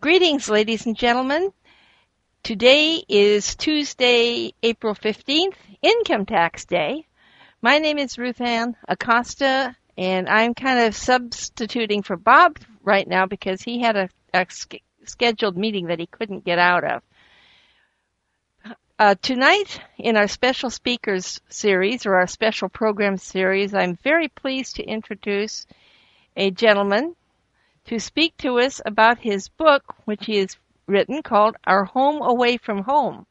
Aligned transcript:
Greetings, 0.00 0.48
ladies 0.48 0.86
and 0.86 0.96
gentlemen. 0.96 1.52
Today 2.42 3.04
is 3.06 3.54
Tuesday, 3.54 4.54
April 4.62 4.94
15th, 4.94 5.56
Income 5.82 6.24
Tax 6.24 6.64
Day. 6.64 7.06
My 7.60 7.76
name 7.76 7.98
is 7.98 8.16
Ruth 8.16 8.40
Ann 8.40 8.76
Acosta, 8.88 9.76
and 9.98 10.26
I'm 10.26 10.54
kind 10.54 10.86
of 10.86 10.96
substituting 10.96 12.02
for 12.02 12.16
Bob 12.16 12.56
right 12.82 13.06
now 13.06 13.26
because 13.26 13.60
he 13.60 13.82
had 13.82 13.94
a, 13.94 14.08
a 14.32 14.46
scheduled 15.04 15.58
meeting 15.58 15.88
that 15.88 16.00
he 16.00 16.06
couldn't 16.06 16.46
get 16.46 16.58
out 16.58 16.84
of. 16.84 17.02
Uh, 18.98 19.16
tonight, 19.20 19.82
in 19.98 20.16
our 20.16 20.28
special 20.28 20.70
speakers 20.70 21.42
series 21.50 22.06
or 22.06 22.14
our 22.14 22.26
special 22.26 22.70
program 22.70 23.18
series, 23.18 23.74
I'm 23.74 23.96
very 23.96 24.28
pleased 24.28 24.76
to 24.76 24.82
introduce 24.82 25.66
a 26.38 26.50
gentleman 26.50 27.16
to 27.90 27.98
speak 27.98 28.36
to 28.36 28.60
us 28.60 28.80
about 28.86 29.18
his 29.18 29.48
book, 29.48 29.96
which 30.04 30.26
he 30.26 30.36
has 30.36 30.56
written 30.86 31.24
called 31.24 31.56
Our 31.64 31.86
Home 31.86 32.22
Away 32.22 32.56
from 32.56 32.84
Home. 32.84 33.26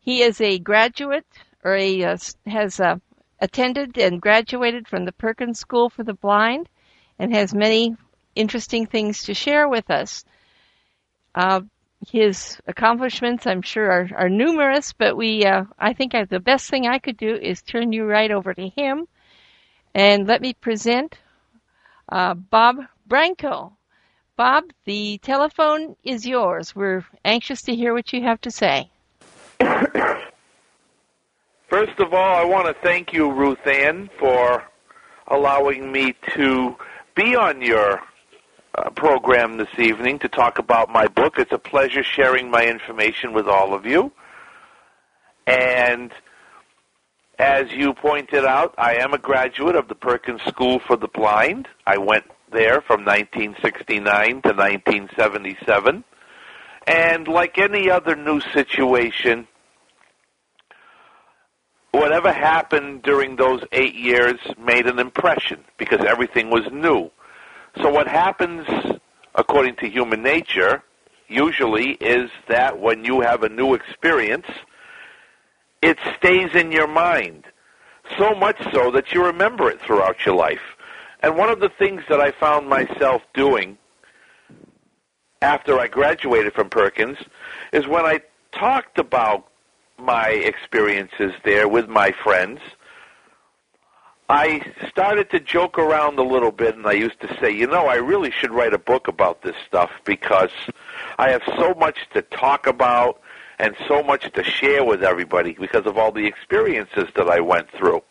He 0.00 0.22
is 0.22 0.40
a 0.40 0.58
graduate 0.58 1.26
or 1.62 1.76
a, 1.76 2.04
uh, 2.04 2.16
has 2.46 2.80
uh, 2.80 2.96
attended 3.38 3.98
and 3.98 4.18
graduated 4.18 4.88
from 4.88 5.04
the 5.04 5.12
Perkins 5.12 5.58
School 5.58 5.90
for 5.90 6.04
the 6.04 6.14
Blind 6.14 6.70
and 7.18 7.34
has 7.34 7.52
many 7.52 7.94
interesting 8.34 8.86
things 8.86 9.24
to 9.24 9.34
share 9.34 9.68
with 9.68 9.90
us. 9.90 10.24
Uh, 11.34 11.60
his 12.10 12.58
accomplishments, 12.66 13.46
I'm 13.46 13.60
sure, 13.60 13.92
are, 13.92 14.08
are 14.16 14.30
numerous, 14.30 14.94
but 14.94 15.18
we, 15.18 15.44
uh, 15.44 15.64
I 15.78 15.92
think 15.92 16.14
I, 16.14 16.24
the 16.24 16.40
best 16.40 16.70
thing 16.70 16.86
I 16.86 16.98
could 16.98 17.18
do 17.18 17.34
is 17.34 17.60
turn 17.60 17.92
you 17.92 18.06
right 18.06 18.30
over 18.30 18.54
to 18.54 18.68
him. 18.70 19.06
And 19.94 20.26
let 20.26 20.40
me 20.40 20.54
present 20.54 21.18
uh, 22.08 22.32
Bob 22.32 22.76
Branco. 23.06 23.76
Bob, 24.36 24.64
the 24.84 25.18
telephone 25.18 25.96
is 26.04 26.26
yours. 26.26 26.76
We're 26.76 27.04
anxious 27.24 27.62
to 27.62 27.74
hear 27.74 27.94
what 27.94 28.12
you 28.12 28.22
have 28.22 28.40
to 28.42 28.50
say. 28.50 28.90
First 31.68 31.98
of 31.98 32.12
all, 32.12 32.36
I 32.36 32.44
want 32.44 32.66
to 32.66 32.74
thank 32.82 33.12
you, 33.12 33.32
Ruth 33.32 33.66
Ann, 33.66 34.10
for 34.18 34.64
allowing 35.28 35.90
me 35.90 36.14
to 36.34 36.76
be 37.14 37.34
on 37.34 37.62
your 37.62 38.02
uh, 38.76 38.90
program 38.90 39.56
this 39.56 39.78
evening 39.78 40.18
to 40.18 40.28
talk 40.28 40.58
about 40.58 40.90
my 40.90 41.06
book. 41.08 41.38
It's 41.38 41.52
a 41.52 41.58
pleasure 41.58 42.02
sharing 42.02 42.50
my 42.50 42.66
information 42.66 43.32
with 43.32 43.48
all 43.48 43.72
of 43.72 43.86
you. 43.86 44.12
And 45.46 46.12
as 47.38 47.72
you 47.72 47.94
pointed 47.94 48.44
out, 48.44 48.74
I 48.76 48.96
am 48.96 49.14
a 49.14 49.18
graduate 49.18 49.76
of 49.76 49.88
the 49.88 49.94
Perkins 49.94 50.42
School 50.42 50.78
for 50.78 50.96
the 50.96 51.08
Blind. 51.08 51.68
I 51.86 51.98
went 51.98 52.24
there 52.52 52.80
from 52.80 53.04
1969 53.04 54.42
to 54.42 54.48
1977. 54.48 56.04
And 56.86 57.26
like 57.28 57.58
any 57.58 57.90
other 57.90 58.14
new 58.14 58.40
situation, 58.40 59.48
whatever 61.90 62.32
happened 62.32 63.02
during 63.02 63.36
those 63.36 63.62
eight 63.72 63.94
years 63.94 64.38
made 64.58 64.86
an 64.86 64.98
impression 64.98 65.64
because 65.78 66.00
everything 66.06 66.50
was 66.50 66.70
new. 66.70 67.10
So 67.82 67.90
what 67.90 68.06
happens, 68.06 68.66
according 69.34 69.76
to 69.76 69.88
human 69.88 70.22
nature, 70.22 70.82
usually 71.28 71.92
is 71.92 72.30
that 72.48 72.78
when 72.78 73.04
you 73.04 73.20
have 73.20 73.42
a 73.42 73.48
new 73.48 73.74
experience, 73.74 74.46
it 75.82 75.98
stays 76.16 76.54
in 76.54 76.72
your 76.72 76.86
mind. 76.86 77.44
So 78.18 78.34
much 78.34 78.56
so 78.72 78.90
that 78.92 79.12
you 79.12 79.24
remember 79.24 79.68
it 79.68 79.80
throughout 79.80 80.24
your 80.24 80.36
life. 80.36 80.75
And 81.20 81.36
one 81.36 81.48
of 81.48 81.60
the 81.60 81.68
things 81.68 82.02
that 82.08 82.20
I 82.20 82.30
found 82.32 82.68
myself 82.68 83.22
doing 83.34 83.78
after 85.42 85.78
I 85.78 85.88
graduated 85.88 86.54
from 86.54 86.70
Perkins 86.70 87.18
is 87.72 87.86
when 87.86 88.04
I 88.04 88.20
talked 88.52 88.98
about 88.98 89.48
my 89.98 90.28
experiences 90.28 91.32
there 91.44 91.68
with 91.68 91.88
my 91.88 92.12
friends, 92.12 92.60
I 94.28 94.60
started 94.88 95.30
to 95.30 95.40
joke 95.40 95.78
around 95.78 96.18
a 96.18 96.22
little 96.22 96.50
bit 96.50 96.76
and 96.76 96.86
I 96.86 96.92
used 96.92 97.20
to 97.20 97.38
say, 97.40 97.50
you 97.50 97.66
know, 97.66 97.86
I 97.86 97.96
really 97.96 98.32
should 98.32 98.50
write 98.50 98.74
a 98.74 98.78
book 98.78 99.06
about 99.06 99.42
this 99.42 99.54
stuff 99.66 99.90
because 100.04 100.50
I 101.18 101.30
have 101.30 101.42
so 101.56 101.74
much 101.74 101.98
to 102.14 102.22
talk 102.22 102.66
about 102.66 103.20
and 103.58 103.76
so 103.86 104.02
much 104.02 104.30
to 104.32 104.42
share 104.42 104.84
with 104.84 105.02
everybody 105.02 105.56
because 105.58 105.86
of 105.86 105.96
all 105.96 106.10
the 106.12 106.26
experiences 106.26 107.06
that 107.14 107.28
I 107.28 107.40
went 107.40 107.70
through. 107.70 108.02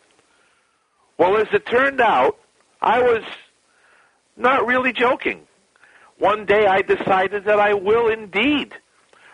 Well, 1.18 1.36
as 1.36 1.48
it 1.52 1.66
turned 1.66 2.00
out, 2.00 2.38
I 2.80 3.02
was 3.02 3.22
not 4.36 4.66
really 4.66 4.92
joking. 4.92 5.46
One 6.18 6.46
day 6.46 6.66
I 6.66 6.82
decided 6.82 7.44
that 7.44 7.60
I 7.60 7.74
will 7.74 8.08
indeed 8.08 8.74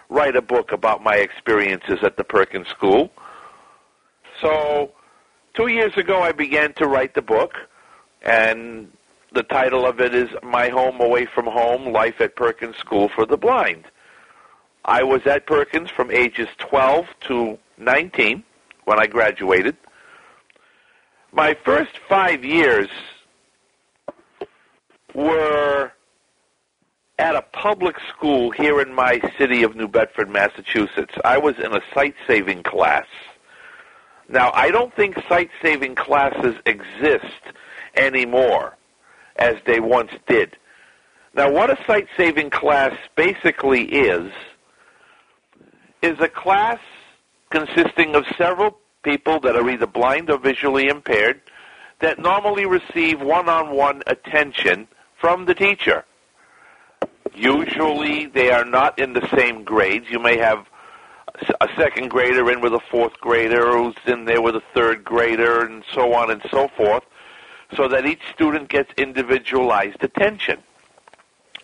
write 0.09 0.37
a 0.37 0.43
book 0.43 0.73
about 0.73 1.03
my 1.03 1.17
experiences 1.17 1.99
at 2.03 2.17
the 2.17 2.25
Perkins 2.25 2.69
School. 2.69 3.11
So, 4.41 4.93
two 5.55 5.69
years 5.69 5.97
ago, 5.97 6.21
I 6.21 6.33
began 6.33 6.73
to 6.75 6.87
write 6.87 7.15
the 7.15 7.23
book, 7.23 7.55
and 8.23 8.91
the 9.33 9.43
title 9.43 9.87
of 9.87 10.01
it 10.01 10.15
is 10.15 10.29
My 10.43 10.69
Home 10.69 11.01
Away 11.01 11.27
from 11.27 11.47
Home 11.47 11.93
Life 11.93 12.21
at 12.21 12.37
Perkins 12.37 12.77
School 12.77 13.09
for 13.09 13.25
the 13.25 13.37
Blind. 13.37 13.85
I 14.85 15.03
was 15.05 15.27
at 15.27 15.47
Perkins 15.47 15.91
from 15.91 16.11
ages 16.11 16.49
12 16.59 17.07
to 17.29 17.59
19 17.79 18.43
when 18.85 18.99
I 18.99 19.07
graduated. 19.07 19.77
My 21.33 21.55
first 21.65 21.97
five 22.09 22.45
years 22.45 22.89
were 25.15 25.93
at 27.19 27.37
a 27.37 27.43
public 27.43 27.97
school 28.09 28.51
here 28.51 28.81
in 28.81 28.93
my 28.93 29.21
city 29.39 29.63
of 29.63 29.77
New 29.77 29.89
Bedford, 29.89 30.29
Massachusetts. 30.29 31.15
I 31.25 31.39
was 31.39 31.55
in 31.59 31.75
a 31.75 31.81
sight 31.95 32.15
saving 32.27 32.63
class. 32.63 33.07
Now, 34.29 34.51
I 34.55 34.71
don't 34.71 34.95
think 34.95 35.17
sight 35.29 35.51
saving 35.61 35.95
classes 35.95 36.57
exist 36.67 37.43
anymore 37.95 38.77
as 39.37 39.57
they 39.67 39.81
once 39.81 40.11
did. 40.27 40.57
Now, 41.35 41.51
what 41.51 41.71
a 41.71 41.79
sight 41.87 42.09
saving 42.17 42.51
class 42.51 42.95
basically 43.17 43.85
is, 43.85 44.33
is 46.03 46.19
a 46.21 46.29
class 46.29 46.79
consisting 47.51 48.15
of 48.15 48.25
several 48.37 48.79
people 49.03 49.41
that 49.41 49.57
are 49.57 49.69
either 49.69 49.87
blind 49.87 50.31
or 50.31 50.39
visually 50.39 50.89
impaired 50.89 51.41
that 52.01 52.19
normally 52.19 52.67
receive 52.67 53.21
one 53.21 53.49
on 53.49 53.75
one 53.75 54.03
attention 54.07 54.89
from 55.23 55.45
the 55.45 55.55
teacher. 55.55 56.05
Usually 57.33 58.27
they 58.27 58.51
are 58.51 58.65
not 58.65 58.99
in 58.99 59.13
the 59.13 59.27
same 59.37 59.63
grades. 59.63 60.11
You 60.11 60.19
may 60.19 60.37
have 60.37 60.67
a 61.61 61.69
second 61.77 62.11
grader 62.11 62.51
in 62.51 62.61
with 62.61 62.75
a 62.75 62.81
fourth 62.91 63.19
grader 63.21 63.71
who's 63.71 63.95
in 64.05 64.25
there 64.25 64.43
with 64.43 64.57
a 64.57 64.63
third 64.75 65.05
grader 65.05 65.65
and 65.65 65.85
so 65.95 66.13
on 66.13 66.33
and 66.33 66.43
so 66.51 66.67
forth 66.77 67.05
so 67.77 67.87
that 67.87 68.05
each 68.05 68.21
student 68.35 68.69
gets 68.69 68.93
individualized 68.99 70.03
attention. 70.03 70.59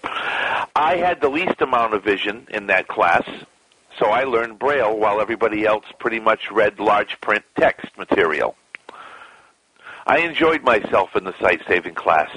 I 0.04 0.96
had 0.96 1.20
the 1.20 1.28
least 1.28 1.60
amount 1.60 1.94
of 1.94 2.04
vision 2.04 2.46
in 2.50 2.68
that 2.68 2.86
class, 2.86 3.28
so 3.98 4.06
I 4.06 4.22
learned 4.22 4.60
Braille 4.60 4.96
while 4.96 5.20
everybody 5.20 5.66
else 5.66 5.84
pretty 5.98 6.20
much 6.20 6.52
read 6.52 6.78
large 6.78 7.20
print 7.20 7.44
text 7.58 7.88
material. 7.98 8.54
I 10.06 10.18
enjoyed 10.18 10.62
myself 10.62 11.16
in 11.16 11.24
the 11.24 11.34
sight 11.40 11.62
saving 11.66 11.96
class. 11.96 12.30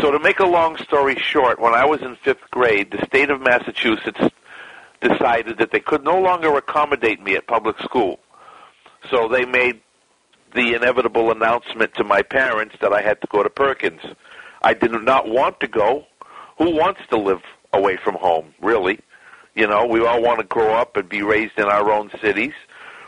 So 0.00 0.10
to 0.10 0.18
make 0.18 0.40
a 0.40 0.46
long 0.46 0.76
story 0.76 1.16
short, 1.18 1.58
when 1.58 1.74
I 1.74 1.84
was 1.84 2.02
in 2.02 2.16
fifth 2.16 2.50
grade, 2.50 2.90
the 2.90 3.04
state 3.06 3.30
of 3.30 3.40
Massachusetts 3.40 4.20
decided 5.00 5.58
that 5.58 5.70
they 5.70 5.80
could 5.80 6.04
no 6.04 6.20
longer 6.20 6.54
accommodate 6.56 7.22
me 7.22 7.34
at 7.34 7.46
public 7.46 7.78
school. 7.80 8.20
So 9.10 9.28
they 9.28 9.44
made 9.44 9.80
the 10.54 10.74
inevitable 10.74 11.30
announcement 11.30 11.94
to 11.94 12.04
my 12.04 12.22
parents 12.22 12.76
that 12.80 12.92
I 12.92 13.00
had 13.00 13.20
to 13.22 13.26
go 13.28 13.42
to 13.42 13.50
Perkins. 13.50 14.00
I 14.62 14.74
did 14.74 14.92
not 14.92 15.28
want 15.28 15.60
to 15.60 15.68
go. 15.68 16.06
Who 16.58 16.74
wants 16.76 17.00
to 17.10 17.16
live 17.16 17.42
away 17.72 17.96
from 17.96 18.14
home, 18.16 18.54
really? 18.60 19.00
You 19.54 19.66
know, 19.66 19.86
we 19.86 20.04
all 20.04 20.22
want 20.22 20.40
to 20.40 20.46
grow 20.46 20.74
up 20.74 20.96
and 20.96 21.08
be 21.08 21.22
raised 21.22 21.58
in 21.58 21.64
our 21.64 21.90
own 21.90 22.10
cities 22.20 22.54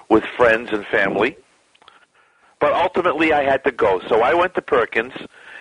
with 0.08 0.25
friends 0.25 0.70
and 0.73 0.87
family. 0.87 1.37
But 2.61 2.73
ultimately, 2.73 3.32
I 3.32 3.44
had 3.44 3.62
to 3.64 3.73
go. 3.73 4.00
So 4.08 4.23
I 4.23 4.34
went 4.34 4.55
to 4.55 4.62
Perkins, 4.62 5.12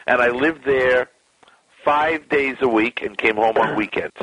and 0.08 0.22
I 0.22 0.30
lived 0.30 0.64
there 0.66 1.10
five 1.88 2.28
days 2.28 2.58
a 2.60 2.68
week 2.68 3.02
and 3.02 3.18
came 3.18 3.38
home 3.38 3.56
on 3.56 3.78
weekends. 3.78 4.18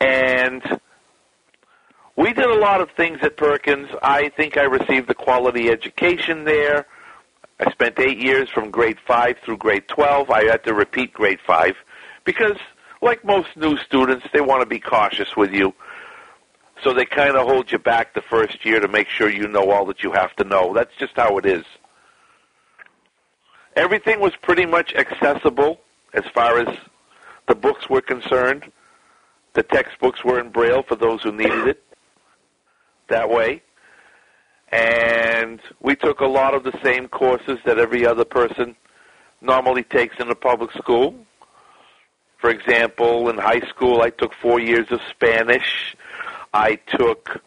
And 0.00 0.62
we 2.16 2.32
did 2.32 2.46
a 2.46 2.58
lot 2.58 2.80
of 2.80 2.90
things 2.92 3.18
at 3.20 3.36
Perkins. 3.36 3.90
I 4.02 4.30
think 4.30 4.56
I 4.56 4.62
received 4.62 5.10
a 5.10 5.14
quality 5.14 5.68
education 5.68 6.44
there. 6.44 6.86
I 7.58 7.70
spent 7.70 7.98
eight 7.98 8.16
years 8.16 8.48
from 8.48 8.70
grade 8.70 8.96
5 9.06 9.40
through 9.44 9.58
grade 9.58 9.88
12. 9.88 10.30
I 10.30 10.44
had 10.44 10.64
to 10.64 10.72
repeat 10.72 11.12
grade 11.12 11.38
5 11.46 11.76
because, 12.24 12.56
like 13.02 13.22
most 13.22 13.54
new 13.54 13.76
students, 13.76 14.26
they 14.32 14.40
want 14.40 14.62
to 14.62 14.66
be 14.66 14.80
cautious 14.80 15.36
with 15.36 15.52
you. 15.52 15.74
So 16.82 16.94
they 16.94 17.04
kind 17.04 17.36
of 17.36 17.46
hold 17.46 17.70
you 17.70 17.78
back 17.78 18.14
the 18.14 18.22
first 18.22 18.64
year 18.64 18.80
to 18.80 18.88
make 18.88 19.10
sure 19.10 19.28
you 19.28 19.46
know 19.46 19.70
all 19.70 19.84
that 19.84 20.02
you 20.02 20.12
have 20.12 20.34
to 20.36 20.44
know. 20.44 20.72
That's 20.72 20.96
just 20.98 21.12
how 21.16 21.36
it 21.36 21.44
is. 21.44 21.66
Everything 23.76 24.18
was 24.18 24.34
pretty 24.40 24.64
much 24.64 24.94
accessible 24.94 25.78
as 26.14 26.24
far 26.34 26.58
as 26.58 26.76
the 27.48 27.54
books 27.54 27.88
were 27.88 28.00
concerned. 28.00 28.70
The 29.54 29.62
textbooks 29.62 30.24
were 30.24 30.38
in 30.38 30.50
Braille 30.50 30.84
for 30.84 30.94
those 30.94 31.22
who 31.22 31.32
needed 31.32 31.66
it 31.66 31.82
that 33.08 33.28
way. 33.28 33.62
And 34.70 35.60
we 35.80 35.96
took 35.96 36.20
a 36.20 36.26
lot 36.26 36.54
of 36.54 36.62
the 36.62 36.78
same 36.82 37.08
courses 37.08 37.58
that 37.64 37.78
every 37.78 38.06
other 38.06 38.24
person 38.24 38.76
normally 39.40 39.82
takes 39.82 40.16
in 40.20 40.30
a 40.30 40.34
public 40.34 40.70
school. 40.72 41.14
For 42.38 42.50
example, 42.50 43.28
in 43.28 43.36
high 43.36 43.60
school, 43.68 44.00
I 44.02 44.10
took 44.10 44.32
four 44.34 44.60
years 44.60 44.86
of 44.90 45.00
Spanish. 45.10 45.96
I 46.54 46.76
took 46.76 47.42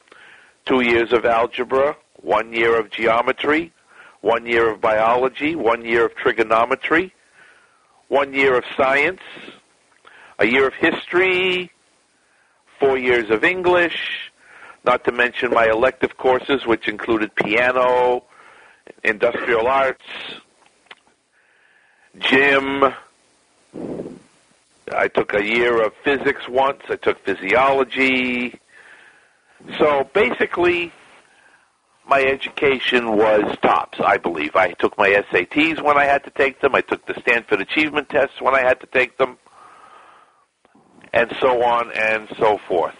two 0.65 0.81
years 0.81 1.13
of 1.13 1.25
algebra, 1.25 1.95
one 2.21 2.54
year 2.54 2.77
of 2.80 2.89
geometry, 2.89 3.71
one 4.21 4.45
year 4.45 4.69
of 4.69 4.81
biology, 4.81 5.56
one 5.56 5.83
year 5.83 6.06
of 6.06 6.15
trigonometry, 6.15 7.13
one 8.07 8.33
year 8.33 8.57
of 8.57 8.63
science, 8.77 9.21
a 10.39 10.45
year 10.45 10.67
of 10.67 10.73
history, 10.73 11.71
four 12.79 12.97
years 12.97 13.29
of 13.29 13.44
English, 13.44 14.31
not 14.85 15.03
to 15.05 15.11
mention 15.11 15.51
my 15.51 15.67
elective 15.67 16.17
courses, 16.17 16.65
which 16.65 16.88
included 16.88 17.33
piano, 17.35 18.23
industrial 19.03 19.67
arts, 19.67 20.03
gym. 22.19 22.94
I 24.91 25.07
took 25.07 25.33
a 25.33 25.44
year 25.44 25.81
of 25.81 25.94
physics 26.03 26.47
once. 26.47 26.81
I 26.89 26.97
took 26.97 27.23
physiology. 27.23 28.59
So 29.77 30.09
basically, 30.13 30.91
my 32.07 32.21
education 32.21 33.15
was 33.15 33.57
tops, 33.61 34.00
I 34.00 34.17
believe. 34.17 34.55
I 34.55 34.71
took 34.73 34.97
my 34.97 35.09
SATs 35.09 35.81
when 35.81 35.97
I 35.97 36.05
had 36.05 36.23
to 36.25 36.29
take 36.31 36.59
them. 36.59 36.75
I 36.75 36.81
took 36.81 37.05
the 37.05 37.19
Stanford 37.21 37.61
Achievement 37.61 38.09
Tests 38.09 38.41
when 38.41 38.53
I 38.53 38.61
had 38.61 38.79
to 38.81 38.88
take 38.88 39.17
them. 39.17 39.38
And 41.13 41.33
so 41.39 41.63
on 41.63 41.91
and 41.91 42.27
so 42.38 42.57
forth. 42.67 42.95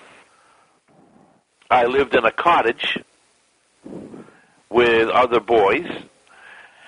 I 1.69 1.85
lived 1.85 2.15
in 2.15 2.23
a 2.23 2.31
cottage 2.31 3.00
with 4.69 5.09
other 5.09 5.39
boys. 5.39 5.89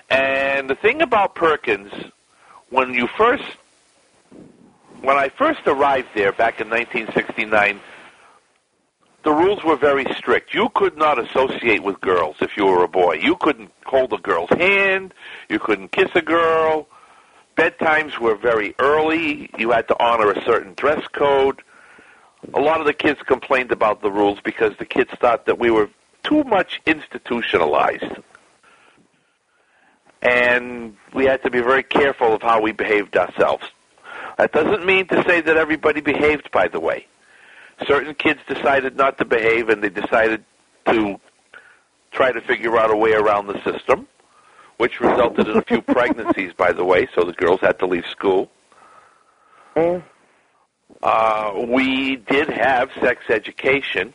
And 0.09 0.69
the 0.69 0.75
thing 0.75 1.01
about 1.01 1.35
Perkins, 1.35 1.91
when 2.69 2.93
you 2.93 3.07
first, 3.17 3.43
when 5.01 5.17
I 5.17 5.29
first 5.29 5.61
arrived 5.65 6.09
there 6.15 6.31
back 6.31 6.61
in 6.61 6.69
1969, 6.69 7.79
the 9.25 9.33
rules 9.33 9.61
were 9.65 9.75
very 9.75 10.05
strict. 10.15 10.53
You 10.53 10.69
could 10.69 10.97
not 10.97 11.19
associate 11.19 11.83
with 11.83 11.99
girls 11.99 12.37
if 12.39 12.55
you 12.55 12.65
were 12.65 12.85
a 12.85 12.87
boy. 12.87 13.15
You 13.15 13.35
couldn't 13.35 13.71
hold 13.85 14.13
a 14.13 14.17
girl's 14.17 14.51
hand. 14.51 15.13
You 15.49 15.59
couldn't 15.59 15.91
kiss 15.91 16.11
a 16.15 16.21
girl. 16.21 16.87
Bedtimes 17.57 18.17
were 18.19 18.35
very 18.35 18.73
early. 18.79 19.49
You 19.57 19.71
had 19.71 19.89
to 19.89 20.01
honor 20.01 20.31
a 20.31 20.41
certain 20.45 20.73
dress 20.75 21.05
code 21.09 21.61
a 22.53 22.59
lot 22.59 22.79
of 22.79 22.85
the 22.85 22.93
kids 22.93 23.21
complained 23.23 23.71
about 23.71 24.01
the 24.01 24.11
rules 24.11 24.39
because 24.41 24.75
the 24.77 24.85
kids 24.85 25.11
thought 25.19 25.45
that 25.45 25.57
we 25.57 25.71
were 25.71 25.89
too 26.23 26.43
much 26.43 26.81
institutionalized. 26.85 28.19
And 30.21 30.95
we 31.13 31.25
had 31.25 31.43
to 31.43 31.49
be 31.49 31.61
very 31.61 31.83
careful 31.83 32.33
of 32.33 32.41
how 32.41 32.61
we 32.61 32.71
behaved 32.71 33.15
ourselves. 33.15 33.65
That 34.37 34.51
doesn't 34.51 34.85
mean 34.85 35.07
to 35.07 35.23
say 35.23 35.41
that 35.41 35.55
everybody 35.55 36.01
behaved, 36.01 36.51
by 36.51 36.67
the 36.67 36.79
way. 36.79 37.07
Certain 37.87 38.15
kids 38.15 38.39
decided 38.47 38.95
not 38.95 39.17
to 39.17 39.25
behave 39.25 39.69
and 39.69 39.83
they 39.83 39.89
decided 39.89 40.43
to 40.87 41.19
try 42.11 42.31
to 42.31 42.41
figure 42.41 42.77
out 42.77 42.91
a 42.91 42.95
way 42.95 43.11
around 43.11 43.47
the 43.47 43.61
system, 43.63 44.07
which 44.77 45.01
resulted 45.01 45.47
in 45.47 45.57
a 45.57 45.61
few 45.61 45.81
pregnancies, 45.93 46.53
by 46.53 46.71
the 46.71 46.83
way, 46.83 47.07
so 47.13 47.23
the 47.23 47.33
girls 47.33 47.59
had 47.59 47.77
to 47.79 47.85
leave 47.85 48.05
school. 48.05 48.49
Mm. 49.75 50.03
Uh, 51.03 51.65
we 51.67 52.15
did 52.15 52.49
have 52.49 52.89
sex 53.01 53.23
education 53.29 54.13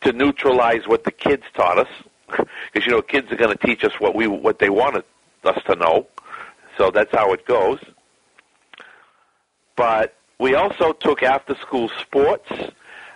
to 0.00 0.12
neutralize 0.12 0.86
what 0.86 1.04
the 1.04 1.10
kids 1.10 1.44
taught 1.54 1.78
us, 1.78 1.88
because 2.72 2.86
you 2.86 2.92
know 2.92 3.02
kids 3.02 3.30
are 3.30 3.36
going 3.36 3.56
to 3.56 3.66
teach 3.66 3.84
us 3.84 3.92
what 3.98 4.14
we 4.14 4.26
what 4.26 4.58
they 4.58 4.70
wanted 4.70 5.04
us 5.44 5.62
to 5.66 5.76
know. 5.76 6.06
So 6.78 6.90
that's 6.90 7.12
how 7.12 7.32
it 7.32 7.46
goes. 7.46 7.78
But 9.76 10.14
we 10.42 10.56
also 10.56 10.92
took 10.92 11.22
after 11.22 11.54
school 11.54 11.88
sports. 12.00 12.50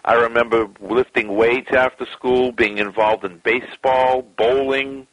I 0.04 0.14
remember 0.14 0.68
lifting 0.80 1.34
weights 1.34 1.72
after 1.72 2.06
school, 2.06 2.52
being 2.52 2.78
involved 2.78 3.24
in 3.24 3.38
baseball, 3.38 4.22
bowling. 4.22 5.08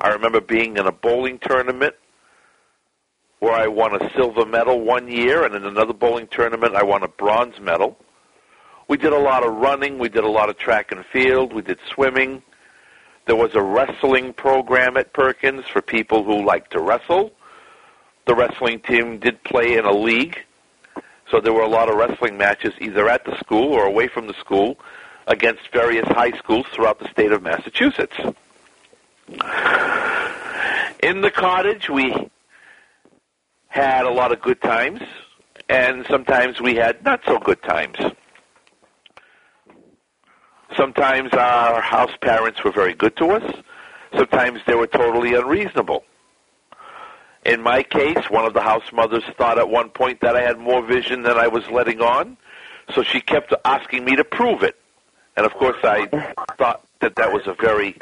I 0.00 0.08
remember 0.08 0.40
being 0.40 0.76
in 0.76 0.88
a 0.88 0.92
bowling 0.92 1.38
tournament 1.38 1.94
where 3.38 3.52
I 3.52 3.68
won 3.68 3.94
a 3.94 4.12
silver 4.16 4.44
medal 4.44 4.80
one 4.80 5.06
year, 5.06 5.44
and 5.44 5.54
in 5.54 5.64
another 5.64 5.92
bowling 5.92 6.26
tournament, 6.26 6.74
I 6.74 6.82
won 6.82 7.04
a 7.04 7.08
bronze 7.08 7.60
medal. 7.60 7.96
We 8.88 8.96
did 8.96 9.12
a 9.12 9.18
lot 9.18 9.46
of 9.46 9.54
running. 9.54 10.00
We 10.00 10.08
did 10.08 10.24
a 10.24 10.28
lot 10.28 10.48
of 10.48 10.58
track 10.58 10.90
and 10.90 11.06
field. 11.06 11.52
We 11.52 11.62
did 11.62 11.78
swimming. 11.94 12.42
There 13.26 13.36
was 13.36 13.54
a 13.54 13.62
wrestling 13.62 14.32
program 14.32 14.96
at 14.96 15.12
Perkins 15.12 15.64
for 15.72 15.80
people 15.80 16.24
who 16.24 16.44
like 16.44 16.70
to 16.70 16.80
wrestle. 16.80 17.30
The 18.26 18.34
wrestling 18.34 18.80
team 18.80 19.20
did 19.20 19.44
play 19.44 19.78
in 19.78 19.84
a 19.84 19.92
league, 19.92 20.38
so 21.30 21.40
there 21.40 21.52
were 21.52 21.62
a 21.62 21.68
lot 21.68 21.88
of 21.88 21.96
wrestling 21.96 22.36
matches 22.36 22.72
either 22.80 23.08
at 23.08 23.24
the 23.24 23.36
school 23.38 23.72
or 23.72 23.84
away 23.84 24.08
from 24.08 24.26
the 24.26 24.34
school 24.34 24.78
against 25.26 25.62
various 25.72 26.06
high 26.08 26.32
schools 26.32 26.66
throughout 26.72 26.98
the 26.98 27.08
state 27.08 27.32
of 27.32 27.42
Massachusetts. 27.42 28.16
In 31.02 31.20
the 31.20 31.30
cottage, 31.30 31.88
we 31.88 32.30
had 33.68 34.04
a 34.04 34.10
lot 34.10 34.32
of 34.32 34.40
good 34.40 34.60
times, 34.60 35.00
and 35.68 36.06
sometimes 36.08 36.60
we 36.60 36.76
had 36.76 37.02
not 37.04 37.20
so 37.26 37.38
good 37.38 37.62
times. 37.62 37.96
Sometimes 40.76 41.32
our 41.32 41.80
house 41.80 42.12
parents 42.20 42.62
were 42.64 42.72
very 42.72 42.94
good 42.94 43.16
to 43.16 43.30
us. 43.30 43.62
Sometimes 44.16 44.60
they 44.66 44.74
were 44.74 44.86
totally 44.86 45.34
unreasonable. 45.34 46.04
In 47.44 47.62
my 47.62 47.82
case, 47.82 48.30
one 48.30 48.46
of 48.46 48.54
the 48.54 48.62
house 48.62 48.84
mothers 48.92 49.24
thought 49.36 49.58
at 49.58 49.68
one 49.68 49.90
point 49.90 50.20
that 50.20 50.34
I 50.36 50.40
had 50.40 50.58
more 50.58 50.82
vision 50.82 51.22
than 51.22 51.36
I 51.36 51.48
was 51.48 51.68
letting 51.70 52.00
on, 52.00 52.36
so 52.94 53.02
she 53.02 53.20
kept 53.20 53.52
asking 53.64 54.04
me 54.04 54.16
to 54.16 54.24
prove 54.24 54.62
it. 54.62 54.76
And 55.36 55.44
of 55.44 55.52
course, 55.54 55.76
I 55.82 56.06
thought 56.56 56.82
that 57.00 57.16
that 57.16 57.32
was 57.32 57.46
a 57.46 57.54
very 57.54 57.96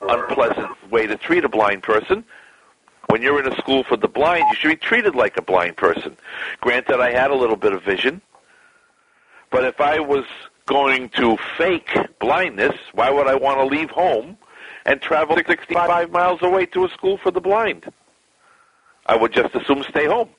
unpleasant 0.00 0.90
way 0.90 1.06
to 1.06 1.16
treat 1.16 1.44
a 1.44 1.48
blind 1.48 1.82
person 1.82 2.24
when 3.14 3.22
you're 3.22 3.38
in 3.38 3.52
a 3.52 3.56
school 3.58 3.84
for 3.84 3.96
the 3.96 4.08
blind, 4.08 4.44
you 4.50 4.56
should 4.56 4.68
be 4.68 4.76
treated 4.76 5.14
like 5.14 5.36
a 5.36 5.42
blind 5.42 5.76
person. 5.76 6.16
Granted, 6.60 7.00
I 7.00 7.12
had 7.12 7.30
a 7.30 7.34
little 7.34 7.56
bit 7.56 7.72
of 7.72 7.82
vision, 7.82 8.20
but 9.50 9.64
if 9.64 9.80
I 9.80 10.00
was 10.00 10.24
going 10.66 11.10
to 11.10 11.36
fake 11.56 11.96
blindness, 12.18 12.74
why 12.92 13.10
would 13.10 13.28
I 13.28 13.36
want 13.36 13.58
to 13.58 13.66
leave 13.66 13.90
home 13.90 14.36
and 14.86 15.00
travel 15.00 15.36
65 15.36 16.10
miles 16.10 16.42
away 16.42 16.66
to 16.66 16.86
a 16.86 16.88
school 16.88 17.16
for 17.16 17.30
the 17.30 17.40
blind? 17.40 17.84
I 19.06 19.16
would 19.16 19.32
just 19.32 19.54
assume 19.54 19.82
stay 19.84 20.06
home. 20.06 20.30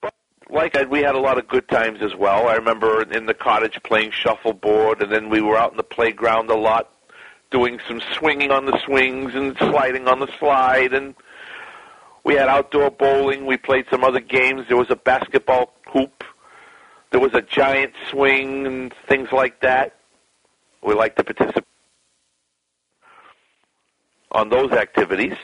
But 0.00 0.14
like 0.50 0.76
I, 0.76 0.84
we 0.84 1.00
had 1.00 1.14
a 1.14 1.20
lot 1.20 1.38
of 1.38 1.48
good 1.48 1.68
times 1.68 2.00
as 2.02 2.14
well. 2.14 2.48
I 2.48 2.54
remember 2.54 3.02
in 3.02 3.26
the 3.26 3.34
cottage 3.34 3.80
playing 3.82 4.10
shuffleboard, 4.10 5.02
and 5.02 5.12
then 5.12 5.28
we 5.28 5.40
were 5.40 5.56
out 5.56 5.72
in 5.72 5.76
the 5.76 5.82
playground 5.82 6.50
a 6.50 6.56
lot 6.56 6.90
doing 7.50 7.78
some 7.86 8.00
swinging 8.14 8.50
on 8.50 8.66
the 8.66 8.76
swings 8.84 9.34
and 9.34 9.56
sliding 9.58 10.08
on 10.08 10.18
the 10.18 10.28
slide 10.38 10.92
and 10.92 11.14
we 12.24 12.34
had 12.34 12.48
outdoor 12.48 12.90
bowling. 12.90 13.46
We 13.46 13.58
played 13.58 13.84
some 13.90 14.02
other 14.02 14.18
games. 14.18 14.62
There 14.66 14.78
was 14.78 14.90
a 14.90 14.96
basketball 14.96 15.74
hoop. 15.92 16.24
There 17.10 17.20
was 17.20 17.34
a 17.34 17.42
giant 17.42 17.92
swing 18.10 18.66
and 18.66 18.92
things 19.06 19.28
like 19.30 19.60
that. 19.60 19.94
We 20.82 20.94
liked 20.94 21.18
to 21.18 21.24
participate 21.24 21.64
on 24.32 24.48
those 24.48 24.72
activities. 24.72 25.36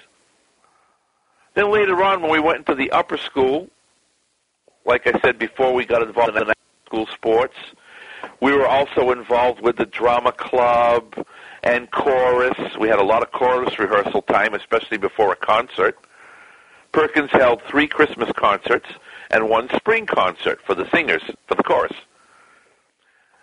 Then 1.60 1.72
later 1.72 2.02
on, 2.02 2.22
when 2.22 2.30
we 2.30 2.40
went 2.40 2.60
into 2.60 2.74
the 2.74 2.90
upper 2.90 3.18
school, 3.18 3.68
like 4.86 5.06
I 5.06 5.20
said 5.20 5.38
before, 5.38 5.74
we 5.74 5.84
got 5.84 6.00
involved 6.00 6.34
in 6.34 6.50
school 6.86 7.06
sports. 7.08 7.54
We 8.40 8.54
were 8.54 8.66
also 8.66 9.10
involved 9.10 9.60
with 9.60 9.76
the 9.76 9.84
drama 9.84 10.32
club 10.32 11.22
and 11.62 11.90
chorus. 11.90 12.56
We 12.78 12.88
had 12.88 12.98
a 12.98 13.04
lot 13.04 13.22
of 13.22 13.32
chorus 13.32 13.78
rehearsal 13.78 14.22
time, 14.22 14.54
especially 14.54 14.96
before 14.96 15.32
a 15.32 15.36
concert. 15.36 15.98
Perkins 16.92 17.28
held 17.30 17.60
three 17.64 17.86
Christmas 17.86 18.32
concerts 18.38 18.88
and 19.30 19.50
one 19.50 19.68
spring 19.76 20.06
concert 20.06 20.60
for 20.64 20.74
the 20.74 20.88
singers, 20.88 21.22
for 21.46 21.56
the 21.56 21.62
chorus. 21.62 21.92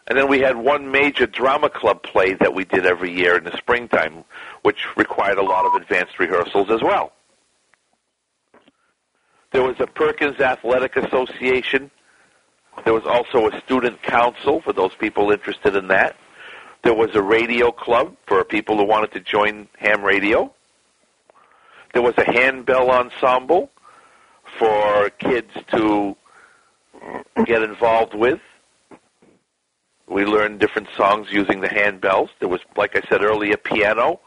And 0.07 0.17
then 0.17 0.27
we 0.27 0.39
had 0.39 0.55
one 0.57 0.89
major 0.89 1.27
drama 1.27 1.69
club 1.69 2.01
play 2.01 2.33
that 2.33 2.55
we 2.55 2.65
did 2.65 2.87
every 2.87 3.15
year 3.15 3.37
in 3.37 3.43
the 3.43 3.55
springtime, 3.55 4.23
which 4.63 4.87
required 4.95 5.37
a 5.37 5.43
lot 5.43 5.67
of 5.67 5.79
advanced 5.79 6.17
rehearsals 6.17 6.71
as 6.71 6.81
well. 6.81 7.13
There 9.51 9.63
was 9.63 9.75
a 9.79 9.87
Perkins 9.87 10.39
Athletic 10.39 10.95
Association. 10.97 11.89
There 12.83 12.93
was 12.93 13.05
also 13.05 13.47
a 13.47 13.61
student 13.61 14.01
council 14.03 14.61
for 14.61 14.73
those 14.73 14.93
people 14.95 15.31
interested 15.31 15.75
in 15.75 15.87
that. 15.87 16.15
There 16.83 16.93
was 16.93 17.15
a 17.15 17.21
radio 17.21 17.71
club 17.71 18.15
for 18.27 18.43
people 18.43 18.77
who 18.77 18.85
wanted 18.85 19.11
to 19.13 19.19
join 19.19 19.67
ham 19.77 20.03
radio. 20.03 20.53
There 21.93 22.01
was 22.01 22.13
a 22.17 22.25
handbell 22.25 22.91
ensemble 22.91 23.71
for 24.59 25.09
kids 25.11 25.51
to 25.71 26.15
get 27.45 27.63
involved 27.63 28.13
with. 28.13 28.39
We 30.07 30.25
learned 30.25 30.59
different 30.59 30.87
songs 30.95 31.27
using 31.31 31.61
the 31.61 31.67
handbells. 31.67 32.29
There 32.39 32.47
was, 32.47 32.61
like 32.75 32.95
I 32.95 33.01
said 33.09 33.23
earlier, 33.23 33.57
piano. 33.57 34.19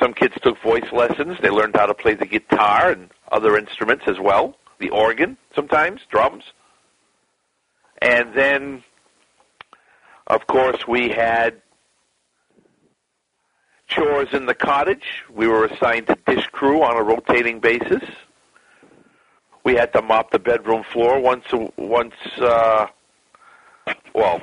Some 0.00 0.12
kids 0.12 0.34
took 0.42 0.60
voice 0.62 0.90
lessons. 0.92 1.38
They 1.40 1.50
learned 1.50 1.76
how 1.76 1.86
to 1.86 1.94
play 1.94 2.14
the 2.14 2.26
guitar 2.26 2.90
and 2.90 3.10
other 3.32 3.56
instruments 3.56 4.04
as 4.06 4.18
well. 4.20 4.56
The 4.78 4.90
organ, 4.90 5.38
sometimes, 5.54 6.02
drums. 6.10 6.44
And 8.02 8.34
then, 8.34 8.84
of 10.26 10.46
course, 10.46 10.86
we 10.86 11.08
had 11.08 11.62
chores 13.88 14.28
in 14.32 14.46
the 14.46 14.54
cottage. 14.54 15.24
We 15.32 15.46
were 15.46 15.64
assigned 15.64 16.08
to 16.08 16.18
dish 16.26 16.46
crew 16.48 16.82
on 16.82 16.96
a 16.96 17.02
rotating 17.02 17.60
basis. 17.60 18.02
We 19.64 19.74
had 19.74 19.92
to 19.94 20.02
mop 20.02 20.30
the 20.30 20.38
bedroom 20.38 20.84
floor 20.92 21.18
once, 21.20 21.46
once, 21.76 22.14
uh, 22.38 22.86
well, 24.14 24.42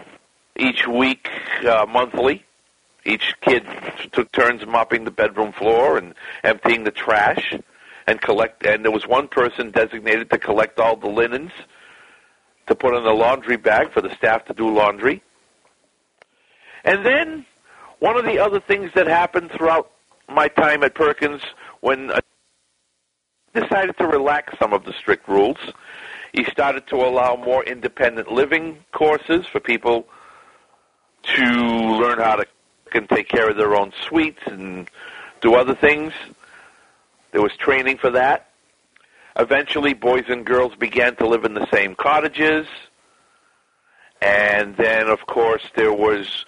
each 0.58 0.88
week, 0.88 1.30
uh, 1.66 1.86
monthly. 1.88 2.44
Each 3.06 3.34
kid 3.42 3.66
took 4.12 4.32
turns 4.32 4.66
mopping 4.66 5.04
the 5.04 5.12
bedroom 5.12 5.52
floor 5.52 5.98
and 5.98 6.14
emptying 6.44 6.84
the 6.84 6.92
trash 6.92 7.54
and 8.08 8.22
collect. 8.22 8.66
And 8.66 8.84
there 8.84 8.92
was 8.92 9.08
one 9.08 9.28
person 9.28 9.72
designated 9.72 10.30
to 10.30 10.38
collect 10.38 10.80
all 10.80 10.96
the 10.96 11.08
linens 11.08 11.52
to 12.68 12.76
put 12.76 12.96
in 12.96 13.04
the 13.04 13.12
laundry 13.12 13.58
bag 13.58 13.92
for 13.92 14.02
the 14.02 14.14
staff 14.16 14.46
to 14.46 14.54
do 14.54 14.74
laundry. 14.74 15.22
And 16.86 17.06
then 17.06 17.46
one 18.00 18.18
of 18.18 18.26
the 18.26 18.40
other 18.40 18.60
things 18.60 18.92
that 18.96 19.08
happened 19.08 19.52
throughout 19.52 19.92
my 20.30 20.48
time 20.48 20.84
at 20.84 20.96
Perkins 20.96 21.42
when 21.82 22.12
I 22.12 22.20
decided 23.54 23.98
to 23.98 24.08
relax 24.08 24.58
some 24.60 24.74
of 24.74 24.86
the 24.86 24.94
strict 24.94 25.28
rules, 25.28 25.58
he 26.34 26.44
started 26.46 26.88
to 26.88 26.96
allow 26.96 27.36
more 27.36 27.64
independent 27.64 28.32
living 28.32 28.80
courses 28.92 29.46
for 29.52 29.60
people 29.60 30.08
to 31.24 31.44
learn 31.44 32.20
how 32.20 32.36
to 32.38 32.46
can 32.94 33.08
take 33.08 33.28
care 33.28 33.50
of 33.50 33.58
their 33.58 33.76
own 33.76 33.92
suites 34.08 34.40
and 34.46 34.90
do 35.42 35.56
other 35.56 35.76
things. 35.76 36.14
There 37.32 37.42
was 37.42 37.52
training 37.58 37.98
for 37.98 38.12
that. 38.12 38.50
Eventually, 39.36 39.94
boys 39.94 40.26
and 40.30 40.46
girls 40.46 40.76
began 40.76 41.16
to 41.16 41.28
live 41.28 41.44
in 41.44 41.56
the 41.56 41.68
same 41.74 41.96
cottages. 41.96 42.68
And 44.22 44.78
then, 44.78 45.10
of 45.10 45.26
course, 45.26 45.64
there 45.76 45.92
was 45.92 46.46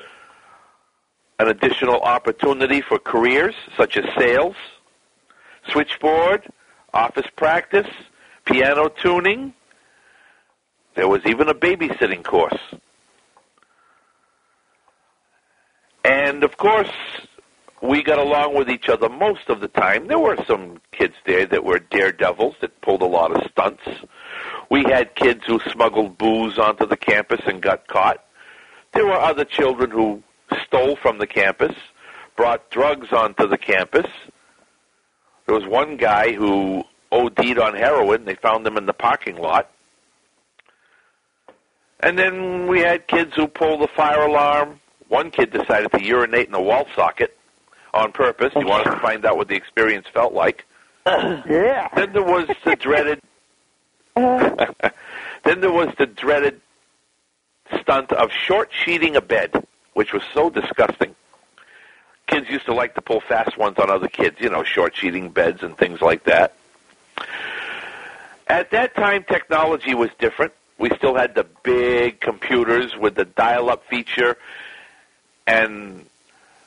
an 1.39 1.49
additional 1.49 1.99
opportunity 1.99 2.79
for 2.81 2.99
careers 2.99 3.55
such 3.75 3.97
as 3.97 4.05
sales, 4.17 4.55
switchboard, 5.69 6.47
office 6.93 7.27
practice, 7.35 7.89
piano 8.45 8.87
tuning. 8.87 9.53
There 10.93 11.09
was 11.09 11.21
even 11.25 11.49
a 11.49 11.55
babysitting 11.55 12.23
course. 12.23 12.61
And 16.05 16.43
of 16.43 16.57
course, 16.57 16.91
we 17.81 18.03
got 18.03 18.19
along 18.19 18.53
with 18.55 18.69
each 18.69 18.89
other 18.89 19.09
most 19.09 19.49
of 19.49 19.59
the 19.59 19.67
time. 19.67 20.05
There 20.05 20.19
were 20.19 20.37
some 20.45 20.79
kids 20.91 21.15
there 21.25 21.47
that 21.47 21.63
were 21.63 21.79
daredevils 21.79 22.55
that 22.61 22.79
pulled 22.81 23.01
a 23.01 23.07
lot 23.07 23.31
of 23.31 23.49
stunts. 23.49 23.81
We 24.69 24.83
had 24.83 25.15
kids 25.15 25.41
who 25.47 25.59
smuggled 25.71 26.19
booze 26.19 26.59
onto 26.59 26.85
the 26.85 26.95
campus 26.95 27.41
and 27.47 27.59
got 27.59 27.87
caught. 27.87 28.23
There 28.93 29.07
were 29.07 29.13
other 29.13 29.45
children 29.45 29.89
who 29.89 30.21
stole 30.67 30.95
from 30.95 31.17
the 31.17 31.25
campus, 31.25 31.75
brought 32.35 32.69
drugs 32.69 33.11
onto 33.11 33.47
the 33.47 33.57
campus. 33.57 34.07
There 35.47 35.55
was 35.55 35.65
one 35.65 35.97
guy 35.97 36.33
who 36.33 36.83
OD'd 37.11 37.57
on 37.57 37.75
heroin. 37.75 38.25
They 38.25 38.35
found 38.35 38.65
him 38.65 38.77
in 38.77 38.85
the 38.85 38.93
parking 38.93 39.37
lot. 39.37 39.71
And 41.99 42.19
then 42.19 42.67
we 42.67 42.81
had 42.81 43.07
kids 43.07 43.33
who 43.35 43.47
pulled 43.47 43.81
the 43.81 43.87
fire 43.87 44.21
alarm, 44.21 44.79
one 45.07 45.31
kid 45.31 45.51
decided 45.51 45.91
to 45.91 46.03
urinate 46.03 46.47
in 46.47 46.53
a 46.53 46.61
wall 46.61 46.87
socket 46.95 47.37
on 47.93 48.11
purpose. 48.11 48.53
He 48.53 48.63
wanted 48.63 48.91
to 48.91 48.99
find 48.99 49.25
out 49.25 49.37
what 49.37 49.47
the 49.47 49.55
experience 49.55 50.07
felt 50.13 50.33
like. 50.33 50.65
yeah. 51.05 51.87
Then 51.95 52.13
there 52.13 52.23
was 52.23 52.47
the 52.63 52.75
dreaded. 52.75 53.21
then 54.15 55.61
there 55.61 55.71
was 55.71 55.93
the 55.97 56.05
dreaded 56.05 56.61
stunt 57.81 58.11
of 58.11 58.31
short 58.31 58.69
sheeting 58.71 59.15
a 59.15 59.21
bed, 59.21 59.51
which 59.93 60.13
was 60.13 60.23
so 60.33 60.49
disgusting. 60.49 61.15
Kids 62.27 62.49
used 62.49 62.65
to 62.65 62.73
like 62.73 62.95
to 62.95 63.01
pull 63.01 63.21
fast 63.21 63.57
ones 63.57 63.77
on 63.77 63.89
other 63.89 64.07
kids, 64.07 64.37
you 64.39 64.49
know, 64.49 64.63
short 64.63 64.95
sheeting 64.95 65.29
beds 65.29 65.61
and 65.61 65.77
things 65.77 66.01
like 66.01 66.23
that. 66.23 66.55
At 68.47 68.71
that 68.71 68.95
time, 68.95 69.23
technology 69.23 69.93
was 69.93 70.09
different. 70.19 70.53
We 70.77 70.89
still 70.97 71.15
had 71.15 71.35
the 71.35 71.45
big 71.63 72.19
computers 72.19 72.95
with 72.95 73.15
the 73.15 73.25
dial-up 73.25 73.85
feature 73.87 74.37
and 75.47 76.05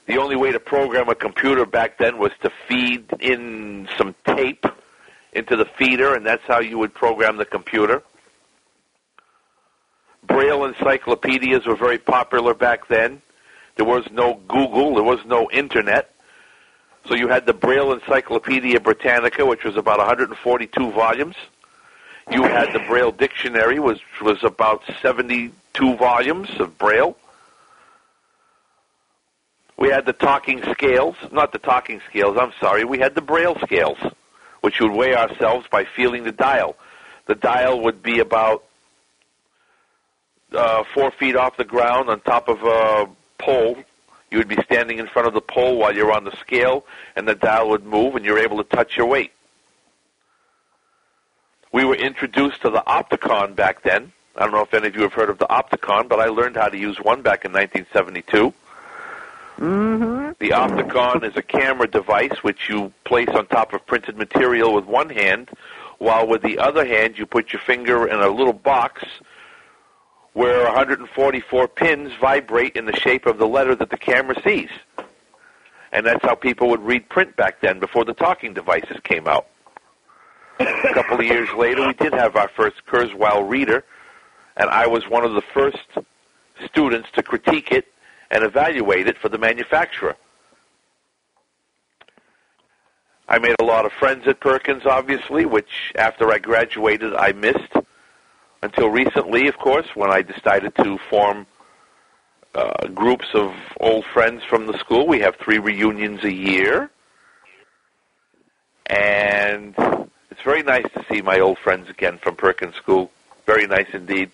the 0.07 0.19
only 0.19 0.37
way 0.37 0.53
to 0.53 0.61
program 0.61 1.09
a 1.09 1.15
computer 1.15 1.67
back 1.67 1.99
then 1.99 2.19
was 2.19 2.33
to 2.43 2.51
feed 2.69 3.07
in 3.21 3.89
some 3.97 4.15
tape 4.27 4.65
into 5.33 5.57
the 5.57 5.67
feeder, 5.79 6.15
and 6.15 6.25
that's 6.25 6.43
how 6.47 6.61
you 6.61 6.79
would 6.79 6.95
program 6.95 7.37
the 7.37 7.45
computer. 7.45 8.03
Braille 10.27 10.65
encyclopedias 10.65 11.67
were 11.67 11.77
very 11.77 11.99
popular 11.99 12.55
back 12.55 12.89
then. 12.89 13.23
There 13.77 13.87
was 13.87 14.05
no 14.11 14.35
Google, 14.49 14.95
there 14.95 15.05
was 15.05 15.25
no 15.25 15.51
internet. 15.51 16.15
So 17.07 17.15
you 17.15 17.29
had 17.29 17.47
the 17.47 17.55
Braille 17.55 17.93
Encyclopedia 17.93 18.81
Britannica, 18.81 19.47
which 19.47 19.65
was 19.65 19.77
about 19.77 19.99
142 19.99 20.91
volumes. 20.91 21.37
You 22.31 22.43
had 22.43 22.73
the 22.75 22.81
Braille 22.81 23.13
Dictionary, 23.13 23.79
which 23.79 24.03
was 24.21 24.45
about 24.45 24.83
72 25.01 25.97
volumes 25.97 26.51
of 26.59 26.77
Braille. 26.77 27.17
We 29.79 29.91
had 29.91 30.07
the 30.07 30.13
talking 30.13 30.63
scales, 30.73 31.15
not 31.31 31.53
the 31.53 31.59
talking 31.61 32.01
scales, 32.11 32.37
I'm 32.37 32.53
sorry. 32.61 32.85
We 32.85 32.99
had 32.99 33.15
the 33.15 33.23
braille 33.23 33.57
scales, 33.63 33.99
which 34.61 34.81
would 34.81 34.91
weigh 34.91 35.15
ourselves 35.15 35.67
by 35.71 35.85
feeling 35.85 36.25
the 36.25 36.33
dial. 36.33 36.77
The 37.27 37.37
dial 37.37 37.81
would 37.83 38.03
be 38.03 38.19
about 38.19 38.65
uh, 40.53 40.83
four 40.93 41.13
feet 41.13 41.37
off 41.37 41.57
the 41.57 41.65
ground 41.65 42.11
on 42.11 42.21
top 42.21 42.49
of 42.49 42.65
a 42.65 43.09
pole. 43.39 43.77
You 44.33 44.39
would 44.39 44.49
be 44.49 44.61
standing 44.65 44.99
in 44.99 45.07
front 45.07 45.29
of 45.29 45.35
the 45.35 45.41
pole 45.41 45.79
while 45.79 45.95
you're 45.95 46.13
on 46.13 46.25
the 46.25 46.37
scale, 46.37 46.85
and 47.15 47.29
the 47.29 47.37
dial 47.37 47.69
would 47.69 47.87
move, 47.87 48.17
and 48.17 48.25
you're 48.25 48.41
able 48.41 48.57
to 48.57 48.65
touch 48.65 48.97
your 48.97 49.07
weight. 49.07 49.31
We 51.73 51.85
were 51.85 51.95
introduced 51.95 52.63
to 52.63 52.71
the 52.71 52.83
Opticon 52.85 53.55
back 53.55 53.85
then. 53.85 54.13
I 54.35 54.43
don't 54.43 54.53
know 54.53 54.63
if 54.63 54.75
any 54.75 54.89
of 54.89 54.97
you 54.97 55.03
have 55.03 55.13
heard 55.13 55.31
of 55.31 55.39
the 55.39 55.47
Opticon, 55.47 56.09
but 56.09 56.19
I 56.19 56.27
learned 56.27 56.57
how 56.57 56.69
to 56.69 56.79
use 56.79 56.99
one 56.99 57.23
back 57.23 57.45
in 57.45 57.53
1972. 57.53 58.53
Mm-hmm. 59.59 60.33
The 60.38 60.50
Opticon 60.50 61.25
is 61.29 61.37
a 61.37 61.43
camera 61.43 61.88
device 61.88 62.43
which 62.43 62.69
you 62.69 62.93
place 63.05 63.29
on 63.29 63.47
top 63.47 63.73
of 63.73 63.85
printed 63.87 64.17
material 64.17 64.73
with 64.73 64.85
one 64.85 65.11
hand, 65.11 65.50
while 65.99 66.29
with 66.29 66.43
the 66.43 66.59
other 66.59 66.87
hand 66.87 67.19
you 67.19 67.27
put 67.27 67.53
your 67.53 67.61
finger 67.62 68.07
in 68.07 68.21
a 68.21 68.29
little 68.29 68.53
box 68.53 69.05
where 70.33 70.65
144 70.65 71.67
pins 71.69 72.12
vibrate 72.21 72.77
in 72.77 72.85
the 72.85 72.95
shape 72.95 73.27
of 73.27 73.38
the 73.38 73.49
letter 73.49 73.75
that 73.75 73.91
the 73.91 73.97
camera 73.97 74.41
sees. 74.45 74.71
And 75.91 76.07
that's 76.07 76.25
how 76.25 76.37
people 76.37 76.69
would 76.69 76.83
read 76.83 77.09
print 77.09 77.35
back 77.35 77.61
then 77.61 77.81
before 77.81 78.05
the 78.05 78.15
talking 78.15 78.55
devices 78.55 78.99
came 79.03 79.27
out. 79.27 79.49
a 80.61 80.95
couple 80.95 81.19
of 81.19 81.25
years 81.25 81.49
later, 81.57 81.85
we 81.85 81.95
did 81.95 82.12
have 82.12 82.37
our 82.37 82.49
first 82.49 82.77
Kurzweil 82.87 83.49
reader, 83.49 83.85
and 84.57 84.71
I 84.71 84.87
was 84.87 85.09
one 85.09 85.25
of 85.25 85.33
the 85.33 85.43
first 85.53 85.79
students 86.69 87.09
to 87.15 87.23
critique 87.25 87.73
it 87.73 87.87
and 88.31 88.45
evaluate 88.45 89.07
it 89.09 89.19
for 89.19 89.29
the 89.29 89.39
manufacturer. 89.39 90.17
I 93.29 93.39
made 93.39 93.57
a 93.61 93.65
lot 93.65 93.85
of 93.85 93.93
friends 93.93 94.27
at 94.27 94.41
Perkins, 94.41 94.87
obviously, 94.87 95.45
which 95.45 95.93
after 95.97 96.33
I 96.33 96.39
graduated 96.39 97.15
I 97.15 97.33
missed 97.33 97.73
until 98.63 98.89
recently, 98.89 99.49
of 99.49 99.59
course, 99.59 99.87
when 99.95 100.11
I 100.11 100.23
decided 100.23 100.75
to 100.77 100.99
form 101.11 101.47
uh, 102.55 102.89
groups 102.89 103.29
of 103.35 103.55
old 103.81 104.05
friends 104.07 104.43
from 104.45 104.67
the 104.67 104.79
school. 104.79 105.07
We 105.07 105.21
have 105.21 105.37
three 105.37 105.59
reunions 105.59 106.25
a 106.25 106.33
year. 106.33 106.91
And 108.87 109.75
it's 110.31 110.43
very 110.43 110.63
nice 110.63 110.91
to 110.95 111.05
see 111.11 111.21
my 111.21 111.41
old 111.41 111.59
friends 111.59 111.91
again 111.91 112.19
from 112.19 112.37
Perkins 112.37 112.75
School. 112.75 113.11
Very 113.47 113.67
nice 113.67 113.89
indeed. 113.93 114.31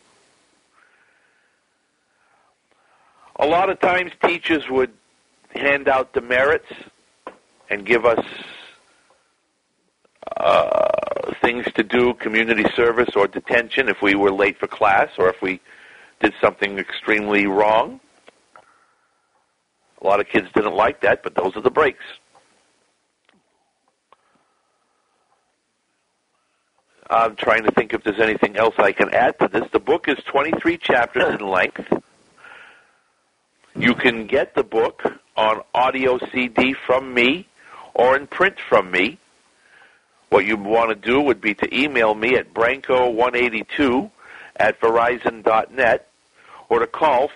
A 3.37 3.47
lot 3.47 3.71
of 3.71 3.81
times 3.81 4.13
teachers 4.25 4.69
would 4.71 4.93
hand 5.51 5.89
out 5.89 6.13
demerits 6.13 6.73
and 7.71 7.85
give 7.85 8.05
us 8.05 8.25
uh, 10.37 11.33
things 11.41 11.67
to 11.75 11.83
do, 11.83 12.15
community 12.15 12.65
service 12.75 13.11
or 13.17 13.27
detention 13.27 13.89
if 13.89 14.03
we 14.03 14.15
were 14.15 14.33
late 14.33 14.59
for 14.59 14.67
class 14.67 15.09
or 15.19 15.29
if 15.29 15.41
we 15.43 15.61
did 16.21 16.33
something 16.41 16.79
extremely 16.79 17.47
wrong. 17.47 18.01
A 20.01 20.07
lot 20.07 20.21
of 20.21 20.29
kids 20.29 20.49
didn't 20.55 20.75
like 20.75 21.01
that, 21.01 21.23
but 21.23 21.35
those 21.35 21.57
are 21.57 21.63
the 21.63 21.71
breaks. 21.71 22.05
I'm 27.11 27.37
trying 27.37 27.65
to 27.65 27.71
think 27.73 27.93
if 27.93 28.03
there's 28.03 28.21
anything 28.21 28.57
else 28.57 28.75
I 28.79 28.93
can 28.93 29.13
add 29.15 29.39
to 29.41 29.49
this. 29.49 29.65
The 29.73 29.81
book 29.81 30.09
is 30.09 30.17
23 30.25 30.79
chapters 30.79 31.35
in 31.39 31.47
length. 31.47 31.87
You 33.77 33.95
can 33.95 34.27
get 34.29 34.55
the 34.55 34.63
book 34.63 35.03
on 35.37 35.61
audio 35.75 36.21
CD 36.33 36.77
from 36.87 37.13
me 37.13 37.49
or 37.93 38.17
in 38.17 38.29
print 38.29 38.55
from 38.69 38.93
me. 38.93 39.19
What 40.29 40.45
you 40.45 40.57
want 40.57 40.91
to 40.91 40.95
do 40.95 41.21
would 41.21 41.41
be 41.41 41.55
to 41.55 41.77
email 41.77 42.15
me 42.15 42.37
at 42.37 42.55
branco182 42.55 44.13
at 44.57 44.81
verizon.net 44.81 46.09
or 46.69 46.79
to 46.79 46.87
call 46.87 47.29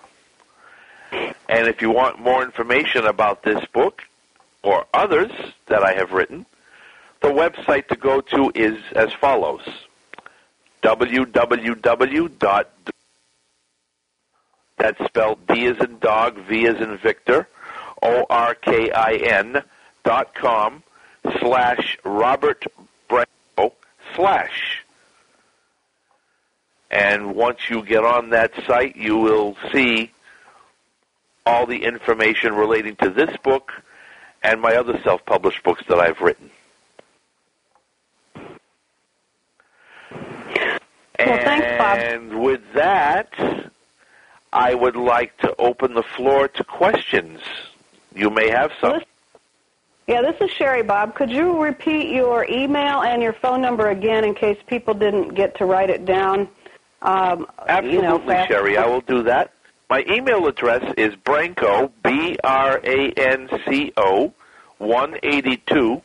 And 1.49 1.69
if 1.69 1.81
you 1.81 1.91
want 1.91 2.19
more 2.19 2.43
information 2.43 3.07
about 3.07 3.43
this 3.43 3.65
book 3.67 4.03
or 4.63 4.87
others 4.93 5.31
that 5.67 5.83
I 5.83 5.93
have 5.95 6.13
written, 6.13 6.47
the 7.23 7.29
website 7.29 7.89
to 7.89 7.97
go 7.97 8.21
to 8.21 8.53
is 8.55 8.79
as 8.95 9.13
follows 9.13 9.63
www. 10.83 12.67
That's 14.77 15.05
spelled 15.05 15.47
D 15.47 15.67
as 15.67 15.79
in 15.79 15.99
dog, 16.01 16.37
V 16.37 16.67
as 16.67 16.81
in 16.81 16.99
Victor, 16.99 17.49
O 18.03 18.27
R 18.29 18.55
K 18.55 18.91
I 18.91 19.15
N 19.15 19.63
dot 20.05 20.35
com 20.35 20.83
slash 21.39 21.97
Robert 22.05 22.67
Branco 23.09 23.73
slash. 24.15 24.84
And 26.95 27.35
once 27.35 27.69
you 27.69 27.85
get 27.85 28.05
on 28.05 28.31
that 28.31 28.53
site, 28.69 28.95
you 28.95 29.17
will 29.17 29.57
see 29.73 30.13
all 31.45 31.67
the 31.67 31.85
information 31.85 32.55
relating 32.55 32.95
to 32.97 33.11
this 33.11 33.37
book 33.39 33.73
and 34.45 34.61
my 34.61 34.77
other 34.77 35.01
self-published 35.03 35.65
books 35.65 35.83
that 35.89 35.99
I've 35.99 36.21
written. 36.21 36.51
Well, 41.19 41.39
thanks, 41.43 41.67
Bob. 41.79 41.99
And 41.99 42.41
with 42.41 42.61
that, 42.75 43.33
I 44.53 44.75
would 44.75 44.95
like 44.95 45.37
to 45.39 45.53
open 45.59 45.95
the 45.95 46.03
floor 46.03 46.47
to 46.47 46.63
questions. 46.63 47.41
You 48.15 48.31
may 48.31 48.51
have 48.51 48.71
some. 48.81 49.03
Yeah, 50.07 50.23
this 50.23 50.41
is 50.41 50.51
Sherry, 50.51 50.83
Bob. 50.83 51.17
Could 51.17 51.31
you 51.31 51.61
repeat 51.61 52.15
your 52.15 52.47
email 52.49 53.03
and 53.03 53.21
your 53.21 53.33
phone 53.33 53.61
number 53.61 53.89
again 53.89 54.23
in 54.23 54.35
case 54.35 54.59
people 54.69 54.95
didn't 54.95 55.35
get 55.35 55.57
to 55.59 55.65
write 55.65 55.91
it 55.91 56.05
down? 56.05 56.49
Um, 57.05 57.47
Absolutely, 57.69 57.97
you 57.97 58.03
know, 58.03 58.19
fast- 58.19 58.49
Sherry. 58.49 58.77
I 58.79 58.87
will 58.87 59.03
do 59.03 59.23
that. 59.25 59.53
My 59.91 60.05
email 60.09 60.47
address 60.47 60.83
is 60.97 61.15
Branco, 61.15 61.93
B 62.03 62.39
R 62.43 62.81
A 62.83 63.11
N 63.13 63.49
C 63.69 63.93
O, 63.97 64.33
182 64.79 66.03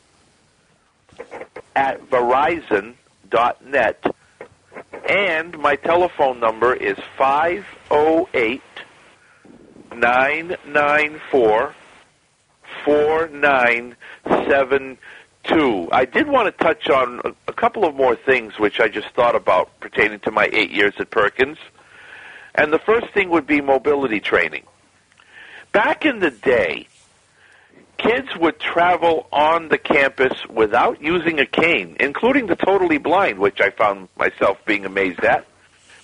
at 1.74 2.00
Verizon 2.10 2.94
dot 3.30 3.64
net, 3.66 4.04
And 5.08 5.58
my 5.58 5.76
telephone 5.76 6.38
number 6.40 6.74
is 6.74 6.98
508 7.16 8.62
994 9.94 11.74
4972. 15.44 15.88
I 15.92 16.04
did 16.04 16.28
want 16.28 16.46
to 16.46 16.64
touch 16.64 16.88
on 16.88 17.20
a, 17.24 17.34
a 17.48 17.52
couple 17.52 17.84
of 17.84 17.94
more 17.94 18.16
things 18.16 18.58
which 18.58 18.80
I 18.80 18.88
just 18.88 19.08
thought 19.10 19.34
about 19.34 19.78
pertaining 19.80 20.20
to 20.20 20.30
my 20.30 20.48
eight 20.52 20.70
years 20.70 20.94
at 20.98 21.10
Perkins. 21.10 21.58
And 22.54 22.72
the 22.72 22.78
first 22.78 23.12
thing 23.12 23.30
would 23.30 23.46
be 23.46 23.60
mobility 23.60 24.20
training. 24.20 24.64
Back 25.72 26.04
in 26.04 26.18
the 26.18 26.30
day, 26.30 26.88
kids 27.96 28.28
would 28.36 28.58
travel 28.58 29.28
on 29.30 29.68
the 29.68 29.78
campus 29.78 30.32
without 30.48 31.00
using 31.00 31.38
a 31.38 31.46
cane, 31.46 31.96
including 32.00 32.46
the 32.46 32.56
totally 32.56 32.98
blind, 32.98 33.38
which 33.38 33.60
I 33.60 33.70
found 33.70 34.08
myself 34.16 34.58
being 34.66 34.84
amazed 34.84 35.20
at. 35.20 35.46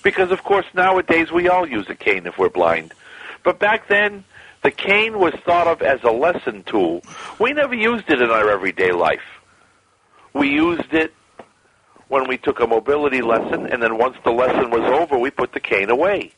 Because, 0.05 0.31
of 0.31 0.45
course, 0.45 0.67
nowadays 0.73 1.33
we 1.33 1.49
all 1.49 1.67
use 1.67 1.87
a 1.89 1.97
cane 1.97 2.27
if 2.27 2.39
we're 2.39 2.49
blind. 2.49 2.95
But 3.43 3.59
back 3.59 3.89
then, 3.89 4.25
the 4.67 4.73
cane 4.73 5.21
was 5.21 5.33
thought 5.45 5.69
of 5.69 5.81
as 5.81 6.03
a 6.03 6.11
lesson 6.11 6.65
tool. 6.65 7.01
We 7.39 7.53
never 7.53 7.73
used 7.73 8.11
it 8.11 8.21
in 8.21 8.31
our 8.31 8.51
everyday 8.51 8.91
life. 8.91 9.23
We 10.35 10.49
used 10.49 10.93
it 10.93 11.15
when 12.09 12.27
we 12.27 12.37
took 12.37 12.59
a 12.59 12.67
mobility 12.67 13.23
lesson, 13.23 13.67
and 13.67 13.81
then 13.81 13.97
once 13.97 14.17
the 14.25 14.33
lesson 14.33 14.71
was 14.71 14.83
over, 14.83 15.17
we 15.19 15.31
put 15.31 15.53
the 15.53 15.61
cane 15.61 15.89
away. 15.89 16.33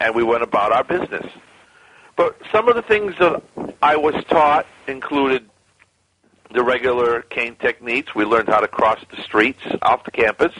And 0.00 0.12
we 0.16 0.24
went 0.24 0.42
about 0.42 0.72
our 0.72 0.82
business. 0.82 1.24
But 2.16 2.36
some 2.50 2.68
of 2.68 2.74
the 2.74 2.82
things 2.82 3.14
that 3.20 3.44
I 3.80 3.96
was 3.96 4.16
taught 4.24 4.66
included 4.88 5.48
the 6.52 6.64
regular 6.64 7.22
cane 7.22 7.54
techniques. 7.60 8.12
We 8.12 8.24
learned 8.24 8.48
how 8.48 8.58
to 8.58 8.66
cross 8.66 8.98
the 9.14 9.22
streets 9.22 9.62
off 9.82 10.02
the 10.02 10.10
campus. 10.10 10.52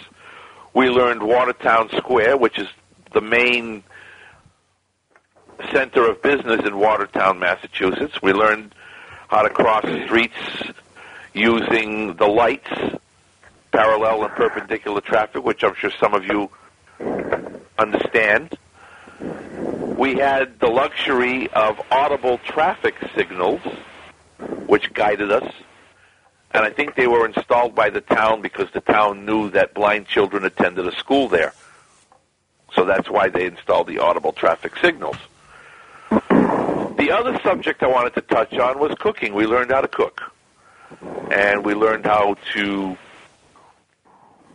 We 0.72 0.88
learned 0.88 1.20
Watertown 1.20 1.90
Square, 1.96 2.37
which 2.37 2.61
is 2.61 2.68
the 3.12 3.22
main 3.22 3.83
center 5.73 6.09
of 6.09 6.23
business 6.23 6.66
in 6.66 6.79
Watertown, 6.79 7.38
Massachusetts. 7.38 8.21
We 8.23 8.33
learned 8.33 8.75
how 9.29 9.42
to 9.42 9.51
cross 9.51 9.85
streets 10.05 10.37
using 11.35 12.14
the 12.14 12.27
lights, 12.27 12.71
parallel 13.73 14.25
and 14.25 14.35
perpendicular 14.35 15.01
traffic, 15.01 15.44
which 15.44 15.62
I'm 15.62 15.75
sure 15.75 15.90
some 16.01 16.14
of 16.14 16.25
you 16.25 16.51
understand. 17.79 18.57
We 19.97 20.14
had 20.16 20.59
the 20.61 20.68
luxury 20.68 21.49
of 21.51 21.81
audible 21.90 22.38
traffic 22.38 22.94
signals, 23.14 23.61
which 24.66 24.92
guided 24.94 25.33
us. 25.33 25.53
And 26.53 26.64
I 26.64 26.71
think 26.71 26.94
they 26.94 27.07
were 27.07 27.27
installed 27.27 27.75
by 27.75 27.90
the 27.90 28.01
town 28.01 28.40
because 28.40 28.71
the 28.73 28.81
town 28.81 29.27
knew 29.27 29.51
that 29.51 29.75
blind 29.75 30.07
children 30.07 30.44
attended 30.44 30.87
a 30.87 30.92
school 30.97 31.29
there. 31.29 31.53
So 32.75 32.85
that's 32.85 33.11
why 33.11 33.29
they 33.29 33.47
installed 33.47 33.87
the 33.87 33.99
audible 33.99 34.33
traffic 34.33 34.77
signals. 34.81 35.16
The 36.98 37.12
other 37.12 37.38
subject 37.44 37.84
I 37.84 37.87
wanted 37.87 38.14
to 38.14 38.22
touch 38.22 38.52
on 38.54 38.80
was 38.80 38.92
cooking. 38.98 39.32
We 39.32 39.46
learned 39.46 39.70
how 39.70 39.82
to 39.82 39.88
cook. 39.88 40.20
And 41.30 41.64
we 41.64 41.74
learned 41.74 42.04
how 42.04 42.34
to 42.54 42.98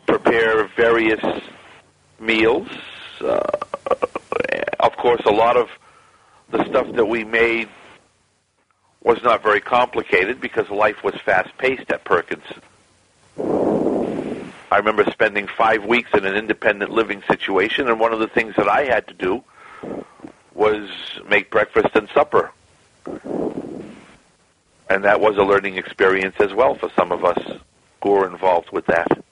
prepare 0.05 0.67
various 0.75 1.23
meals. 2.19 2.67
Uh, 3.21 3.39
of 4.81 4.97
course, 4.97 5.21
a 5.25 5.31
lot 5.31 5.55
of 5.55 5.69
the 6.49 6.65
stuff 6.65 6.91
that 6.95 7.05
we 7.05 7.23
made 7.23 7.69
was 9.03 9.23
not 9.23 9.41
very 9.41 9.61
complicated 9.61 10.41
because 10.41 10.69
life 10.69 11.01
was 11.01 11.15
fast 11.23 11.57
paced 11.57 11.89
at 11.93 12.03
Perkins. 12.03 12.43
I 13.37 14.77
remember 14.77 15.05
spending 15.11 15.47
five 15.47 15.85
weeks 15.85 16.09
in 16.13 16.25
an 16.25 16.35
independent 16.35 16.91
living 16.91 17.23
situation, 17.29 17.87
and 17.87 18.01
one 18.01 18.11
of 18.11 18.19
the 18.19 18.27
things 18.27 18.55
that 18.57 18.67
I 18.67 18.83
had 18.83 19.07
to 19.07 19.13
do 19.13 19.43
was 20.53 20.89
make 21.27 21.49
breakfast 21.49 21.95
and 21.95 22.07
supper. 22.09 22.51
And 24.89 25.03
that 25.03 25.19
was 25.19 25.37
a 25.37 25.43
learning 25.43 25.77
experience 25.77 26.35
as 26.39 26.53
well 26.53 26.75
for 26.75 26.89
some 26.95 27.11
of 27.11 27.25
us 27.25 27.59
who 28.03 28.11
were 28.11 28.27
involved 28.27 28.71
with 28.71 28.85
that. 28.87 29.23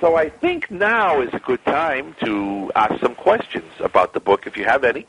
So 0.00 0.14
I 0.16 0.28
think 0.28 0.70
now 0.70 1.20
is 1.20 1.32
a 1.32 1.40
good 1.40 1.64
time 1.64 2.14
to 2.24 2.70
ask 2.76 3.00
some 3.00 3.14
questions 3.14 3.72
about 3.80 4.12
the 4.12 4.20
book 4.20 4.46
if 4.46 4.56
you 4.56 4.64
have 4.64 4.84
any. 4.84 5.06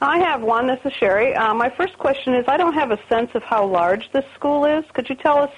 I 0.00 0.18
have 0.18 0.42
one. 0.42 0.66
This 0.66 0.80
is 0.84 0.92
Sherry. 0.92 1.34
Uh, 1.34 1.54
my 1.54 1.70
first 1.70 1.96
question 1.96 2.34
is 2.34 2.44
I 2.48 2.56
don't 2.56 2.74
have 2.74 2.90
a 2.90 2.98
sense 3.08 3.30
of 3.34 3.42
how 3.42 3.64
large 3.64 4.10
this 4.12 4.24
school 4.34 4.64
is. 4.64 4.84
Could 4.92 5.08
you 5.08 5.14
tell 5.14 5.38
us 5.38 5.52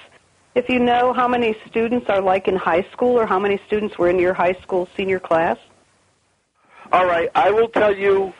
if 0.55 0.69
you 0.69 0.79
know 0.79 1.13
how 1.13 1.27
many 1.27 1.55
students 1.67 2.09
are 2.09 2.21
like 2.21 2.47
in 2.47 2.55
high 2.55 2.83
school 2.91 3.19
or 3.19 3.25
how 3.25 3.39
many 3.39 3.59
students 3.67 3.97
were 3.97 4.09
in 4.09 4.19
your 4.19 4.33
high 4.33 4.57
school 4.61 4.87
senior 4.95 5.19
class? 5.19 5.57
All 6.91 7.05
right, 7.05 7.29
I 7.35 7.51
will 7.51 7.67
tell 7.67 7.95
you 7.95 8.33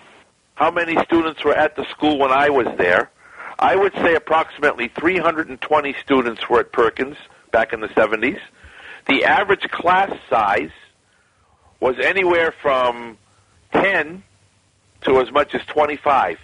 how 0.55 0.71
many 0.71 0.95
students 1.03 1.43
were 1.43 1.53
at 1.53 1.75
the 1.75 1.85
school 1.91 2.17
when 2.17 2.31
I 2.31 2.49
was 2.49 2.65
there. 2.79 3.12
I 3.59 3.75
would 3.75 3.93
say 3.93 4.15
approximately 4.15 4.88
320 4.88 5.95
students 6.03 6.49
were 6.49 6.62
at 6.62 6.71
Perkins 6.71 7.15
back 7.51 7.73
in 7.73 7.79
the 7.79 7.89
70s. 7.89 8.39
The 9.07 9.23
average 9.23 9.69
class 9.69 10.12
size 10.31 10.71
was 11.79 11.99
anywhere 11.99 12.51
from 12.59 13.19
10 13.71 14.23
to 15.01 15.19
as 15.19 15.31
much 15.31 15.53
as 15.53 15.62
25. 15.67 16.39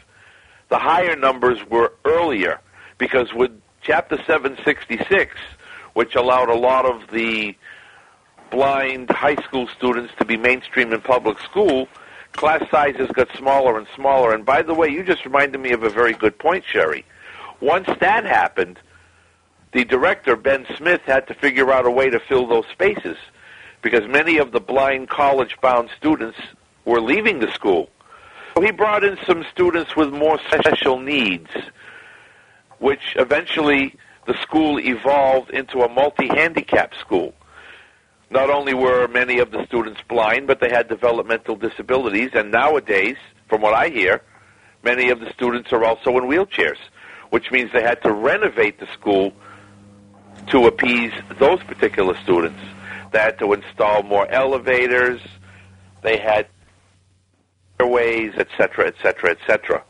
The 0.70 0.78
higher 0.78 1.15
numbers 1.15 1.58
were 1.72 1.94
earlier 2.06 2.60
because 3.00 3.34
with 3.34 3.52
Chapter 3.82 4.18
766, 4.18 5.36
which 5.94 6.13
allowed 6.15 6.50
a 6.50 6.56
lot 6.56 6.86
of 6.86 7.10
the 7.12 7.56
blind 8.50 9.10
high 9.10 9.36
school 9.36 9.68
students 9.68 10.14
to 10.20 10.26
be 10.26 10.38
mainstream 10.38 10.94
in 10.94 11.02
public 11.02 11.40
school, 11.40 11.88
class 12.34 12.64
sizes 12.70 13.10
got 13.12 13.28
smaller 13.36 13.78
and 13.78 13.88
smaller. 13.96 14.34
And 14.34 14.46
by 14.46 14.62
the 14.62 14.74
way, 14.74 14.90
you 14.90 15.04
just 15.04 15.26
reminded 15.26 15.60
me 15.60 15.72
of 15.72 15.84
a 15.84 15.90
very 15.90 16.14
good 16.14 16.38
point, 16.38 16.64
Sherry. 16.66 17.06
Once 17.62 17.88
that 18.00 18.26
happened, 18.26 18.80
the 19.72 19.86
director, 19.86 20.36
Ben 20.36 20.66
Smith, 20.78 21.02
had 21.06 21.28
to 21.28 21.34
figure 21.34 21.72
out 21.72 21.86
a 21.86 21.92
way 21.92 22.10
to 22.10 22.20
fill 22.20 22.48
those 22.48 22.66
spaces 22.72 23.18
because 23.82 24.08
many 24.08 24.38
of 24.38 24.52
the 24.52 24.60
blind 24.60 25.10
college 25.10 25.56
bound 25.62 25.90
students 25.98 26.38
were 26.86 27.02
leaving 27.02 27.40
the 27.40 27.52
school. 27.52 27.90
So 28.56 28.62
he 28.62 28.72
brought 28.72 29.04
in 29.04 29.18
some 29.26 29.46
students 29.52 29.96
with 29.96 30.14
more 30.14 30.40
special 30.48 31.00
needs, 31.00 31.50
which 32.80 33.16
eventually 33.18 33.96
the 34.28 34.38
school 34.42 34.80
evolved 34.80 35.50
into 35.50 35.82
a 35.82 35.90
multi 35.90 36.28
handicap 36.28 36.94
school. 36.96 37.34
Not 38.30 38.50
only 38.50 38.74
were 38.74 39.08
many 39.08 39.40
of 39.40 39.52
the 39.52 39.66
students 39.66 40.02
blind, 40.08 40.48
but 40.48 40.60
they 40.60 40.70
had 40.70 40.88
developmental 40.88 41.56
disabilities, 41.56 42.32
and 42.34 42.52
nowadays, 42.52 43.18
from 43.48 43.62
what 43.62 43.74
I 43.74 43.90
hear, 43.90 44.22
many 44.84 45.10
of 45.10 45.20
the 45.20 45.32
students 45.34 45.72
are 45.72 45.84
also 45.84 46.18
in 46.18 46.24
wheelchairs, 46.24 46.80
which 47.30 47.52
means 47.52 47.72
they 47.72 47.84
had 47.84 48.02
to 48.04 48.12
renovate 48.12 48.80
the 48.80 48.88
school 48.94 49.32
to 50.48 50.68
appease 50.68 51.14
those 51.40 51.62
particular 51.64 52.16
students. 52.24 52.60
They 53.12 53.20
had 53.20 53.40
to 53.40 53.54
install 53.54 54.04
more 54.04 54.30
elevators, 54.32 55.22
they 56.02 56.18
had 56.18 56.48
ways, 57.80 58.34
etc., 58.38 58.88
etc., 58.88 59.32
etc. 59.32 59.84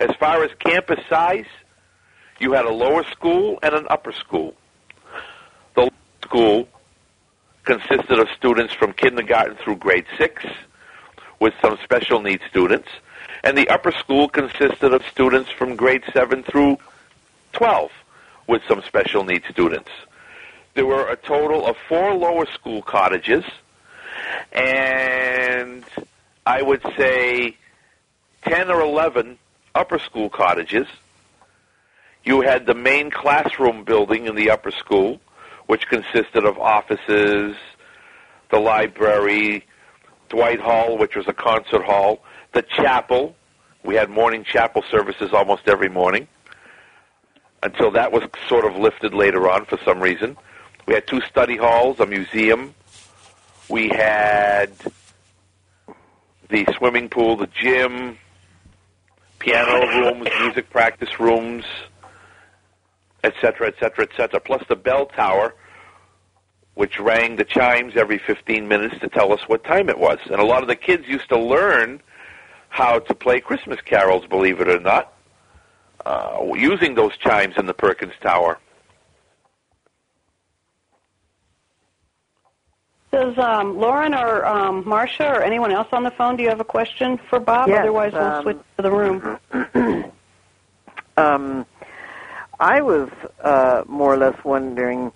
As 0.00 0.10
far 0.18 0.44
as 0.44 0.50
campus 0.58 1.00
size, 1.08 1.46
you 2.38 2.52
had 2.52 2.64
a 2.64 2.72
lower 2.72 3.04
school 3.04 3.58
and 3.62 3.74
an 3.74 3.86
upper 3.90 4.12
school. 4.12 4.54
The 5.76 5.90
school 6.22 6.68
consisted 7.64 8.18
of 8.18 8.28
students 8.36 8.72
from 8.74 8.92
kindergarten 8.92 9.56
through 9.56 9.76
grade 9.76 10.06
six, 10.18 10.44
with 11.40 11.54
some 11.60 11.78
special 11.82 12.20
needs 12.20 12.42
students, 12.48 12.88
and 13.42 13.56
the 13.56 13.68
upper 13.68 13.92
school 13.92 14.28
consisted 14.28 14.94
of 14.94 15.02
students 15.10 15.50
from 15.50 15.76
grade 15.76 16.02
seven 16.12 16.42
through 16.42 16.78
12, 17.52 17.90
with 18.46 18.62
some 18.68 18.82
special 18.82 19.24
needs 19.24 19.46
students. 19.48 19.90
There 20.74 20.86
were 20.86 21.08
a 21.08 21.16
total 21.16 21.66
of 21.66 21.76
four 21.88 22.14
lower 22.14 22.46
school 22.46 22.82
cottages, 22.82 23.44
and 24.52 25.84
I 26.46 26.62
would 26.62 26.82
say 26.96 27.56
10 28.42 28.70
or 28.70 28.80
11 28.80 29.38
upper 29.74 29.98
school 29.98 30.28
cottages. 30.28 30.86
You 32.24 32.40
had 32.40 32.66
the 32.66 32.74
main 32.74 33.10
classroom 33.10 33.84
building 33.84 34.26
in 34.26 34.34
the 34.34 34.50
upper 34.50 34.70
school, 34.70 35.20
which 35.66 35.88
consisted 35.88 36.44
of 36.44 36.58
offices, 36.58 37.56
the 38.50 38.58
library, 38.58 39.64
Dwight 40.28 40.60
Hall, 40.60 40.98
which 40.98 41.16
was 41.16 41.26
a 41.28 41.32
concert 41.32 41.84
hall, 41.84 42.22
the 42.52 42.62
chapel. 42.62 43.34
We 43.82 43.94
had 43.94 44.10
morning 44.10 44.44
chapel 44.44 44.82
services 44.90 45.32
almost 45.32 45.68
every 45.68 45.88
morning 45.88 46.28
until 47.62 47.90
that 47.92 48.12
was 48.12 48.22
sort 48.48 48.64
of 48.64 48.76
lifted 48.76 49.14
later 49.14 49.48
on 49.48 49.64
for 49.64 49.78
some 49.84 50.00
reason. 50.00 50.36
We 50.86 50.94
had 50.94 51.06
two 51.06 51.20
study 51.22 51.56
halls, 51.56 51.98
a 51.98 52.06
museum. 52.06 52.74
We 53.68 53.88
had 53.88 54.70
the 56.50 56.66
swimming 56.76 57.08
pool, 57.08 57.36
the 57.36 57.46
gym, 57.46 58.18
piano 59.38 59.86
rooms, 59.86 60.28
music 60.40 60.68
practice 60.70 61.18
rooms, 61.18 61.64
etc., 63.24 63.68
etc., 63.68 64.04
etc. 64.04 64.40
Plus 64.40 64.62
the 64.68 64.76
bell 64.76 65.06
tower, 65.06 65.54
which 66.74 66.98
rang 66.98 67.36
the 67.36 67.44
chimes 67.44 67.94
every 67.96 68.18
15 68.18 68.68
minutes 68.68 68.98
to 69.00 69.08
tell 69.08 69.32
us 69.32 69.40
what 69.48 69.64
time 69.64 69.88
it 69.88 69.98
was. 69.98 70.18
And 70.26 70.40
a 70.40 70.44
lot 70.44 70.62
of 70.62 70.68
the 70.68 70.76
kids 70.76 71.06
used 71.08 71.28
to 71.30 71.38
learn 71.38 72.00
how 72.68 72.98
to 72.98 73.14
play 73.14 73.40
Christmas 73.40 73.80
carols, 73.80 74.26
believe 74.26 74.60
it 74.60 74.68
or 74.68 74.80
not, 74.80 75.12
uh, 76.04 76.38
using 76.54 76.94
those 76.94 77.16
chimes 77.16 77.54
in 77.56 77.66
the 77.66 77.74
Perkins 77.74 78.14
Tower. 78.20 78.58
Does 83.12 83.38
um, 83.38 83.78
Lauren 83.78 84.12
or 84.12 84.44
um, 84.44 84.82
Marcia 84.84 85.28
or 85.28 85.42
anyone 85.42 85.70
else 85.70 85.86
on 85.92 86.02
the 86.02 86.10
phone, 86.10 86.36
do 86.36 86.42
you 86.42 86.48
have 86.48 86.58
a 86.58 86.64
question 86.64 87.16
for 87.30 87.38
Bob? 87.38 87.68
Yes, 87.68 87.78
Otherwise, 87.82 88.12
we'll 88.12 88.22
um, 88.22 88.42
switch 88.42 88.58
to 88.76 88.82
the 88.82 88.90
room. 88.90 90.10
Um, 91.16 91.64
I 92.60 92.80
was 92.82 93.08
uh, 93.42 93.82
more 93.86 94.14
or 94.14 94.16
less 94.16 94.42
wondering. 94.44 95.12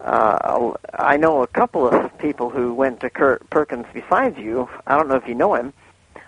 Uh, 0.00 0.72
I 0.92 1.16
know 1.16 1.42
a 1.42 1.46
couple 1.46 1.86
of 1.88 2.16
people 2.18 2.50
who 2.50 2.74
went 2.74 3.00
to 3.00 3.10
Kurt 3.10 3.48
Perkins 3.50 3.86
besides 3.92 4.38
you. 4.38 4.68
I 4.86 4.96
don't 4.96 5.08
know 5.08 5.14
if 5.16 5.26
you 5.26 5.34
know 5.34 5.54
him. 5.54 5.72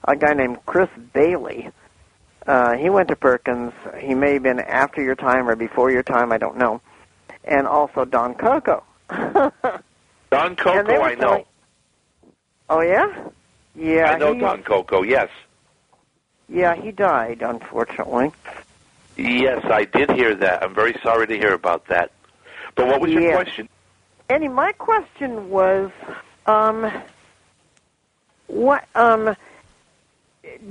A 0.05 0.17
guy 0.17 0.33
named 0.35 0.65
Chris 0.67 0.89
Bailey. 1.13 1.71
Uh, 2.47 2.75
he 2.77 2.89
went 2.91 3.09
to 3.09 3.17
Perkins. 3.17 3.73
He 3.99 4.15
may 4.15 4.35
have 4.35 4.43
been 4.43 4.61
after 4.61 5.03
your 5.03 5.17
time 5.17 5.49
or 5.49 5.57
before 5.57 5.91
your 5.91 6.03
time. 6.05 6.33
I 6.33 6.39
don't 6.39 6.57
know. 6.57 6.81
And 7.45 7.67
also 7.67 8.05
Don 8.05 8.35
Coco. 8.35 8.83
Don 9.11 9.53
Coco, 10.57 11.01
I 11.03 11.15
know. 11.15 11.21
telling- 11.21 11.45
oh 12.71 12.81
yeah, 12.81 13.29
yeah. 13.75 14.11
I 14.13 14.19
know 14.19 14.35
Don 14.35 14.63
Coco, 14.63 15.03
yes. 15.03 15.29
Yeah, 16.49 16.75
he 16.75 16.91
died 16.93 17.43
unfortunately. 17.43 18.33
Yes, 19.17 19.65
I 19.65 19.85
did 19.85 20.11
hear 20.11 20.35
that. 20.35 20.63
I'm 20.63 20.75
very 20.75 20.95
sorry 21.03 21.27
to 21.27 21.37
hear 21.37 21.55
about 21.55 21.87
that. 21.87 22.11
But 22.75 22.87
what 22.87 23.01
was 23.01 23.11
your 23.11 23.33
question? 23.33 23.69
Annie, 24.29 24.49
my 24.49 24.73
question 24.73 25.49
was, 25.49 25.91
um, 26.47 26.91
what, 28.49 28.87
um, 28.95 29.35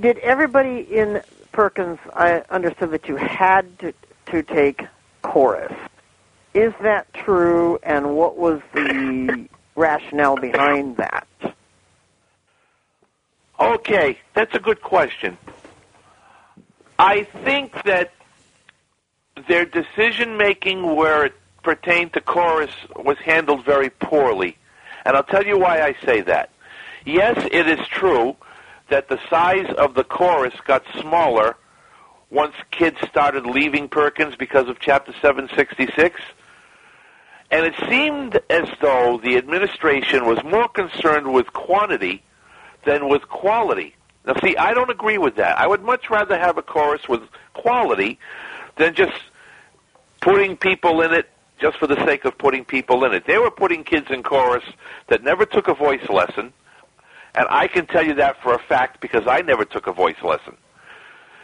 did 0.00 0.18
everybody 0.18 0.80
in 0.80 1.22
Perkins? 1.52 1.98
I 2.14 2.42
understood 2.50 2.90
that 2.92 3.08
you 3.08 3.16
had 3.16 3.78
to, 3.80 3.92
to 4.26 4.42
take 4.42 4.86
chorus. 5.22 5.72
Is 6.54 6.72
that 6.82 7.12
true? 7.14 7.78
And 7.82 8.16
what 8.16 8.36
was 8.36 8.60
the 8.72 9.48
rationale 9.74 10.36
behind 10.36 10.96
that? 10.98 11.26
Okay, 13.58 14.18
that's 14.34 14.54
a 14.54 14.58
good 14.58 14.82
question. 14.82 15.36
I 16.98 17.24
think 17.44 17.72
that 17.84 18.12
their 19.48 19.64
decision 19.64 20.36
making 20.36 20.96
where 20.96 21.26
it 21.26 21.34
pertained 21.62 22.12
to 22.14 22.20
chorus 22.20 22.70
was 22.96 23.18
handled 23.18 23.64
very 23.64 23.90
poorly. 23.90 24.56
And 25.04 25.16
I'll 25.16 25.24
tell 25.24 25.44
you 25.44 25.58
why 25.58 25.82
I 25.82 25.94
say 26.04 26.20
that. 26.22 26.50
Yes, 27.04 27.46
it 27.52 27.68
is 27.68 27.86
true 27.88 28.36
that 28.88 29.08
the 29.08 29.18
size 29.28 29.72
of 29.76 29.94
the 29.94 30.04
chorus 30.04 30.54
got 30.64 30.84
smaller 31.00 31.56
once 32.30 32.54
kids 32.70 32.96
started 33.08 33.46
leaving 33.46 33.88
Perkins 33.88 34.34
because 34.36 34.68
of 34.68 34.78
Chapter 34.80 35.12
766. 35.20 36.20
And 37.50 37.64
it 37.64 37.74
seemed 37.88 38.40
as 38.50 38.68
though 38.80 39.20
the 39.22 39.36
administration 39.36 40.26
was 40.26 40.42
more 40.42 40.68
concerned 40.68 41.32
with 41.32 41.52
quantity 41.52 42.22
than 42.84 43.08
with 43.08 43.28
quality. 43.28 43.94
Now, 44.24 44.34
see, 44.42 44.56
I 44.56 44.74
don't 44.74 44.90
agree 44.90 45.18
with 45.18 45.36
that. 45.36 45.58
I 45.58 45.68
would 45.68 45.82
much 45.82 46.10
rather 46.10 46.36
have 46.36 46.58
a 46.58 46.62
chorus 46.62 47.08
with 47.08 47.22
quality 47.54 48.18
than 48.76 48.94
just 48.94 49.16
putting 50.20 50.56
people 50.56 51.02
in 51.02 51.12
it 51.12 51.28
just 51.58 51.78
for 51.78 51.86
the 51.86 51.96
sake 52.04 52.24
of 52.24 52.36
putting 52.36 52.64
people 52.64 53.04
in 53.04 53.12
it. 53.14 53.26
They 53.26 53.38
were 53.38 53.50
putting 53.50 53.84
kids 53.84 54.10
in 54.10 54.22
chorus 54.22 54.64
that 55.08 55.22
never 55.22 55.46
took 55.46 55.68
a 55.68 55.74
voice 55.74 56.06
lesson, 56.08 56.52
and 57.34 57.46
I 57.48 57.66
can 57.66 57.86
tell 57.86 58.04
you 58.04 58.14
that 58.14 58.42
for 58.42 58.54
a 58.54 58.58
fact 58.58 59.00
because 59.00 59.26
I 59.26 59.40
never 59.42 59.64
took 59.64 59.86
a 59.86 59.92
voice 59.92 60.22
lesson. 60.22 60.56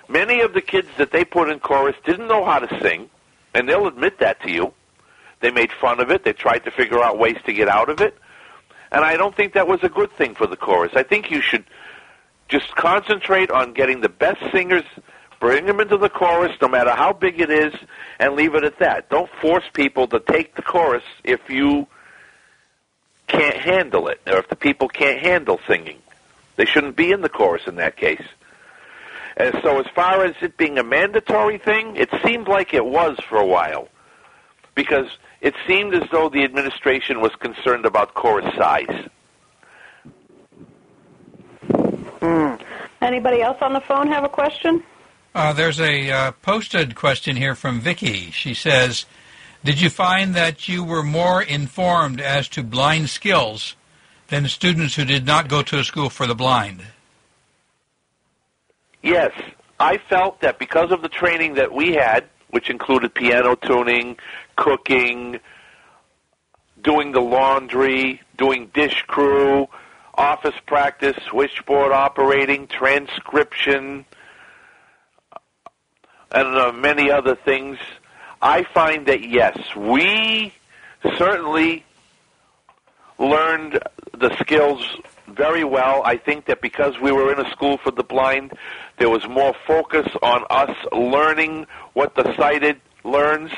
Many 0.08 0.40
of 0.40 0.52
the 0.52 0.60
kids 0.60 0.88
that 0.98 1.12
they 1.12 1.24
put 1.24 1.48
in 1.48 1.60
chorus 1.60 1.96
didn't 2.04 2.28
know 2.28 2.44
how 2.44 2.58
to 2.58 2.80
sing, 2.80 3.08
and 3.54 3.68
they'll 3.68 3.86
admit 3.86 4.18
that 4.18 4.42
to 4.42 4.50
you. 4.50 4.74
They 5.40 5.50
made 5.50 5.72
fun 5.72 6.00
of 6.00 6.10
it. 6.10 6.24
They 6.24 6.32
tried 6.32 6.60
to 6.60 6.70
figure 6.70 7.02
out 7.02 7.18
ways 7.18 7.38
to 7.46 7.52
get 7.52 7.68
out 7.68 7.88
of 7.88 8.00
it. 8.00 8.16
And 8.92 9.04
I 9.04 9.16
don't 9.16 9.34
think 9.34 9.54
that 9.54 9.66
was 9.66 9.80
a 9.82 9.88
good 9.88 10.12
thing 10.12 10.34
for 10.34 10.46
the 10.46 10.56
chorus. 10.56 10.92
I 10.94 11.02
think 11.02 11.30
you 11.30 11.40
should 11.40 11.64
just 12.48 12.74
concentrate 12.76 13.50
on 13.50 13.72
getting 13.72 14.02
the 14.02 14.08
best 14.08 14.40
singers, 14.52 14.84
bring 15.42 15.66
them 15.66 15.80
into 15.80 15.96
the 15.96 16.08
chorus, 16.08 16.56
no 16.62 16.68
matter 16.68 16.92
how 16.92 17.12
big 17.12 17.40
it 17.40 17.50
is, 17.50 17.74
and 18.20 18.34
leave 18.34 18.54
it 18.54 18.62
at 18.62 18.78
that. 18.78 19.10
Don't 19.10 19.28
force 19.40 19.64
people 19.72 20.06
to 20.06 20.20
take 20.20 20.54
the 20.54 20.62
chorus 20.62 21.02
if 21.24 21.50
you 21.50 21.88
can't 23.26 23.56
handle 23.56 24.06
it, 24.06 24.20
or 24.28 24.38
if 24.38 24.48
the 24.48 24.54
people 24.54 24.86
can't 24.86 25.18
handle 25.18 25.58
singing. 25.66 25.98
They 26.54 26.64
shouldn't 26.64 26.94
be 26.94 27.10
in 27.10 27.22
the 27.22 27.28
chorus 27.28 27.62
in 27.66 27.74
that 27.76 27.96
case. 27.96 28.22
And 29.36 29.58
so, 29.64 29.80
as 29.80 29.86
far 29.96 30.24
as 30.24 30.36
it 30.42 30.56
being 30.56 30.78
a 30.78 30.84
mandatory 30.84 31.58
thing, 31.58 31.96
it 31.96 32.10
seemed 32.24 32.46
like 32.46 32.72
it 32.72 32.86
was 32.86 33.18
for 33.28 33.38
a 33.38 33.46
while. 33.46 33.88
Because 34.76 35.08
it 35.40 35.54
seemed 35.66 35.92
as 35.92 36.08
though 36.12 36.28
the 36.28 36.44
administration 36.44 37.20
was 37.20 37.34
concerned 37.40 37.84
about 37.84 38.14
chorus 38.14 38.46
size. 38.56 39.08
Hmm. 42.20 42.54
Anybody 43.00 43.42
else 43.42 43.58
on 43.60 43.72
the 43.72 43.80
phone 43.80 44.06
have 44.06 44.22
a 44.22 44.28
question? 44.28 44.84
Uh, 45.34 45.52
there's 45.52 45.80
a 45.80 46.10
uh, 46.10 46.32
posted 46.42 46.94
question 46.94 47.36
here 47.36 47.54
from 47.54 47.80
Vicky. 47.80 48.30
She 48.30 48.52
says, 48.52 49.06
"Did 49.64 49.80
you 49.80 49.88
find 49.88 50.34
that 50.34 50.68
you 50.68 50.84
were 50.84 51.02
more 51.02 51.42
informed 51.42 52.20
as 52.20 52.48
to 52.50 52.62
blind 52.62 53.08
skills 53.08 53.74
than 54.28 54.46
students 54.48 54.96
who 54.96 55.04
did 55.04 55.24
not 55.24 55.48
go 55.48 55.62
to 55.62 55.78
a 55.78 55.84
school 55.84 56.10
for 56.10 56.26
the 56.26 56.34
blind?" 56.34 56.82
Yes, 59.02 59.32
I 59.80 59.98
felt 59.98 60.40
that 60.40 60.58
because 60.58 60.92
of 60.92 61.02
the 61.02 61.08
training 61.08 61.54
that 61.54 61.72
we 61.72 61.94
had 61.94 62.24
which 62.52 62.68
included 62.68 63.14
piano 63.14 63.56
tuning, 63.56 64.16
cooking, 64.56 65.40
doing 66.82 67.12
the 67.12 67.20
laundry, 67.20 68.20
doing 68.36 68.70
dish 68.74 69.02
crew, 69.06 69.66
office 70.14 70.54
practice, 70.66 71.16
switchboard 71.30 71.92
operating, 71.92 72.66
transcription, 72.66 74.04
and 76.32 76.56
uh, 76.56 76.72
many 76.72 77.10
other 77.10 77.36
things. 77.36 77.78
I 78.40 78.64
find 78.74 79.06
that 79.06 79.22
yes, 79.22 79.58
we 79.76 80.52
certainly 81.16 81.84
learned 83.18 83.78
the 84.18 84.36
skills 84.38 84.84
very 85.28 85.64
well. 85.64 86.02
I 86.04 86.16
think 86.16 86.46
that 86.46 86.60
because 86.60 86.98
we 87.00 87.12
were 87.12 87.32
in 87.32 87.44
a 87.44 87.50
school 87.50 87.78
for 87.78 87.90
the 87.90 88.02
blind, 88.02 88.52
there 88.98 89.10
was 89.10 89.26
more 89.28 89.54
focus 89.66 90.08
on 90.22 90.44
us 90.50 90.76
learning 90.92 91.66
what 91.92 92.14
the 92.14 92.34
sighted 92.36 92.80
learns 93.04 93.50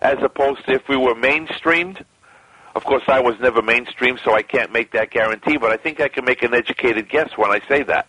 as 0.00 0.18
opposed 0.22 0.64
to 0.66 0.74
if 0.74 0.88
we 0.88 0.96
were 0.96 1.14
mainstreamed. 1.14 2.04
Of 2.74 2.84
course, 2.84 3.04
I 3.06 3.20
was 3.20 3.38
never 3.40 3.62
mainstream, 3.62 4.18
so 4.22 4.34
I 4.34 4.42
can't 4.42 4.72
make 4.72 4.92
that 4.92 5.10
guarantee, 5.10 5.56
but 5.56 5.70
I 5.70 5.76
think 5.76 6.00
I 6.00 6.08
can 6.08 6.24
make 6.24 6.42
an 6.42 6.54
educated 6.54 7.08
guess 7.08 7.30
when 7.36 7.50
I 7.50 7.60
say 7.68 7.82
that. 7.84 8.08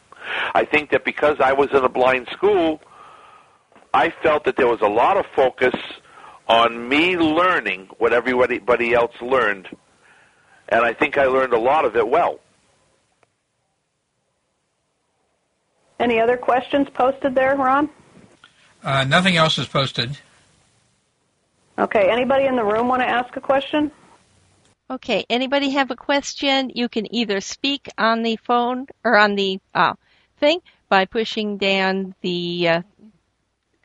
I 0.54 0.66
think 0.66 0.90
that 0.90 1.06
because 1.06 1.40
I 1.40 1.54
was 1.54 1.70
in 1.72 1.84
a 1.84 1.90
blind 1.90 2.28
school, 2.32 2.82
I 3.96 4.10
felt 4.22 4.44
that 4.44 4.58
there 4.58 4.68
was 4.68 4.82
a 4.82 4.90
lot 4.90 5.16
of 5.16 5.26
focus 5.38 5.74
on 6.50 6.90
me 6.90 7.16
learning 7.16 7.88
what 7.98 8.12
everybody 8.12 8.94
else 8.94 9.14
learned, 9.22 9.70
and 10.68 10.84
I 10.84 10.92
think 10.92 11.18
I 11.18 11.28
learned 11.28 11.54
a 11.54 11.58
lot 11.58 11.86
of 11.86 11.96
it 11.96 12.06
well. 12.06 12.42
Any 15.98 16.20
other 16.20 16.36
questions 16.36 16.90
posted 16.94 17.36
there, 17.36 17.56
Ron? 17.56 17.90
Uh, 18.84 19.06
nothing 19.06 19.38
else 19.38 19.58
is 19.58 19.66
posted. 19.66 20.18
Okay. 21.80 22.12
Anybody 22.12 22.48
in 22.48 22.58
the 22.58 22.66
room 22.66 22.90
want 22.90 23.02
to 23.02 23.08
ask 23.08 23.34
a 23.38 23.42
question? 23.42 23.92
Okay. 24.90 25.26
Anybody 25.30 25.70
have 25.70 25.90
a 25.90 25.96
question? 25.96 26.70
You 26.76 26.90
can 26.90 27.16
either 27.16 27.40
speak 27.40 27.88
on 27.98 28.24
the 28.24 28.36
phone 28.36 28.88
or 29.06 29.18
on 29.18 29.36
the 29.36 29.62
uh, 29.74 29.94
thing 30.38 30.60
by 30.90 31.06
pushing 31.06 31.58
down 31.58 32.14
the 32.22 32.68
uh, 32.68 32.82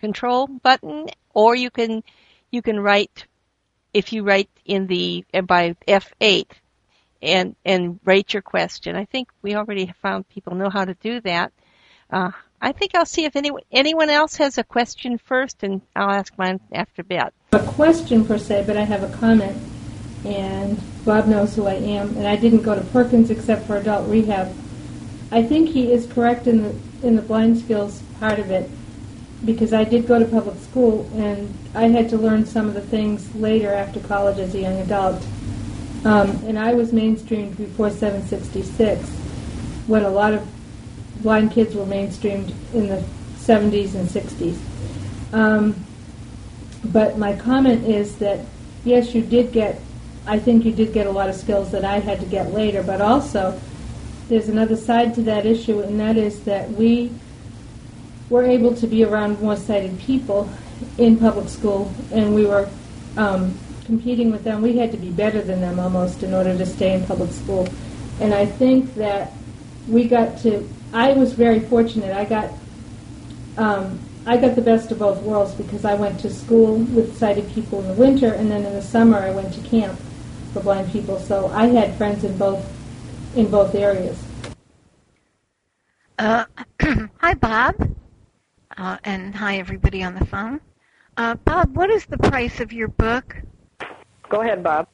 control 0.01 0.47
button, 0.47 1.09
or 1.35 1.55
you 1.55 1.71
can 1.71 2.03
you 2.51 2.63
can 2.63 2.81
write 2.81 3.27
if 3.93 4.13
you 4.13 4.23
write 4.23 4.51
in 4.65 4.87
the 4.87 5.25
uh, 5.33 5.43
by 5.43 5.77
F8 5.87 6.47
and 7.23 7.55
and 7.65 8.01
write 8.05 8.33
your 8.33 8.43
question. 8.43 8.97
I 8.97 9.05
think 9.05 9.29
we 9.43 9.55
already 9.55 9.93
found 10.03 10.29
people 10.29 10.55
know 10.55 10.71
how 10.71 10.85
to 10.85 10.95
do 10.95 11.21
that. 11.21 11.53
Uh, 12.11 12.33
I 12.63 12.73
think 12.73 12.95
I'll 12.95 13.07
see 13.07 13.25
if 13.25 13.37
any, 13.37 13.51
anyone 13.73 14.11
else 14.11 14.37
has 14.37 14.59
a 14.59 14.65
question 14.65 15.17
first, 15.17 15.63
and 15.63 15.81
I'll 15.97 16.11
ask 16.11 16.37
mine 16.37 16.61
after 16.73 17.03
Beth. 17.03 17.33
A 17.53 17.61
question 17.61 18.25
per 18.25 18.37
se, 18.37 18.65
but 18.67 18.77
I 18.77 18.83
have 18.83 19.03
a 19.03 19.17
comment. 19.17 19.57
And 20.25 20.79
Bob 21.07 21.27
knows 21.27 21.57
who 21.57 21.67
I 21.67 21.75
am, 21.75 22.15
and 22.19 22.27
I 22.27 22.37
didn't 22.37 22.63
go 22.63 22.75
to 22.75 22.83
Perkins 22.83 23.31
except 23.31 23.67
for 23.67 23.79
adult 23.79 24.07
rehab. 24.09 24.55
I 25.33 25.43
think 25.43 25.71
he 25.71 25.91
is 25.91 26.07
correct 26.07 26.47
in 26.47 26.63
the 26.63 26.75
in 27.03 27.17
the 27.17 27.23
blind 27.23 27.59
skills 27.59 28.03
part 28.19 28.39
of 28.39 28.51
it, 28.51 28.69
because 29.45 29.73
I 29.73 29.85
did 29.85 30.07
go 30.07 30.19
to 30.19 30.25
public 30.25 30.59
school, 30.59 31.11
and 31.15 31.53
I 31.75 31.89
had 31.89 32.09
to 32.11 32.17
learn 32.17 32.45
some 32.45 32.69
of 32.69 32.75
the 32.75 32.81
things 32.81 33.35
later 33.35 33.73
after 33.73 34.01
college 34.01 34.39
as 34.39 34.55
a 34.55 34.61
young 34.61 34.79
adult. 34.81 35.25
Um, 36.05 36.31
and 36.47 36.59
I 36.59 36.75
was 36.75 36.93
mainstreamed 36.93 37.57
before 37.57 37.91
766, 37.91 39.09
when 39.87 40.05
a 40.05 40.11
lot 40.11 40.35
of 40.35 40.47
blind 41.23 41.53
kids 41.53 41.75
were 41.75 41.85
mainstreamed 41.85 42.55
in 42.75 42.89
the 42.89 43.05
70s 43.39 43.95
and 43.95 44.09
60s. 44.09 44.59
Um, 45.33 45.85
but 46.85 47.19
my 47.19 47.37
comment 47.37 47.85
is 47.85 48.17
that 48.17 48.41
yes, 48.85 49.15
you 49.15 49.23
did 49.23 49.53
get, 49.53 49.81
I 50.27 50.39
think 50.39 50.65
you 50.65 50.73
did 50.73 50.93
get 50.93 51.07
a 51.07 51.11
lot 51.11 51.29
of 51.29 51.35
skills 51.35 51.71
that 51.73 51.85
I 51.85 51.99
had 51.99 52.21
to 52.21 52.27
get 52.27 52.53
later, 52.53 52.83
but 52.83 53.01
also 53.01 53.61
there's 54.29 54.49
another 54.49 54.77
side 54.77 55.15
to 55.17 55.23
that 55.23 55.47
issue, 55.47 55.81
and 55.81 55.99
that 56.01 56.17
is 56.17 56.45
that 56.45 56.71
we 56.71 57.11
were 58.31 58.45
able 58.45 58.75
to 58.77 58.87
be 58.87 59.05
around 59.05 59.41
more 59.41 59.57
sighted 59.57 59.99
people 60.01 60.49
in 60.97 61.19
public 61.19 61.49
school, 61.49 61.93
and 62.13 62.35
we 62.35 62.47
were 62.47 62.71
um, 63.19 63.59
competing 63.85 64.31
with 64.31 64.45
them. 64.45 64.63
We 64.63 64.79
had 64.79 64.91
to 64.93 64.97
be 64.97 65.11
better 65.11 65.43
than 65.43 65.61
them 65.61 65.79
almost 65.79 66.23
in 66.23 66.33
order 66.33 66.57
to 66.57 66.65
stay 66.65 66.95
in 66.95 67.05
public 67.05 67.33
school. 67.33 67.69
And 68.21 68.33
I 68.33 68.47
think 68.47 68.95
that 68.95 69.33
we 69.89 70.09
got 70.09 70.39
to 70.39 70.67
I 70.93 71.13
was 71.13 71.33
very 71.33 71.61
fortunate. 71.61 72.17
I 72.17 72.25
got 72.25 72.51
um, 73.57 73.99
I 74.27 74.37
got 74.37 74.55
the 74.55 74.63
best 74.63 74.91
of 74.91 74.99
both 74.99 75.23
worlds 75.23 75.55
because 75.55 75.85
I 75.85 75.95
went 75.95 76.21
to 76.21 76.31
school 76.31 76.77
with 76.77 77.17
sighted 77.17 77.51
people 77.53 77.81
in 77.81 77.89
the 77.89 77.95
winter, 77.95 78.33
and 78.33 78.51
then 78.51 78.65
in 78.65 78.73
the 78.73 78.83
summer 78.83 79.19
I 79.19 79.31
went 79.31 79.53
to 79.55 79.61
camp 79.61 79.99
for 80.53 80.61
blind 80.61 80.91
people. 80.91 81.19
So 81.19 81.49
I 81.49 81.67
had 81.67 81.97
friends 81.97 82.25
in 82.25 82.37
both 82.37 82.65
in 83.37 83.51
both 83.51 83.75
areas. 83.75 84.21
Uh, 86.19 86.45
hi, 87.19 87.35
Bob, 87.35 87.77
uh, 88.81 88.97
and 89.05 89.35
hi 89.35 89.59
everybody 89.59 90.03
on 90.03 90.15
the 90.15 90.25
phone. 90.25 90.61
Uh, 91.17 91.35
Bob, 91.35 91.77
what 91.77 91.91
is 91.91 92.07
the 92.07 92.17
price 92.17 92.61
of 92.61 92.73
your 92.73 92.89
book? 92.89 93.37
Go 94.29 94.41
ahead, 94.41 94.63
Bob. 94.63 94.89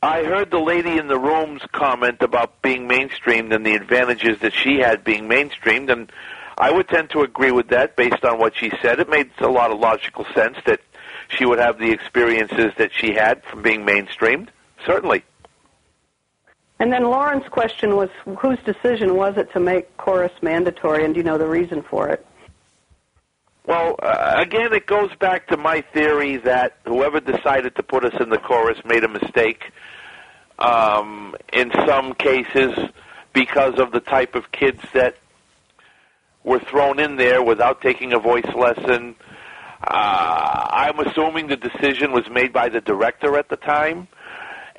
I 0.00 0.22
heard 0.22 0.52
the 0.52 0.60
lady 0.60 0.96
in 0.96 1.08
the 1.08 1.18
room's 1.18 1.62
comment 1.72 2.18
about 2.22 2.62
being 2.62 2.88
mainstreamed 2.88 3.52
and 3.52 3.66
the 3.66 3.74
advantages 3.74 4.38
that 4.40 4.54
she 4.54 4.78
had 4.78 5.02
being 5.02 5.28
mainstreamed, 5.28 5.90
and 5.90 6.12
I 6.56 6.70
would 6.70 6.88
tend 6.88 7.10
to 7.10 7.22
agree 7.22 7.50
with 7.50 7.68
that 7.70 7.96
based 7.96 8.24
on 8.24 8.38
what 8.38 8.54
she 8.56 8.70
said. 8.80 9.00
It 9.00 9.08
made 9.08 9.30
a 9.40 9.48
lot 9.48 9.72
of 9.72 9.80
logical 9.80 10.24
sense 10.36 10.56
that 10.66 10.80
she 11.28 11.44
would 11.44 11.58
have 11.58 11.80
the 11.80 11.90
experiences 11.90 12.72
that 12.78 12.92
she 12.94 13.14
had 13.14 13.42
from 13.44 13.62
being 13.62 13.84
mainstreamed. 13.84 14.50
Certainly. 14.86 15.24
And 16.80 16.92
then 16.92 17.04
Lauren's 17.04 17.48
question 17.48 17.96
was, 17.96 18.08
whose 18.38 18.58
decision 18.60 19.16
was 19.16 19.36
it 19.36 19.52
to 19.52 19.60
make 19.60 19.96
chorus 19.96 20.32
mandatory, 20.42 21.04
and 21.04 21.14
do 21.14 21.18
you 21.18 21.24
know 21.24 21.38
the 21.38 21.48
reason 21.48 21.82
for 21.82 22.08
it? 22.08 22.24
Well, 23.66 23.96
uh, 24.02 24.36
again, 24.38 24.72
it 24.72 24.86
goes 24.86 25.14
back 25.16 25.48
to 25.48 25.56
my 25.56 25.82
theory 25.92 26.38
that 26.38 26.78
whoever 26.84 27.20
decided 27.20 27.76
to 27.76 27.82
put 27.82 28.04
us 28.04 28.14
in 28.20 28.30
the 28.30 28.38
chorus 28.38 28.78
made 28.84 29.04
a 29.04 29.08
mistake 29.08 29.72
um, 30.58 31.34
in 31.52 31.70
some 31.86 32.14
cases 32.14 32.78
because 33.32 33.78
of 33.78 33.92
the 33.92 34.00
type 34.00 34.34
of 34.34 34.50
kids 34.52 34.80
that 34.94 35.16
were 36.44 36.60
thrown 36.60 36.98
in 36.98 37.16
there 37.16 37.42
without 37.42 37.82
taking 37.82 38.12
a 38.12 38.18
voice 38.18 38.48
lesson. 38.54 39.16
Uh, 39.86 40.66
I'm 40.70 40.98
assuming 41.00 41.48
the 41.48 41.56
decision 41.56 42.12
was 42.12 42.28
made 42.30 42.52
by 42.52 42.68
the 42.68 42.80
director 42.80 43.36
at 43.36 43.48
the 43.48 43.56
time, 43.56 44.08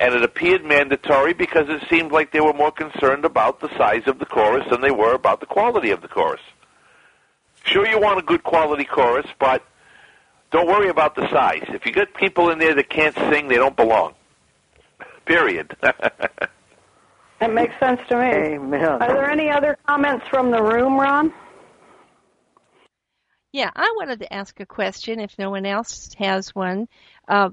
and 0.00 0.14
it 0.14 0.22
appeared 0.24 0.64
mandatory 0.64 1.34
because 1.34 1.68
it 1.68 1.82
seemed 1.90 2.10
like 2.10 2.32
they 2.32 2.40
were 2.40 2.54
more 2.54 2.72
concerned 2.72 3.26
about 3.26 3.60
the 3.60 3.68
size 3.76 4.02
of 4.06 4.18
the 4.18 4.24
chorus 4.24 4.66
than 4.70 4.80
they 4.80 4.90
were 4.90 5.14
about 5.14 5.40
the 5.40 5.46
quality 5.46 5.90
of 5.90 6.00
the 6.00 6.08
chorus. 6.08 6.40
Sure, 7.64 7.86
you 7.86 8.00
want 8.00 8.18
a 8.18 8.22
good 8.22 8.42
quality 8.42 8.84
chorus, 8.84 9.26
but 9.38 9.62
don't 10.50 10.66
worry 10.66 10.88
about 10.88 11.14
the 11.14 11.28
size. 11.30 11.64
If 11.68 11.84
you 11.84 11.92
get 11.92 12.14
people 12.14 12.48
in 12.48 12.58
there 12.58 12.74
that 12.74 12.88
can't 12.88 13.14
sing, 13.14 13.48
they 13.48 13.56
don't 13.56 13.76
belong. 13.76 14.14
Period. 15.26 15.76
that 15.82 17.52
makes 17.52 17.78
sense 17.78 18.00
to 18.08 18.16
me. 18.16 18.54
Amen. 18.56 18.82
Are 18.82 18.98
there 19.08 19.30
any 19.30 19.50
other 19.50 19.76
comments 19.86 20.26
from 20.28 20.50
the 20.50 20.62
room, 20.62 20.98
Ron? 20.98 21.30
Yeah, 23.52 23.70
I 23.74 23.94
wanted 23.98 24.20
to 24.20 24.32
ask 24.32 24.58
a 24.60 24.66
question 24.66 25.20
if 25.20 25.38
no 25.38 25.50
one 25.50 25.66
else 25.66 26.14
has 26.18 26.54
one. 26.54 26.88
Uh, 27.28 27.50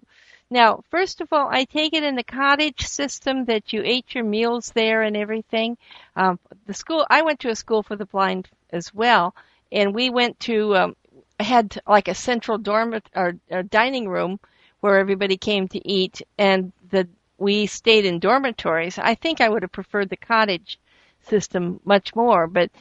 now, 0.49 0.83
first 0.89 1.19
of 1.21 1.33
all, 1.33 1.49
I 1.49 1.65
take 1.65 1.93
it 1.93 2.03
in 2.03 2.15
the 2.15 2.23
cottage 2.23 2.87
system 2.87 3.45
that 3.45 3.73
you 3.73 3.81
ate 3.83 4.15
your 4.15 4.23
meals 4.23 4.71
there 4.71 5.01
and 5.01 5.17
everything. 5.17 5.77
Um, 6.15 6.39
the 6.65 6.73
school 6.73 7.05
I 7.09 7.21
went 7.23 7.41
to 7.41 7.49
a 7.49 7.55
school 7.55 7.83
for 7.83 7.95
the 7.95 8.05
blind 8.05 8.47
as 8.71 8.93
well, 8.93 9.35
and 9.71 9.93
we 9.93 10.09
went 10.09 10.39
to 10.41 10.75
um, 10.75 10.95
had 11.39 11.79
like 11.85 12.07
a 12.07 12.15
central 12.15 12.57
dorm 12.57 12.99
or, 13.15 13.33
or 13.51 13.63
dining 13.63 14.07
room 14.07 14.39
where 14.79 14.97
everybody 14.99 15.37
came 15.37 15.67
to 15.67 15.87
eat, 15.87 16.21
and 16.37 16.71
the 16.91 17.07
we 17.37 17.67
stayed 17.67 18.05
in 18.05 18.19
dormitories. 18.19 18.97
I 18.97 19.15
think 19.15 19.41
I 19.41 19.49
would 19.49 19.63
have 19.63 19.71
preferred 19.71 20.09
the 20.09 20.17
cottage 20.17 20.79
system 21.21 21.79
much 21.83 22.15
more. 22.15 22.47
But 22.47 22.71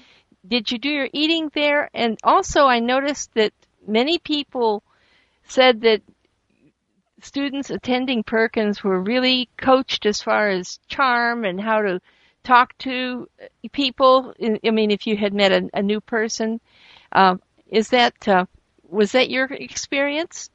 did 0.46 0.70
you 0.70 0.78
do 0.78 0.88
your 0.88 1.08
eating 1.12 1.50
there? 1.52 1.90
And 1.92 2.18
also, 2.22 2.66
I 2.66 2.78
noticed 2.78 3.34
that 3.34 3.52
many 3.86 4.18
people 4.18 4.82
said 5.44 5.80
that 5.82 6.02
students 7.26 7.70
attending 7.70 8.22
Perkins 8.22 8.82
were 8.82 9.00
really 9.00 9.48
coached 9.56 10.06
as 10.06 10.22
far 10.22 10.48
as 10.48 10.78
charm 10.88 11.44
and 11.44 11.60
how 11.60 11.82
to 11.82 12.00
talk 12.44 12.78
to 12.78 13.28
people. 13.72 14.32
I 14.64 14.70
mean, 14.70 14.90
if 14.90 15.06
you 15.06 15.16
had 15.16 15.34
met 15.34 15.52
a, 15.52 15.68
a 15.74 15.82
new 15.82 16.00
person, 16.00 16.60
uh, 17.12 17.36
is 17.68 17.88
that 17.90 18.28
uh, 18.28 18.46
was 18.88 19.12
that 19.12 19.28
your 19.28 19.46
experience? 19.46 20.50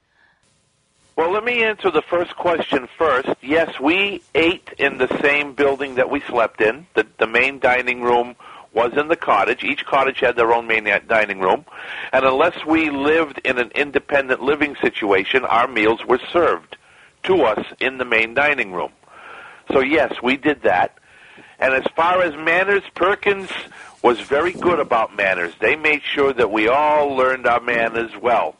Well, 1.17 1.31
let 1.31 1.43
me 1.43 1.63
answer 1.63 1.91
the 1.91 2.01
first 2.01 2.35
question 2.37 2.87
first. 2.97 3.29
Yes, 3.41 3.79
we 3.79 4.23
ate 4.33 4.69
in 4.79 4.97
the 4.97 5.19
same 5.21 5.53
building 5.53 5.95
that 5.95 6.09
we 6.09 6.21
slept 6.21 6.61
in. 6.61 6.87
The, 6.95 7.05
the 7.19 7.27
main 7.27 7.59
dining 7.59 8.01
room 8.01 8.35
was 8.73 8.93
in 8.97 9.07
the 9.07 9.15
cottage. 9.15 9.63
Each 9.63 9.85
cottage 9.85 10.19
had 10.19 10.35
their 10.35 10.53
own 10.53 10.67
main 10.67 10.87
dining 11.07 11.39
room, 11.39 11.65
and 12.13 12.25
unless 12.25 12.65
we 12.65 12.89
lived 12.89 13.41
in 13.43 13.57
an 13.57 13.71
independent 13.75 14.41
living 14.41 14.75
situation, 14.81 15.43
our 15.45 15.67
meals 15.67 16.05
were 16.05 16.19
served 16.31 16.77
to 17.23 17.43
us 17.43 17.65
in 17.79 17.97
the 17.97 18.05
main 18.05 18.33
dining 18.33 18.71
room. 18.71 18.91
So 19.71 19.81
yes, 19.81 20.13
we 20.23 20.37
did 20.37 20.63
that. 20.63 20.97
And 21.59 21.73
as 21.73 21.83
far 21.95 22.21
as 22.23 22.33
manners, 22.35 22.83
Perkins 22.95 23.49
was 24.01 24.19
very 24.19 24.51
good 24.51 24.79
about 24.79 25.15
manners. 25.15 25.53
They 25.59 25.75
made 25.75 26.01
sure 26.03 26.33
that 26.33 26.51
we 26.51 26.67
all 26.67 27.15
learned 27.15 27.45
our 27.45 27.61
manners 27.61 28.11
well. 28.19 28.55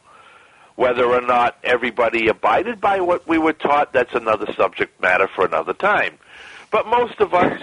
Whether 0.76 1.04
or 1.04 1.20
not 1.20 1.58
everybody 1.64 2.28
abided 2.28 2.80
by 2.80 3.00
what 3.00 3.26
we 3.26 3.38
were 3.38 3.52
taught, 3.52 3.92
that's 3.92 4.14
another 4.14 4.52
subject 4.54 5.00
matter 5.02 5.28
for 5.28 5.44
another 5.44 5.74
time. 5.74 6.18
But 6.70 6.86
most 6.86 7.20
of 7.20 7.34
us, 7.34 7.60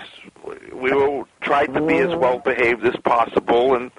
we 0.74 0.92
were 0.92 1.24
tried 1.42 1.74
to 1.74 1.82
be 1.82 1.98
as 1.98 2.16
well 2.16 2.40
behaved 2.40 2.86
as 2.86 2.96
possible, 3.04 3.76
and 3.76 3.92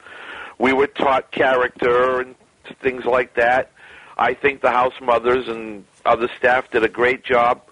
we 0.59 0.73
were 0.73 0.87
taught 0.87 1.31
character 1.31 2.21
and 2.21 2.35
things 2.83 3.05
like 3.05 3.35
that. 3.35 3.71
I 4.17 4.35
think 4.35 4.61
the 4.61 4.71
house 4.71 4.95
mothers 5.01 5.49
and 5.49 5.85
other 6.05 6.29
staff 6.37 6.71
did 6.71 6.85
a 6.85 6.89
great 6.89 7.25
job. 7.25 7.63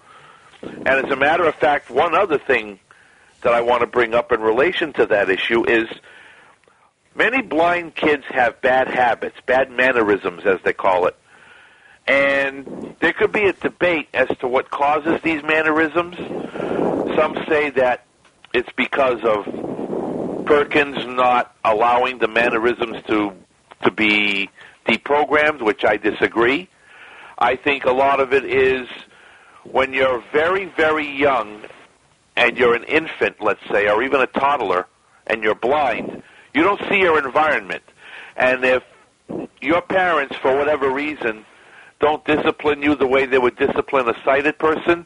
And 0.61 0.87
as 0.87 1.11
a 1.11 1.15
matter 1.15 1.45
of 1.45 1.55
fact, 1.55 1.89
one 1.89 2.15
other 2.15 2.37
thing 2.37 2.79
that 3.41 3.53
I 3.53 3.61
want 3.61 3.81
to 3.81 3.87
bring 3.87 4.13
up 4.13 4.31
in 4.31 4.41
relation 4.41 4.91
to 4.93 5.05
that 5.07 5.29
issue 5.29 5.67
is 5.69 5.87
many 7.15 7.41
blind 7.41 7.95
kids 7.95 8.25
have 8.29 8.61
bad 8.61 8.87
habits, 8.87 9.37
bad 9.45 9.71
mannerisms, 9.71 10.43
as 10.45 10.59
they 10.63 10.73
call 10.73 11.05
it. 11.05 11.15
And 12.07 12.95
there 12.99 13.13
could 13.13 13.31
be 13.31 13.45
a 13.45 13.53
debate 13.53 14.09
as 14.13 14.27
to 14.39 14.47
what 14.47 14.71
causes 14.71 15.21
these 15.21 15.43
mannerisms. 15.43 16.17
Some 17.15 17.37
say 17.47 17.69
that 17.71 18.05
it's 18.53 18.69
because 18.75 19.23
of 19.23 20.45
Perkins 20.45 21.05
not 21.05 21.55
allowing 21.63 22.19
the 22.19 22.27
mannerisms 22.27 22.97
to 23.07 23.33
to 23.83 23.91
be 23.91 24.49
deprogrammed, 24.85 25.61
which 25.61 25.85
I 25.85 25.97
disagree. 25.97 26.67
I 27.37 27.55
think 27.55 27.85
a 27.85 27.91
lot 27.91 28.19
of 28.19 28.33
it 28.33 28.43
is 28.43 28.87
when 29.63 29.93
you're 29.93 30.23
very, 30.33 30.65
very 30.65 31.07
young 31.07 31.61
and 32.35 32.57
you're 32.57 32.75
an 32.75 32.83
infant, 32.85 33.37
let's 33.41 33.61
say, 33.71 33.87
or 33.87 34.03
even 34.03 34.21
a 34.21 34.27
toddler, 34.27 34.87
and 35.27 35.43
you're 35.43 35.55
blind, 35.55 36.23
you 36.53 36.63
don't 36.63 36.81
see 36.89 36.99
your 36.99 37.23
environment. 37.23 37.83
And 38.35 38.63
if 38.65 38.83
your 39.61 39.81
parents, 39.81 40.35
for 40.37 40.57
whatever 40.57 40.89
reason, 40.89 41.45
don't 41.99 42.23
discipline 42.25 42.81
you 42.81 42.95
the 42.95 43.07
way 43.07 43.25
they 43.25 43.37
would 43.37 43.57
discipline 43.57 44.09
a 44.09 44.15
sighted 44.23 44.57
person, 44.57 45.05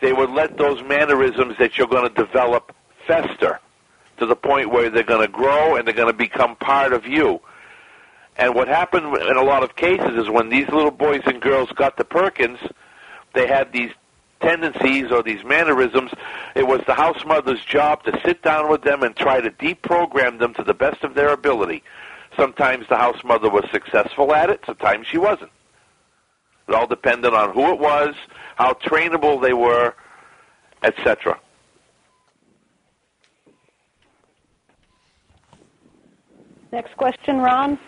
they 0.00 0.12
would 0.12 0.30
let 0.30 0.56
those 0.56 0.82
mannerisms 0.82 1.56
that 1.58 1.78
you're 1.78 1.86
going 1.86 2.08
to 2.08 2.14
develop 2.14 2.74
fester 3.06 3.60
to 4.18 4.26
the 4.26 4.36
point 4.36 4.70
where 4.70 4.90
they're 4.90 5.02
going 5.02 5.26
to 5.26 5.32
grow 5.32 5.76
and 5.76 5.86
they're 5.86 5.94
going 5.94 6.10
to 6.10 6.16
become 6.16 6.56
part 6.56 6.92
of 6.92 7.06
you. 7.06 7.40
And 8.38 8.54
what 8.54 8.68
happened 8.68 9.16
in 9.16 9.36
a 9.36 9.42
lot 9.42 9.62
of 9.62 9.76
cases 9.76 10.16
is 10.16 10.28
when 10.28 10.50
these 10.50 10.68
little 10.68 10.90
boys 10.90 11.22
and 11.24 11.40
girls 11.40 11.70
got 11.72 11.96
the 11.96 12.04
Perkins, 12.04 12.58
they 13.34 13.46
had 13.46 13.72
these 13.72 13.90
tendencies 14.40 15.10
or 15.10 15.22
these 15.22 15.42
mannerisms. 15.44 16.10
It 16.54 16.66
was 16.66 16.80
the 16.86 16.94
house 16.94 17.24
mother's 17.24 17.64
job 17.64 18.04
to 18.04 18.20
sit 18.24 18.42
down 18.42 18.70
with 18.70 18.82
them 18.82 19.02
and 19.02 19.16
try 19.16 19.40
to 19.40 19.50
deprogram 19.50 20.38
them 20.38 20.52
to 20.54 20.62
the 20.62 20.74
best 20.74 21.02
of 21.02 21.14
their 21.14 21.32
ability. 21.32 21.82
Sometimes 22.36 22.86
the 22.88 22.96
house 22.96 23.22
mother 23.24 23.48
was 23.48 23.64
successful 23.72 24.34
at 24.34 24.50
it, 24.50 24.60
sometimes 24.66 25.06
she 25.06 25.16
wasn't. 25.16 25.50
It 26.68 26.74
all 26.74 26.86
depended 26.86 27.32
on 27.32 27.54
who 27.54 27.72
it 27.72 27.78
was, 27.78 28.14
how 28.56 28.72
trainable 28.72 29.40
they 29.40 29.52
were, 29.52 29.94
etc. 30.82 31.38
Next 36.72 36.96
question, 36.96 37.38
Ron. 37.38 37.78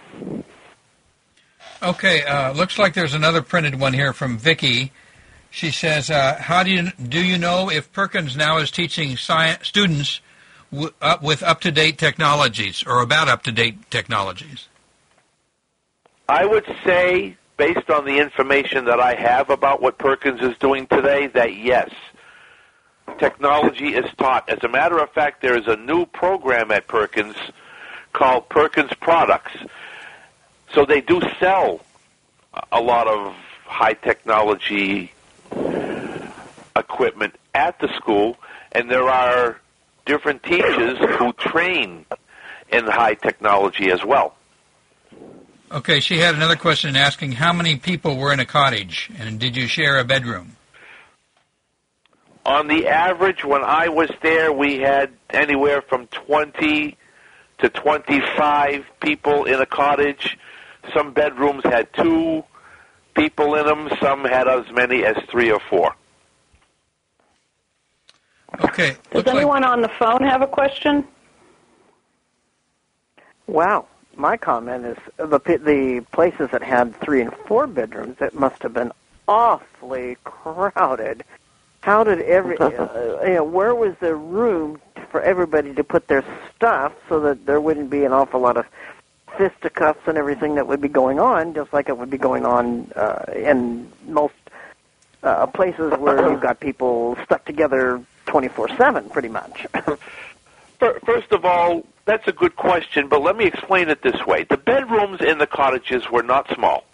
Okay, 1.82 2.24
uh, 2.24 2.52
looks 2.52 2.78
like 2.78 2.94
there's 2.94 3.14
another 3.14 3.42
printed 3.42 3.78
one 3.78 3.92
here 3.92 4.12
from 4.12 4.38
Vicky. 4.38 4.92
She 5.50 5.70
says, 5.70 6.10
uh, 6.10 6.36
"How 6.40 6.62
do 6.62 6.70
you 6.70 6.90
do 6.92 7.20
you 7.24 7.38
know 7.38 7.70
if 7.70 7.92
Perkins 7.92 8.36
now 8.36 8.58
is 8.58 8.70
teaching 8.70 9.16
science 9.16 9.66
students 9.66 10.20
w- 10.70 10.92
uh, 11.00 11.16
with 11.22 11.42
up-to-date 11.42 11.98
technologies 11.98 12.84
or 12.86 13.00
about 13.00 13.28
up-to-date 13.28 13.90
technologies?" 13.90 14.68
I 16.28 16.44
would 16.44 16.66
say 16.84 17.36
based 17.58 17.90
on 17.90 18.06
the 18.06 18.18
information 18.18 18.86
that 18.86 19.00
I 19.00 19.14
have 19.14 19.50
about 19.50 19.82
what 19.82 19.98
Perkins 19.98 20.40
is 20.40 20.56
doing 20.58 20.86
today, 20.86 21.26
that 21.26 21.56
yes, 21.56 21.90
technology 23.18 23.88
is 23.88 24.06
taught. 24.16 24.48
As 24.48 24.62
a 24.62 24.68
matter 24.68 24.98
of 24.98 25.10
fact, 25.10 25.42
there 25.42 25.58
is 25.58 25.66
a 25.66 25.76
new 25.76 26.06
program 26.06 26.70
at 26.70 26.86
Perkins 26.86 27.36
called 28.14 28.48
Perkins 28.48 28.92
Products. 29.00 29.52
So 30.72 30.86
they 30.86 31.00
do 31.00 31.20
sell 31.40 31.80
a 32.72 32.80
lot 32.80 33.08
of 33.08 33.34
high 33.64 33.94
technology 33.94 35.12
equipment 36.76 37.34
at 37.54 37.78
the 37.80 37.88
school, 37.96 38.36
and 38.72 38.88
there 38.90 39.08
are 39.08 39.60
different 40.06 40.42
teachers 40.44 40.98
who 41.18 41.32
train 41.34 42.06
in 42.70 42.84
high 42.86 43.14
technology 43.14 43.90
as 43.90 44.04
well. 44.04 44.37
Okay, 45.70 46.00
she 46.00 46.18
had 46.18 46.34
another 46.34 46.56
question 46.56 46.96
asking 46.96 47.32
how 47.32 47.52
many 47.52 47.76
people 47.76 48.16
were 48.16 48.32
in 48.32 48.40
a 48.40 48.46
cottage 48.46 49.10
and 49.18 49.38
did 49.38 49.56
you 49.56 49.66
share 49.66 49.98
a 49.98 50.04
bedroom? 50.04 50.56
On 52.46 52.66
the 52.68 52.86
average, 52.86 53.44
when 53.44 53.62
I 53.62 53.88
was 53.88 54.10
there, 54.22 54.50
we 54.50 54.78
had 54.78 55.10
anywhere 55.28 55.82
from 55.82 56.06
20 56.06 56.96
to 57.58 57.68
25 57.68 58.86
people 59.00 59.44
in 59.44 59.60
a 59.60 59.66
cottage. 59.66 60.38
Some 60.94 61.12
bedrooms 61.12 61.62
had 61.64 61.92
two 61.92 62.44
people 63.14 63.54
in 63.56 63.66
them, 63.66 63.90
some 64.00 64.24
had 64.24 64.48
as 64.48 64.64
many 64.72 65.04
as 65.04 65.16
three 65.30 65.52
or 65.52 65.60
four. 65.60 65.94
Okay. 68.62 68.96
Does 69.10 69.26
anyone 69.26 69.60
like... 69.60 69.70
on 69.70 69.82
the 69.82 69.90
phone 69.98 70.22
have 70.22 70.40
a 70.40 70.46
question? 70.46 71.06
Wow 73.46 73.86
my 74.18 74.36
comment 74.36 74.84
is 74.84 74.98
the 75.16 75.38
the 75.38 76.04
places 76.12 76.50
that 76.50 76.62
had 76.62 76.94
three 77.00 77.22
and 77.22 77.32
four 77.46 77.66
bedrooms, 77.66 78.16
it 78.20 78.34
must 78.34 78.62
have 78.62 78.74
been 78.74 78.92
awfully 79.26 80.16
crowded. 80.24 81.24
How 81.80 82.02
did 82.02 82.20
every, 82.22 82.58
uh, 82.58 83.22
you 83.22 83.34
know, 83.34 83.44
where 83.44 83.74
was 83.74 83.94
the 84.00 84.14
room 84.14 84.80
for 85.10 85.20
everybody 85.20 85.74
to 85.74 85.84
put 85.84 86.08
their 86.08 86.24
stuff 86.54 86.92
so 87.08 87.20
that 87.20 87.46
there 87.46 87.60
wouldn't 87.60 87.90
be 87.90 88.04
an 88.04 88.12
awful 88.12 88.40
lot 88.40 88.56
of 88.56 88.66
fisticuffs 89.36 90.00
and 90.06 90.18
everything 90.18 90.56
that 90.56 90.66
would 90.66 90.80
be 90.80 90.88
going 90.88 91.20
on, 91.20 91.54
just 91.54 91.72
like 91.72 91.88
it 91.88 91.96
would 91.96 92.10
be 92.10 92.18
going 92.18 92.44
on 92.44 92.90
uh, 92.96 93.24
in 93.34 93.90
most 94.06 94.34
uh, 95.22 95.46
places 95.46 95.92
where 95.98 96.30
you've 96.30 96.40
got 96.40 96.58
people 96.60 97.16
stuck 97.24 97.44
together 97.44 98.02
24/7, 98.26 99.12
pretty 99.12 99.28
much. 99.28 99.66
First 100.78 101.32
of 101.32 101.44
all, 101.44 101.84
that's 102.08 102.26
a 102.26 102.32
good 102.32 102.56
question, 102.56 103.06
but 103.06 103.22
let 103.22 103.36
me 103.36 103.44
explain 103.44 103.90
it 103.90 104.02
this 104.02 104.26
way. 104.26 104.44
The 104.44 104.56
bedrooms 104.56 105.20
in 105.20 105.36
the 105.36 105.46
cottages 105.46 106.10
were 106.10 106.22
not 106.22 106.48
small. 106.54 106.84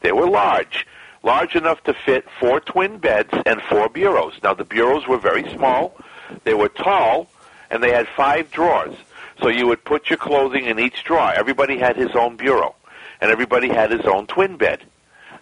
They 0.00 0.12
were 0.12 0.28
large, 0.28 0.86
large 1.24 1.56
enough 1.56 1.82
to 1.84 1.94
fit 2.06 2.24
four 2.38 2.60
twin 2.60 2.98
beds 2.98 3.34
and 3.46 3.60
four 3.62 3.88
bureaus. 3.88 4.34
Now, 4.44 4.54
the 4.54 4.64
bureaus 4.64 5.08
were 5.08 5.18
very 5.18 5.42
small, 5.52 5.96
they 6.44 6.54
were 6.54 6.68
tall, 6.68 7.28
and 7.68 7.82
they 7.82 7.90
had 7.90 8.06
five 8.06 8.52
drawers. 8.52 8.94
So 9.42 9.48
you 9.48 9.66
would 9.66 9.84
put 9.84 10.08
your 10.08 10.18
clothing 10.18 10.66
in 10.66 10.78
each 10.78 11.02
drawer. 11.02 11.32
Everybody 11.34 11.76
had 11.76 11.96
his 11.96 12.14
own 12.14 12.36
bureau, 12.36 12.76
and 13.20 13.32
everybody 13.32 13.68
had 13.68 13.90
his 13.90 14.02
own 14.02 14.28
twin 14.28 14.56
bed. 14.56 14.84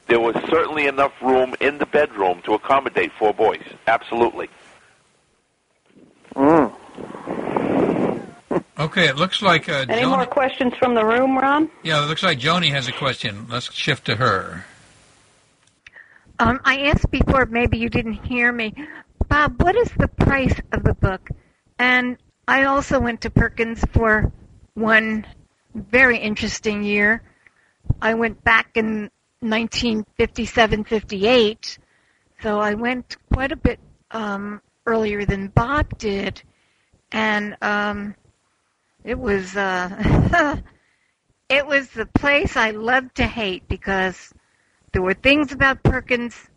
There 0.06 0.20
was 0.20 0.36
certainly 0.48 0.86
enough 0.86 1.12
room 1.20 1.54
in 1.60 1.76
the 1.76 1.86
bedroom 1.86 2.40
to 2.44 2.54
accommodate 2.54 3.12
four 3.18 3.34
boys. 3.34 3.62
Absolutely. 3.86 4.48
Mm. 6.34 6.72
Okay, 8.82 9.06
it 9.06 9.14
looks 9.14 9.42
like. 9.42 9.68
Uh, 9.68 9.86
Any 9.88 10.02
Joni... 10.02 10.08
more 10.08 10.26
questions 10.26 10.74
from 10.74 10.96
the 10.96 11.04
room, 11.04 11.38
Ron? 11.38 11.70
Yeah, 11.84 12.02
it 12.02 12.08
looks 12.08 12.24
like 12.24 12.40
Joni 12.40 12.70
has 12.72 12.88
a 12.88 12.92
question. 12.92 13.46
Let's 13.48 13.72
shift 13.72 14.06
to 14.06 14.16
her. 14.16 14.64
Um, 16.40 16.60
I 16.64 16.86
asked 16.86 17.08
before, 17.12 17.46
maybe 17.46 17.78
you 17.78 17.88
didn't 17.88 18.14
hear 18.14 18.50
me. 18.50 18.74
Bob, 19.28 19.62
what 19.62 19.76
is 19.76 19.88
the 19.98 20.08
price 20.08 20.60
of 20.72 20.82
the 20.82 20.94
book? 20.94 21.30
And 21.78 22.16
I 22.48 22.64
also 22.64 22.98
went 22.98 23.20
to 23.20 23.30
Perkins 23.30 23.84
for 23.92 24.32
one 24.74 25.28
very 25.74 26.18
interesting 26.18 26.82
year. 26.82 27.22
I 28.00 28.14
went 28.14 28.42
back 28.42 28.72
in 28.74 29.10
1957 29.40 30.82
58, 30.84 31.78
so 32.42 32.58
I 32.58 32.74
went 32.74 33.16
quite 33.32 33.52
a 33.52 33.56
bit 33.56 33.78
um, 34.10 34.60
earlier 34.86 35.24
than 35.24 35.48
Bob 35.48 35.96
did. 35.98 36.42
And 37.12 37.56
um, 37.62 38.16
it 39.04 39.18
was 39.18 39.56
uh, 39.56 40.56
it 41.48 41.66
was 41.66 41.88
the 41.90 42.06
place 42.06 42.56
I 42.56 42.70
loved 42.70 43.16
to 43.16 43.26
hate 43.26 43.68
because 43.68 44.32
there 44.92 45.02
were 45.02 45.14
things 45.14 45.52
about 45.52 45.82
Perkins 45.82 46.48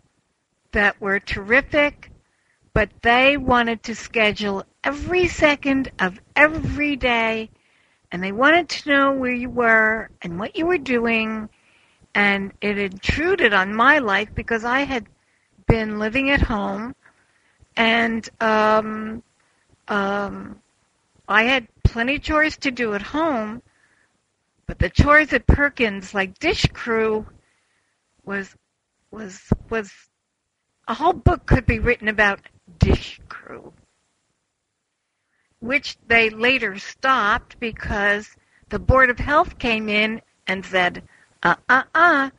that 0.71 0.99
were 0.99 1.19
terrific, 1.19 2.11
but 2.73 2.89
they 3.01 3.37
wanted 3.37 3.83
to 3.83 3.95
schedule 3.95 4.63
every 4.83 5.27
second 5.27 5.91
of 5.99 6.19
every 6.35 6.95
day 6.95 7.49
and 8.11 8.23
they 8.23 8.31
wanted 8.31 8.69
to 8.69 8.89
know 8.89 9.13
where 9.13 9.33
you 9.33 9.49
were 9.49 10.09
and 10.21 10.39
what 10.39 10.55
you 10.55 10.65
were 10.65 10.77
doing. 10.77 11.49
And 12.13 12.53
it 12.61 12.77
intruded 12.77 13.53
on 13.53 13.73
my 13.73 13.99
life 13.99 14.29
because 14.33 14.63
I 14.63 14.81
had 14.81 15.05
been 15.67 15.99
living 15.99 16.29
at 16.29 16.41
home 16.41 16.95
and 17.75 18.27
um, 18.39 19.23
um, 19.87 20.61
I 21.27 21.43
had 21.43 21.67
plenty 21.83 22.15
of 22.17 22.21
chores 22.21 22.57
to 22.57 22.71
do 22.71 22.93
at 22.93 23.01
home, 23.01 23.63
but 24.67 24.77
the 24.77 24.89
chores 24.89 25.33
at 25.33 25.47
Perkins, 25.47 26.13
like 26.13 26.37
dish 26.37 26.67
crew, 26.73 27.27
was 28.23 28.55
was 29.09 29.51
was 29.69 29.91
a 30.87 30.93
whole 30.93 31.13
book 31.13 31.45
could 31.45 31.65
be 31.65 31.79
written 31.79 32.07
about 32.07 32.41
dish 32.77 33.19
crew, 33.27 33.73
which 35.59 35.97
they 36.07 36.29
later 36.29 36.77
stopped 36.77 37.59
because 37.59 38.35
the 38.69 38.79
Board 38.79 39.09
of 39.09 39.17
Health 39.17 39.57
came 39.57 39.89
in 39.89 40.21
and 40.45 40.63
said, 40.63 41.07
uh 41.41 41.55
uh 41.67 41.83
uh, 41.95 42.29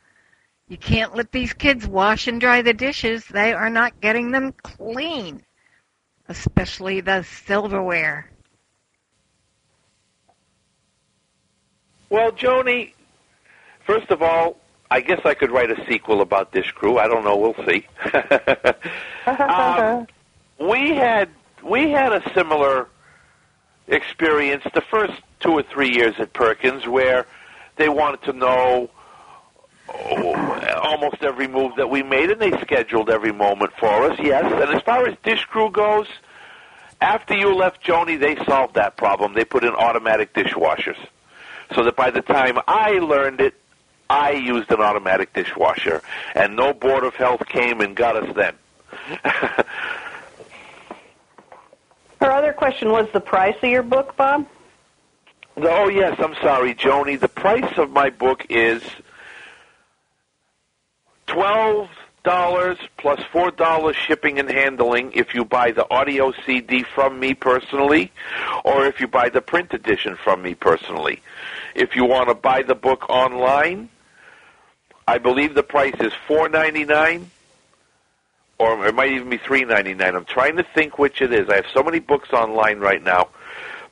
you 0.69 0.77
can't 0.77 1.15
let 1.15 1.31
these 1.31 1.53
kids 1.53 1.85
wash 1.85 2.27
and 2.27 2.39
dry 2.39 2.61
the 2.61 2.73
dishes. 2.73 3.25
They 3.25 3.51
are 3.53 3.69
not 3.69 3.99
getting 3.99 4.31
them 4.31 4.53
clean, 4.53 5.43
especially 6.29 7.01
the 7.01 7.23
silverware. 7.23 8.31
Well, 12.09 12.31
Joni, 12.31 12.93
first 13.85 14.09
of 14.11 14.21
all, 14.21 14.57
I 14.89 15.01
guess 15.01 15.21
I 15.25 15.33
could 15.33 15.51
write 15.51 15.71
a 15.71 15.85
sequel 15.87 16.21
about 16.21 16.53
Dish 16.53 16.71
Crew. 16.71 16.97
I 16.97 17.07
don't 17.07 17.25
know. 17.25 17.35
We'll 17.35 17.65
see. 17.65 17.85
um, 19.25 20.07
we 20.59 20.95
had 20.95 21.29
we 21.61 21.91
had 21.91 22.13
a 22.13 22.33
similar 22.33 22.87
experience 23.87 24.63
the 24.73 24.81
first 24.81 25.13
two 25.39 25.51
or 25.51 25.63
three 25.63 25.93
years 25.93 26.15
at 26.19 26.33
Perkins, 26.33 26.87
where 26.87 27.25
they 27.75 27.89
wanted 27.89 28.21
to 28.23 28.33
know 28.33 28.89
oh, 29.89 30.79
almost 30.81 31.21
every 31.21 31.47
move 31.47 31.73
that 31.75 31.89
we 31.89 32.03
made, 32.03 32.31
and 32.31 32.41
they 32.41 32.51
scheduled 32.61 33.09
every 33.09 33.33
moment 33.33 33.71
for 33.77 34.09
us. 34.09 34.17
Yes, 34.19 34.45
and 34.45 34.75
as 34.75 34.81
far 34.83 35.05
as 35.05 35.17
Dish 35.23 35.43
Crew 35.45 35.69
goes, 35.69 36.07
after 37.01 37.35
you 37.35 37.53
left 37.53 37.83
Joni, 37.83 38.19
they 38.19 38.35
solved 38.45 38.75
that 38.75 38.95
problem. 38.97 39.33
They 39.33 39.45
put 39.45 39.63
in 39.63 39.73
automatic 39.73 40.33
dishwashers, 40.33 40.97
so 41.75 41.83
that 41.83 41.95
by 41.95 42.11
the 42.11 42.21
time 42.21 42.59
I 42.67 42.99
learned 42.99 43.41
it, 43.41 43.53
I 44.09 44.31
used 44.31 44.71
an 44.71 44.81
automatic 44.81 45.33
dishwasher, 45.33 46.01
and 46.33 46.55
no 46.55 46.73
Board 46.73 47.03
of 47.03 47.15
Health 47.15 47.45
came 47.47 47.81
and 47.81 47.95
got 47.95 48.15
us 48.15 48.33
then. 48.35 48.55
Her 52.21 52.31
other 52.31 52.53
question 52.53 52.91
was 52.91 53.07
the 53.13 53.19
price 53.19 53.55
of 53.61 53.69
your 53.69 53.83
book, 53.83 54.15
Bob? 54.15 54.47
Oh, 55.57 55.87
yes, 55.87 56.19
I'm 56.19 56.35
sorry, 56.35 56.73
Joni. 56.73 57.19
The 57.19 57.27
price 57.27 57.77
of 57.77 57.91
my 57.91 58.09
book 58.09 58.45
is 58.49 58.81
$12 61.27 61.89
plus 62.97 63.19
$4 63.19 63.93
shipping 63.93 64.39
and 64.39 64.49
handling 64.49 65.11
if 65.13 65.33
you 65.33 65.45
buy 65.45 65.71
the 65.71 65.89
audio 65.91 66.33
CD 66.45 66.83
from 66.83 67.19
me 67.19 67.33
personally, 67.33 68.11
or 68.63 68.85
if 68.85 68.99
you 68.99 69.07
buy 69.07 69.29
the 69.29 69.41
print 69.41 69.73
edition 69.73 70.15
from 70.15 70.41
me 70.41 70.53
personally. 70.53 71.21
If 71.77 71.95
you 71.95 72.03
want 72.05 72.29
to 72.29 72.35
buy 72.35 72.63
the 72.63 72.73
book 72.73 73.07
online, 73.07 73.89
I 75.07 75.19
believe 75.19 75.53
the 75.53 75.61
price 75.61 75.93
is 75.99 76.11
four 76.27 76.49
ninety 76.49 76.85
nine, 76.85 77.29
or 78.57 78.87
it 78.87 78.95
might 78.95 79.11
even 79.11 79.29
be 79.29 79.37
three 79.37 79.63
ninety 79.63 79.93
nine. 79.93 80.15
I'm 80.15 80.25
trying 80.25 80.57
to 80.57 80.63
think 80.63 80.97
which 80.97 81.21
it 81.21 81.31
is. 81.31 81.47
I 81.49 81.57
have 81.57 81.67
so 81.71 81.83
many 81.83 81.99
books 81.99 82.33
online 82.33 82.79
right 82.79 83.03
now, 83.03 83.27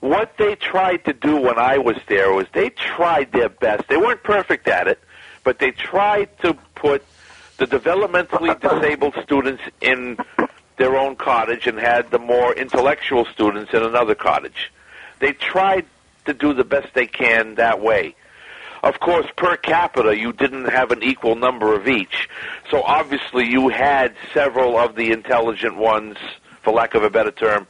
What 0.00 0.38
they 0.38 0.54
tried 0.54 1.04
to 1.04 1.12
do 1.12 1.36
when 1.36 1.58
I 1.58 1.76
was 1.76 1.96
there 2.08 2.32
was 2.32 2.46
they 2.54 2.70
tried 2.70 3.30
their 3.30 3.50
best. 3.50 3.88
They 3.88 3.98
weren't 3.98 4.22
perfect 4.22 4.68
at 4.68 4.88
it, 4.88 5.00
but 5.44 5.58
they 5.58 5.72
tried 5.72 6.30
to 6.38 6.54
put 6.74 7.04
the 7.58 7.66
developmentally 7.66 8.58
disabled 8.60 9.14
students 9.22 9.62
in 9.80 10.16
their 10.76 10.96
own 10.96 11.16
cottage 11.16 11.66
and 11.66 11.78
had 11.78 12.10
the 12.10 12.18
more 12.18 12.54
intellectual 12.54 13.24
students 13.26 13.72
in 13.72 13.82
another 13.82 14.14
cottage. 14.14 14.72
They 15.18 15.32
tried 15.32 15.86
to 16.26 16.34
do 16.34 16.52
the 16.52 16.64
best 16.64 16.92
they 16.94 17.06
can 17.06 17.54
that 17.54 17.80
way. 17.80 18.14
Of 18.82 19.00
course, 19.00 19.26
per 19.36 19.56
capita, 19.56 20.16
you 20.16 20.32
didn't 20.32 20.66
have 20.66 20.90
an 20.90 21.02
equal 21.02 21.34
number 21.34 21.74
of 21.74 21.88
each. 21.88 22.28
So 22.70 22.82
obviously, 22.82 23.46
you 23.46 23.68
had 23.68 24.14
several 24.34 24.78
of 24.78 24.94
the 24.94 25.12
intelligent 25.12 25.76
ones, 25.76 26.18
for 26.62 26.72
lack 26.72 26.94
of 26.94 27.02
a 27.02 27.10
better 27.10 27.30
term, 27.30 27.66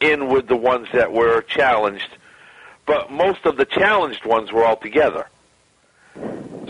in 0.00 0.28
with 0.28 0.46
the 0.46 0.56
ones 0.56 0.88
that 0.92 1.12
were 1.12 1.42
challenged. 1.42 2.08
But 2.86 3.10
most 3.10 3.44
of 3.44 3.56
the 3.56 3.64
challenged 3.64 4.24
ones 4.24 4.52
were 4.52 4.64
all 4.64 4.76
together 4.76 5.26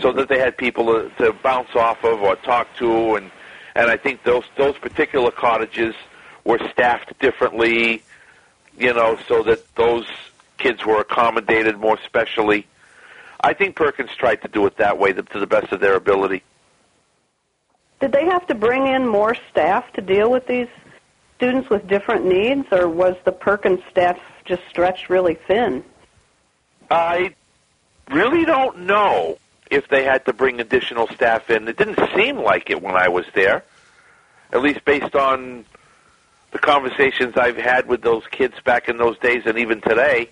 so 0.01 0.11
that 0.13 0.27
they 0.29 0.39
had 0.39 0.57
people 0.57 0.85
to, 0.87 1.09
to 1.17 1.33
bounce 1.33 1.75
off 1.75 2.03
of 2.03 2.21
or 2.21 2.35
talk 2.37 2.67
to, 2.77 3.15
and 3.15 3.31
and 3.79 3.89
I 3.89 3.95
think 3.95 4.23
those 4.23 4.43
those 4.57 4.77
particular 4.77 5.31
cottages 5.31 5.95
were 6.43 6.59
staffed 6.71 7.17
differently, 7.19 8.03
you 8.77 8.93
know, 8.93 9.17
so 9.27 9.41
that 9.43 9.73
those 9.75 10.05
kids 10.57 10.85
were 10.85 10.99
accommodated 10.99 11.77
more 11.77 11.97
specially. 12.05 12.67
I 13.41 13.53
think 13.53 13.77
Perkins 13.77 14.09
tried 14.17 14.41
to 14.41 14.49
do 14.49 14.65
it 14.65 14.75
that 14.77 14.97
way 14.97 15.13
to 15.13 15.21
the 15.21 15.47
best 15.47 15.71
of 15.71 15.79
their 15.79 15.95
ability. 15.95 16.43
Did 18.01 18.11
they 18.11 18.25
have 18.25 18.45
to 18.47 18.55
bring 18.55 18.87
in 18.87 19.07
more 19.07 19.35
staff 19.49 19.91
to 19.93 20.01
deal 20.01 20.29
with 20.29 20.45
these 20.45 20.67
students 21.37 21.69
with 21.69 21.87
different 21.87 22.25
needs, 22.25 22.67
or 22.73 22.89
was 22.89 23.15
the 23.23 23.31
Perkins 23.31 23.79
staff 23.89 24.19
just 24.43 24.61
stretched 24.69 25.09
really 25.09 25.35
thin? 25.47 25.85
I 26.91 27.33
really 28.09 28.43
don't 28.43 28.79
know 28.79 29.37
if 29.69 29.87
they 29.87 30.03
had 30.03 30.25
to 30.25 30.33
bring 30.33 30.59
additional 30.59 31.07
staff 31.07 31.49
in. 31.49 31.67
It 31.67 31.77
didn't 31.77 31.99
seem 32.15 32.37
like 32.37 32.69
it 32.69 32.81
when 32.81 32.95
I 32.95 33.07
was 33.07 33.25
there, 33.35 33.63
at 34.51 34.61
least 34.61 34.83
based 34.85 35.15
on 35.15 35.65
the 36.51 36.59
conversations 36.59 37.37
I've 37.37 37.57
had 37.57 37.87
with 37.87 38.01
those 38.01 38.23
kids 38.31 38.55
back 38.63 38.89
in 38.89 38.97
those 38.97 39.17
days 39.19 39.43
and 39.45 39.57
even 39.57 39.81
today. 39.81 40.29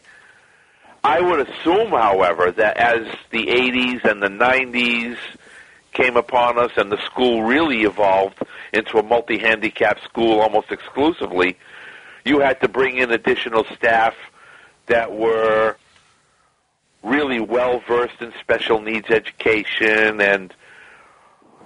I 1.04 1.22
would 1.22 1.48
assume, 1.48 1.90
however, 1.90 2.52
that 2.52 2.78
as 2.78 3.08
the 3.30 3.46
80s 3.46 4.04
and 4.04 4.22
the 4.22 4.28
90s 4.28 5.18
came 5.94 6.18
upon 6.18 6.58
us 6.58 6.72
and 6.76 6.92
the 6.92 7.02
school 7.06 7.44
really 7.44 7.84
evolved 7.84 8.40
into 8.74 8.98
a 8.98 9.04
multi 9.04 9.38
handicapped 9.38 10.04
school 10.04 10.42
almost 10.42 10.72
exclusively, 10.72 11.58
you 12.26 12.40
had 12.40 12.60
to 12.62 12.68
bring 12.68 12.98
in 12.98 13.12
additional 13.12 13.64
staff 13.76 14.16
that 14.88 15.14
were 15.14 15.78
really 17.04 17.40
well 17.40 17.82
versed 17.88 18.22
in 18.22 18.34
special 18.42 18.82
needs 18.82 19.10
education, 19.10 20.22
and 20.22 20.54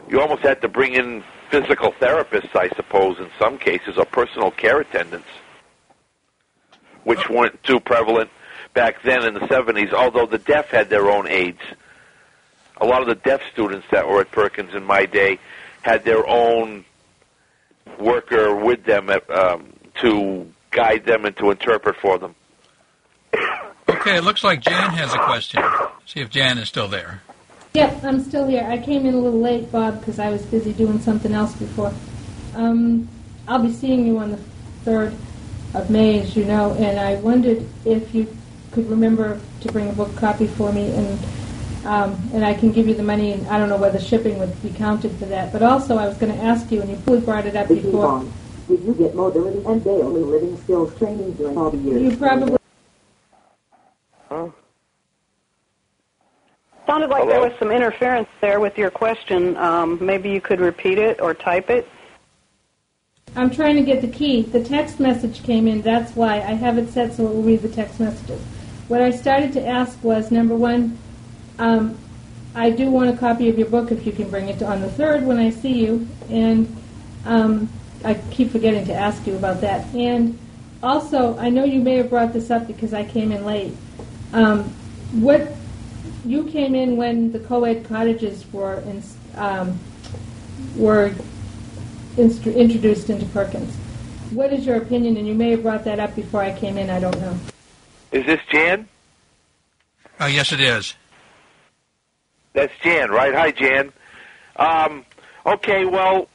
you 0.09 0.19
almost 0.19 0.41
had 0.41 0.61
to 0.61 0.67
bring 0.67 0.93
in 0.93 1.23
physical 1.49 1.91
therapists, 1.93 2.55
I 2.55 2.69
suppose, 2.69 3.19
in 3.19 3.29
some 3.38 3.57
cases, 3.57 3.97
or 3.97 4.05
personal 4.05 4.51
care 4.51 4.79
attendants, 4.79 5.27
which 7.03 7.29
weren't 7.29 7.61
too 7.63 7.79
prevalent 7.79 8.29
back 8.73 9.01
then 9.03 9.25
in 9.25 9.34
the 9.34 9.41
70s, 9.41 9.93
although 9.93 10.25
the 10.25 10.38
deaf 10.38 10.69
had 10.69 10.89
their 10.89 11.09
own 11.09 11.27
aides. 11.27 11.61
A 12.77 12.86
lot 12.86 13.01
of 13.01 13.07
the 13.07 13.15
deaf 13.15 13.41
students 13.51 13.86
that 13.91 14.07
were 14.07 14.21
at 14.21 14.32
Perkins 14.32 14.73
in 14.73 14.84
my 14.84 15.05
day 15.05 15.39
had 15.82 16.03
their 16.03 16.27
own 16.27 16.86
worker 17.99 18.55
with 18.55 18.84
them 18.86 19.09
um, 19.29 19.73
to 19.95 20.51
guide 20.71 21.05
them 21.05 21.25
and 21.25 21.36
to 21.38 21.51
interpret 21.51 21.95
for 21.97 22.17
them. 22.17 22.36
Okay, 23.89 24.17
it 24.17 24.23
looks 24.23 24.43
like 24.43 24.61
Jan 24.61 24.91
has 24.91 25.13
a 25.13 25.19
question. 25.19 25.63
See 26.05 26.19
if 26.21 26.29
Jan 26.29 26.57
is 26.57 26.67
still 26.67 26.88
there. 26.88 27.21
Yep, 27.73 28.03
I'm 28.03 28.19
still 28.19 28.47
here. 28.47 28.65
I 28.67 28.77
came 28.77 29.05
in 29.05 29.13
a 29.13 29.17
little 29.17 29.39
late, 29.39 29.71
Bob, 29.71 29.99
because 29.99 30.19
I 30.19 30.29
was 30.29 30.45
busy 30.45 30.73
doing 30.73 30.99
something 30.99 31.32
else 31.34 31.55
before. 31.55 31.93
Um, 32.55 33.07
I'll 33.47 33.63
be 33.63 33.71
seeing 33.71 34.05
you 34.05 34.17
on 34.17 34.32
the 34.32 34.39
3rd 34.86 35.15
of 35.73 35.89
May, 35.89 36.19
as 36.19 36.36
you 36.36 36.43
know, 36.45 36.73
and 36.73 36.99
I 36.99 37.15
wondered 37.15 37.65
if 37.86 38.13
you 38.13 38.27
could 38.71 38.89
remember 38.89 39.39
to 39.61 39.71
bring 39.71 39.89
a 39.89 39.93
book 39.93 40.15
copy 40.17 40.47
for 40.47 40.71
me, 40.73 40.91
and 40.93 41.19
um, 41.86 42.29
and 42.34 42.45
I 42.45 42.53
can 42.53 42.71
give 42.71 42.88
you 42.88 42.93
the 42.93 43.03
money, 43.03 43.32
and 43.32 43.47
I 43.47 43.57
don't 43.57 43.67
know 43.67 43.77
whether 43.77 43.99
shipping 43.99 44.38
would 44.38 44.61
be 44.61 44.69
counted 44.69 45.11
for 45.13 45.25
that. 45.25 45.51
But 45.51 45.63
also, 45.63 45.97
I 45.97 46.07
was 46.07 46.17
going 46.17 46.32
to 46.32 46.43
ask 46.43 46.71
you, 46.71 46.82
and 46.82 46.89
you 46.89 46.95
probably 46.97 47.21
brought 47.21 47.45
it 47.45 47.55
up 47.55 47.69
before. 47.69 48.23
Did 48.67 48.84
you 48.84 48.93
get 48.93 49.15
mobility 49.15 49.65
and 49.65 49.84
daily 49.84 50.21
living 50.21 50.57
skills 50.57 50.95
training 50.97 51.34
during 51.34 51.57
all 51.57 51.71
the 51.71 51.77
years? 51.77 52.01
You 52.01 52.17
probably 52.17 52.57
Sounded 54.32 54.53
like 57.09 57.23
Hello? 57.23 57.27
there 57.27 57.41
was 57.41 57.51
some 57.59 57.69
interference 57.69 58.29
there 58.39 58.61
with 58.61 58.77
your 58.77 58.89
question. 58.89 59.57
Um, 59.57 60.03
maybe 60.03 60.29
you 60.29 60.39
could 60.39 60.61
repeat 60.61 60.97
it 60.97 61.19
or 61.19 61.34
type 61.34 61.69
it. 61.69 61.88
I'm 63.36 63.49
trying 63.49 63.75
to 63.75 63.82
get 63.82 64.01
the 64.01 64.07
key. 64.07 64.43
The 64.43 64.63
text 64.63 64.99
message 64.99 65.43
came 65.43 65.67
in. 65.67 65.82
That's 65.82 66.15
why 66.15 66.36
I 66.36 66.53
have 66.53 66.77
it 66.77 66.89
set 66.89 67.13
so 67.13 67.27
it 67.27 67.36
will 67.36 67.43
read 67.43 67.61
the 67.61 67.69
text 67.69 67.99
messages. 67.99 68.41
What 68.88 69.01
I 69.01 69.11
started 69.11 69.51
to 69.53 69.67
ask 69.67 70.01
was 70.03 70.32
number 70.32 70.55
one, 70.55 70.97
um, 71.59 71.97
I 72.55 72.69
do 72.69 72.89
want 72.89 73.09
a 73.09 73.17
copy 73.17 73.49
of 73.49 73.57
your 73.57 73.67
book 73.67 73.91
if 73.91 74.05
you 74.05 74.13
can 74.13 74.29
bring 74.29 74.47
it 74.47 74.63
on 74.63 74.82
the 74.82 74.89
third 74.89 75.25
when 75.25 75.39
I 75.39 75.49
see 75.49 75.73
you, 75.73 76.07
and 76.29 76.73
um, 77.25 77.69
I 78.03 78.15
keep 78.32 78.51
forgetting 78.51 78.86
to 78.86 78.93
ask 78.93 79.25
you 79.27 79.36
about 79.36 79.61
that. 79.61 79.86
And 79.93 80.38
also, 80.84 81.38
I 81.38 81.49
know 81.49 81.63
you 81.63 81.79
may 81.79 81.97
have 81.97 82.09
brought 82.09 82.34
this 82.34 82.49
up 82.49 82.67
because 82.67 82.93
I 82.93 83.05
came 83.05 83.32
in 83.32 83.45
late. 83.45 83.73
Um, 84.34 84.63
what 85.11 85.53
you 86.25 86.45
came 86.45 86.75
in 86.75 86.97
when 86.97 87.32
the 87.32 87.39
co-ed 87.39 87.86
cottages 87.86 88.45
were 88.53 88.79
in, 88.82 89.03
um, 89.36 89.79
were 90.75 91.13
inst- 92.17 92.47
introduced 92.47 93.09
into 93.09 93.25
Perkins. 93.27 93.73
What 94.32 94.53
is 94.53 94.65
your 94.65 94.77
opinion? 94.77 95.17
And 95.17 95.27
you 95.27 95.36
may 95.36 95.51
have 95.51 95.63
brought 95.63 95.84
that 95.84 95.99
up 95.99 96.15
before 96.15 96.41
I 96.41 96.57
came 96.57 96.77
in. 96.77 96.89
I 96.89 96.99
don't 96.99 97.19
know. 97.19 97.38
Is 98.11 98.25
this 98.25 98.39
Jan? 98.49 98.88
Uh, 100.19 100.25
yes, 100.25 100.51
it 100.51 100.61
is. 100.61 100.93
That's 102.53 102.73
Jan, 102.82 103.09
right? 103.09 103.34
Hi, 103.34 103.51
Jan. 103.51 103.91
Um, 104.57 105.05
okay, 105.45 105.86
well, 105.86 106.27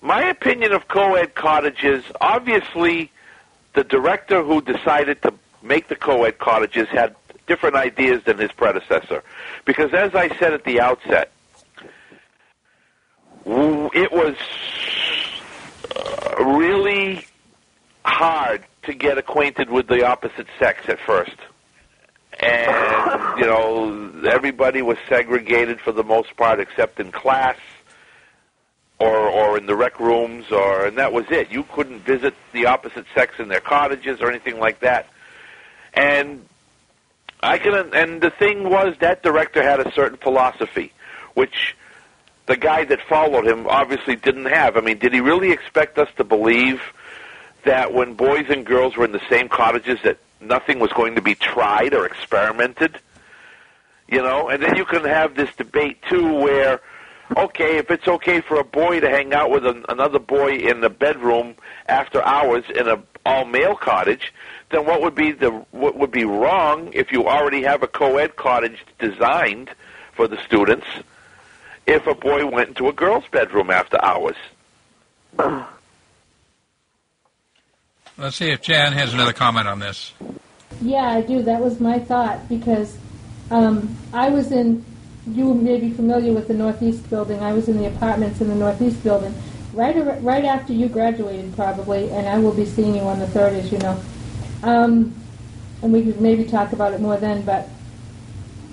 my 0.00 0.22
opinion 0.22 0.72
of 0.72 0.88
co-ed 0.88 1.34
cottages, 1.34 2.04
obviously, 2.20 3.10
the 3.74 3.84
director 3.84 4.42
who 4.42 4.62
decided 4.62 5.20
to 5.22 5.34
make 5.62 5.88
the 5.88 5.96
co-ed 5.96 6.38
cottages 6.38 6.88
had 6.88 7.14
different 7.46 7.76
ideas 7.76 8.22
than 8.24 8.38
his 8.38 8.52
predecessor. 8.52 9.22
Because 9.64 9.92
as 9.94 10.14
I 10.14 10.28
said 10.38 10.52
at 10.52 10.64
the 10.64 10.80
outset, 10.80 11.32
it 13.46 14.12
was 14.12 14.36
uh, 15.96 16.44
really 16.44 17.24
hard 18.04 18.62
to 18.82 18.94
get 18.94 19.18
acquainted 19.18 19.70
with 19.70 19.86
the 19.88 20.06
opposite 20.06 20.46
sex 20.58 20.82
at 20.88 20.98
first. 21.00 21.36
And, 22.40 23.40
you 23.40 23.46
know, 23.46 24.28
everybody 24.28 24.82
was 24.82 24.96
segregated 25.08 25.80
for 25.80 25.92
the 25.92 26.04
most 26.04 26.36
part 26.36 26.60
except 26.60 27.00
in 27.00 27.10
class 27.10 27.56
or 29.00 29.16
or 29.16 29.56
in 29.56 29.66
the 29.66 29.76
rec 29.76 30.00
rooms 30.00 30.50
or 30.50 30.86
and 30.86 30.98
that 30.98 31.12
was 31.12 31.24
it. 31.30 31.50
You 31.50 31.64
couldn't 31.64 32.00
visit 32.00 32.34
the 32.52 32.66
opposite 32.66 33.06
sex 33.14 33.34
in 33.38 33.48
their 33.48 33.60
cottages 33.60 34.20
or 34.20 34.28
anything 34.28 34.58
like 34.58 34.80
that. 34.80 35.08
And 35.94 36.46
I 37.40 37.58
can 37.58 37.94
and 37.94 38.20
the 38.20 38.30
thing 38.30 38.68
was 38.68 38.96
that 39.00 39.22
director 39.22 39.62
had 39.62 39.80
a 39.80 39.92
certain 39.92 40.18
philosophy 40.18 40.92
which 41.34 41.76
the 42.46 42.56
guy 42.56 42.84
that 42.84 43.00
followed 43.02 43.46
him 43.46 43.66
obviously 43.68 44.16
didn't 44.16 44.46
have. 44.46 44.76
I 44.76 44.80
mean, 44.80 44.98
did 44.98 45.12
he 45.12 45.20
really 45.20 45.52
expect 45.52 45.98
us 45.98 46.08
to 46.16 46.24
believe 46.24 46.80
that 47.64 47.92
when 47.92 48.14
boys 48.14 48.46
and 48.48 48.64
girls 48.64 48.96
were 48.96 49.04
in 49.04 49.12
the 49.12 49.22
same 49.28 49.48
cottages 49.48 50.00
that 50.02 50.18
nothing 50.40 50.78
was 50.78 50.92
going 50.92 51.14
to 51.14 51.22
be 51.22 51.34
tried 51.34 51.94
or 51.94 52.06
experimented? 52.06 52.98
You 54.08 54.22
know, 54.22 54.48
and 54.48 54.62
then 54.62 54.76
you 54.76 54.86
can 54.86 55.04
have 55.04 55.36
this 55.36 55.54
debate 55.56 56.02
too 56.08 56.32
where 56.34 56.80
okay, 57.36 57.76
if 57.76 57.90
it's 57.90 58.08
okay 58.08 58.40
for 58.40 58.58
a 58.58 58.64
boy 58.64 59.00
to 59.00 59.08
hang 59.08 59.34
out 59.34 59.50
with 59.50 59.66
an, 59.66 59.84
another 59.88 60.18
boy 60.18 60.56
in 60.56 60.80
the 60.80 60.88
bedroom 60.90 61.54
after 61.86 62.22
hours 62.24 62.64
in 62.74 62.88
a 62.88 63.02
all 63.26 63.44
male 63.44 63.76
cottage, 63.76 64.32
then 64.70 64.84
what 64.84 65.00
would 65.02 65.14
be 65.14 65.32
the 65.32 65.50
what 65.70 65.96
would 65.96 66.10
be 66.10 66.24
wrong 66.24 66.90
if 66.92 67.10
you 67.12 67.26
already 67.26 67.62
have 67.62 67.82
a 67.82 67.86
co-ed 67.86 68.36
cottage 68.36 68.84
designed 68.98 69.70
for 70.12 70.28
the 70.28 70.36
students 70.44 70.86
if 71.86 72.06
a 72.06 72.14
boy 72.14 72.46
went 72.46 72.68
into 72.70 72.88
a 72.88 72.92
girl's 72.92 73.24
bedroom 73.30 73.70
after 73.70 73.98
hours? 74.04 74.36
Let's 78.18 78.36
see 78.36 78.50
if 78.50 78.62
Jan 78.62 78.92
has 78.92 79.14
another 79.14 79.32
comment 79.32 79.68
on 79.68 79.78
this. 79.78 80.12
Yeah, 80.80 81.08
I 81.08 81.20
do. 81.22 81.40
That 81.42 81.60
was 81.60 81.80
my 81.80 82.00
thought 82.00 82.48
because 82.48 82.98
um, 83.50 83.96
I 84.12 84.28
was 84.30 84.52
in. 84.52 84.84
You 85.26 85.52
may 85.52 85.78
be 85.78 85.90
familiar 85.90 86.32
with 86.32 86.48
the 86.48 86.54
Northeast 86.54 87.10
Building. 87.10 87.40
I 87.40 87.52
was 87.52 87.68
in 87.68 87.76
the 87.76 87.86
apartments 87.86 88.40
in 88.40 88.48
the 88.48 88.54
Northeast 88.54 89.02
Building 89.04 89.34
right 89.72 90.22
right 90.22 90.44
after 90.44 90.72
you 90.72 90.88
graduated, 90.88 91.54
probably, 91.54 92.10
and 92.10 92.28
I 92.28 92.38
will 92.38 92.52
be 92.52 92.64
seeing 92.64 92.94
you 92.94 93.02
on 93.02 93.18
the 93.18 93.26
third, 93.28 93.54
as 93.54 93.70
you 93.70 93.78
know. 93.78 94.00
Um, 94.62 95.14
and 95.82 95.92
we 95.92 96.02
could 96.02 96.20
maybe 96.20 96.44
talk 96.44 96.72
about 96.72 96.92
it 96.92 97.00
more 97.00 97.16
then, 97.16 97.42
but. 97.42 97.68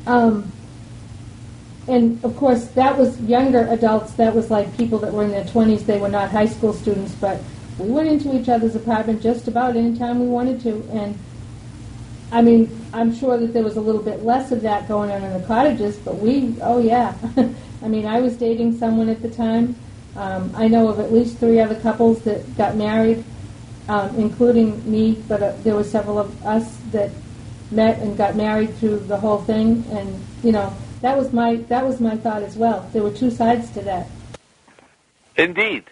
Um, 0.07 0.51
and 1.87 2.23
of 2.23 2.35
course, 2.35 2.65
that 2.69 2.97
was 2.97 3.19
younger 3.21 3.67
adults. 3.69 4.13
That 4.13 4.33
was 4.33 4.49
like 4.49 4.75
people 4.75 4.97
that 4.99 5.13
were 5.13 5.23
in 5.23 5.31
their 5.31 5.43
20s. 5.43 5.85
They 5.85 5.99
were 5.99 6.09
not 6.09 6.31
high 6.31 6.47
school 6.47 6.73
students, 6.73 7.13
but 7.13 7.39
we 7.77 7.89
went 7.89 8.07
into 8.07 8.35
each 8.35 8.49
other's 8.49 8.75
apartment 8.75 9.21
just 9.21 9.47
about 9.47 9.75
any 9.75 9.97
time 9.97 10.19
we 10.19 10.27
wanted 10.27 10.61
to. 10.61 10.87
And 10.91 11.17
I 12.31 12.41
mean, 12.41 12.69
I'm 12.91 13.15
sure 13.15 13.37
that 13.37 13.53
there 13.53 13.63
was 13.63 13.77
a 13.77 13.81
little 13.81 14.01
bit 14.01 14.23
less 14.23 14.51
of 14.51 14.61
that 14.61 14.87
going 14.87 15.11
on 15.11 15.23
in 15.23 15.39
the 15.39 15.45
cottages, 15.45 15.97
but 15.97 16.15
we, 16.17 16.55
oh 16.61 16.79
yeah. 16.79 17.13
I 17.81 17.87
mean, 17.87 18.05
I 18.07 18.19
was 18.19 18.35
dating 18.35 18.77
someone 18.79 19.09
at 19.09 19.21
the 19.21 19.29
time. 19.29 19.75
Um, 20.15 20.51
I 20.55 20.67
know 20.67 20.87
of 20.87 20.99
at 20.99 21.11
least 21.11 21.37
three 21.37 21.59
other 21.59 21.79
couples 21.79 22.21
that 22.21 22.57
got 22.57 22.75
married, 22.75 23.23
um, 23.87 24.15
including 24.15 24.89
me, 24.89 25.23
but 25.27 25.41
uh, 25.41 25.53
there 25.63 25.75
were 25.75 25.83
several 25.83 26.19
of 26.19 26.45
us 26.45 26.77
that 26.91 27.11
met 27.71 27.99
and 27.99 28.17
got 28.17 28.35
married 28.35 28.73
through 28.75 28.99
the 28.99 29.17
whole 29.17 29.39
thing. 29.39 29.83
And, 29.89 30.23
you 30.43 30.51
know, 30.51 30.73
that 31.01 31.17
was 31.17 31.33
my 31.33 31.55
that 31.67 31.85
was 31.85 31.99
my 31.99 32.15
thought 32.17 32.43
as 32.43 32.55
well. 32.55 32.89
There 32.93 33.03
were 33.03 33.11
two 33.11 33.31
sides 33.31 33.69
to 33.71 33.81
that. 33.81 34.07
Indeed. 35.35 35.83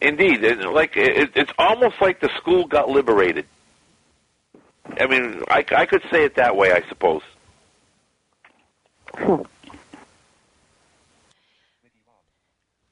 Indeed, 0.00 0.42
it, 0.42 0.60
like 0.68 0.96
it, 0.96 1.30
it's 1.34 1.52
almost 1.58 2.00
like 2.00 2.20
the 2.20 2.30
school 2.36 2.66
got 2.66 2.88
liberated. 2.88 3.46
I 4.98 5.06
mean, 5.06 5.42
I, 5.48 5.64
I 5.76 5.86
could 5.86 6.02
say 6.10 6.24
it 6.24 6.34
that 6.36 6.56
way, 6.56 6.72
I 6.72 6.82
suppose. 6.88 7.22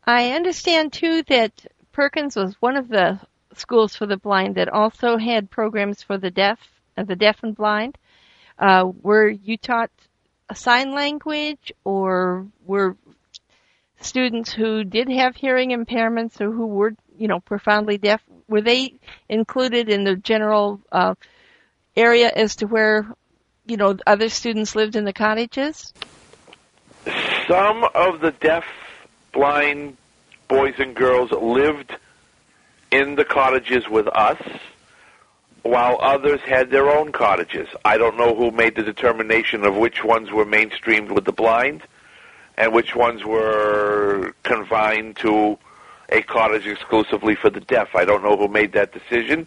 I 0.07 0.31
understand 0.31 0.93
too 0.93 1.23
that 1.25 1.67
Perkins 1.93 2.37
was 2.37 2.55
one 2.61 2.77
of 2.77 2.89
the 2.89 3.21
schools 3.55 3.97
for 3.97 4.07
the 4.07 4.17
blind 4.17 4.55
that 4.55 4.69
also 4.69 5.17
had 5.17 5.51
programs 5.51 6.03
for 6.03 6.19
the 6.19 6.31
deaf, 6.31 6.59
uh, 6.97 7.05
the 7.05 7.17
deaf 7.17 7.43
and 7.43 7.55
blind. 7.55 7.99
Uh, 8.59 8.91
were 9.03 9.29
you 9.29 9.57
taught 9.57 9.91
a 10.49 10.55
sign 10.55 10.93
language, 10.95 11.73
or 11.85 12.47
were 12.65 12.97
students 14.01 14.53
who 14.53 14.85
did 14.85 15.09
have 15.09 15.37
hearing 15.37 15.71
impairments 15.71 16.41
or 16.41 16.51
who 16.51 16.67
were, 16.67 16.95
you 17.17 17.29
know, 17.29 17.41
profoundly 17.41 17.99
deaf, 17.99 18.21
were 18.49 18.61
they 18.61 18.95
included 19.29 19.89
in 19.89 20.05
the 20.05 20.17
general 20.17 20.81
uh, 20.91 21.15
area 21.97 22.31
as 22.35 22.57
to 22.57 22.67
where, 22.67 23.07
you 23.67 23.77
know, 23.77 23.97
other 24.07 24.29
students 24.29 24.75
lived 24.75 24.97
in 24.97 25.05
the 25.05 25.13
cottages? 25.13 25.93
Some 27.47 27.85
of 27.95 28.21
the 28.21 28.33
deaf, 28.41 28.65
blind 29.33 29.97
boys 30.51 30.75
and 30.79 30.97
girls 30.97 31.31
lived 31.31 31.97
in 32.91 33.15
the 33.15 33.25
cottages 33.25 33.89
with 33.89 34.09
us, 34.09 34.43
while 35.63 35.97
others 36.01 36.41
had 36.41 36.71
their 36.71 36.91
own 36.91 37.13
cottages. 37.13 37.69
I 37.85 37.97
don't 37.97 38.17
know 38.17 38.35
who 38.35 38.51
made 38.51 38.75
the 38.75 38.83
determination 38.83 39.65
of 39.65 39.77
which 39.77 40.03
ones 40.03 40.33
were 40.33 40.45
mainstreamed 40.45 41.13
with 41.13 41.25
the 41.25 41.33
blind 41.33 41.83
and 42.59 42.73
which 42.73 42.97
ones 42.97 43.25
were 43.25 44.35
confined 44.43 45.17
to 45.19 45.57
a 46.09 46.21
cottage 46.23 46.67
exclusively 46.67 47.37
for 47.37 47.49
the 47.49 47.61
deaf. 47.61 47.95
I 47.95 48.05
don't 48.05 48.25
know 48.25 48.37
who 48.37 48.49
made 48.49 48.73
that 48.73 48.93
decision, 48.93 49.47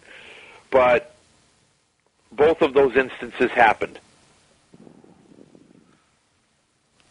but 0.70 1.14
both 2.32 2.62
of 2.62 2.72
those 2.72 2.96
instances 2.96 3.50
happened. 3.50 4.00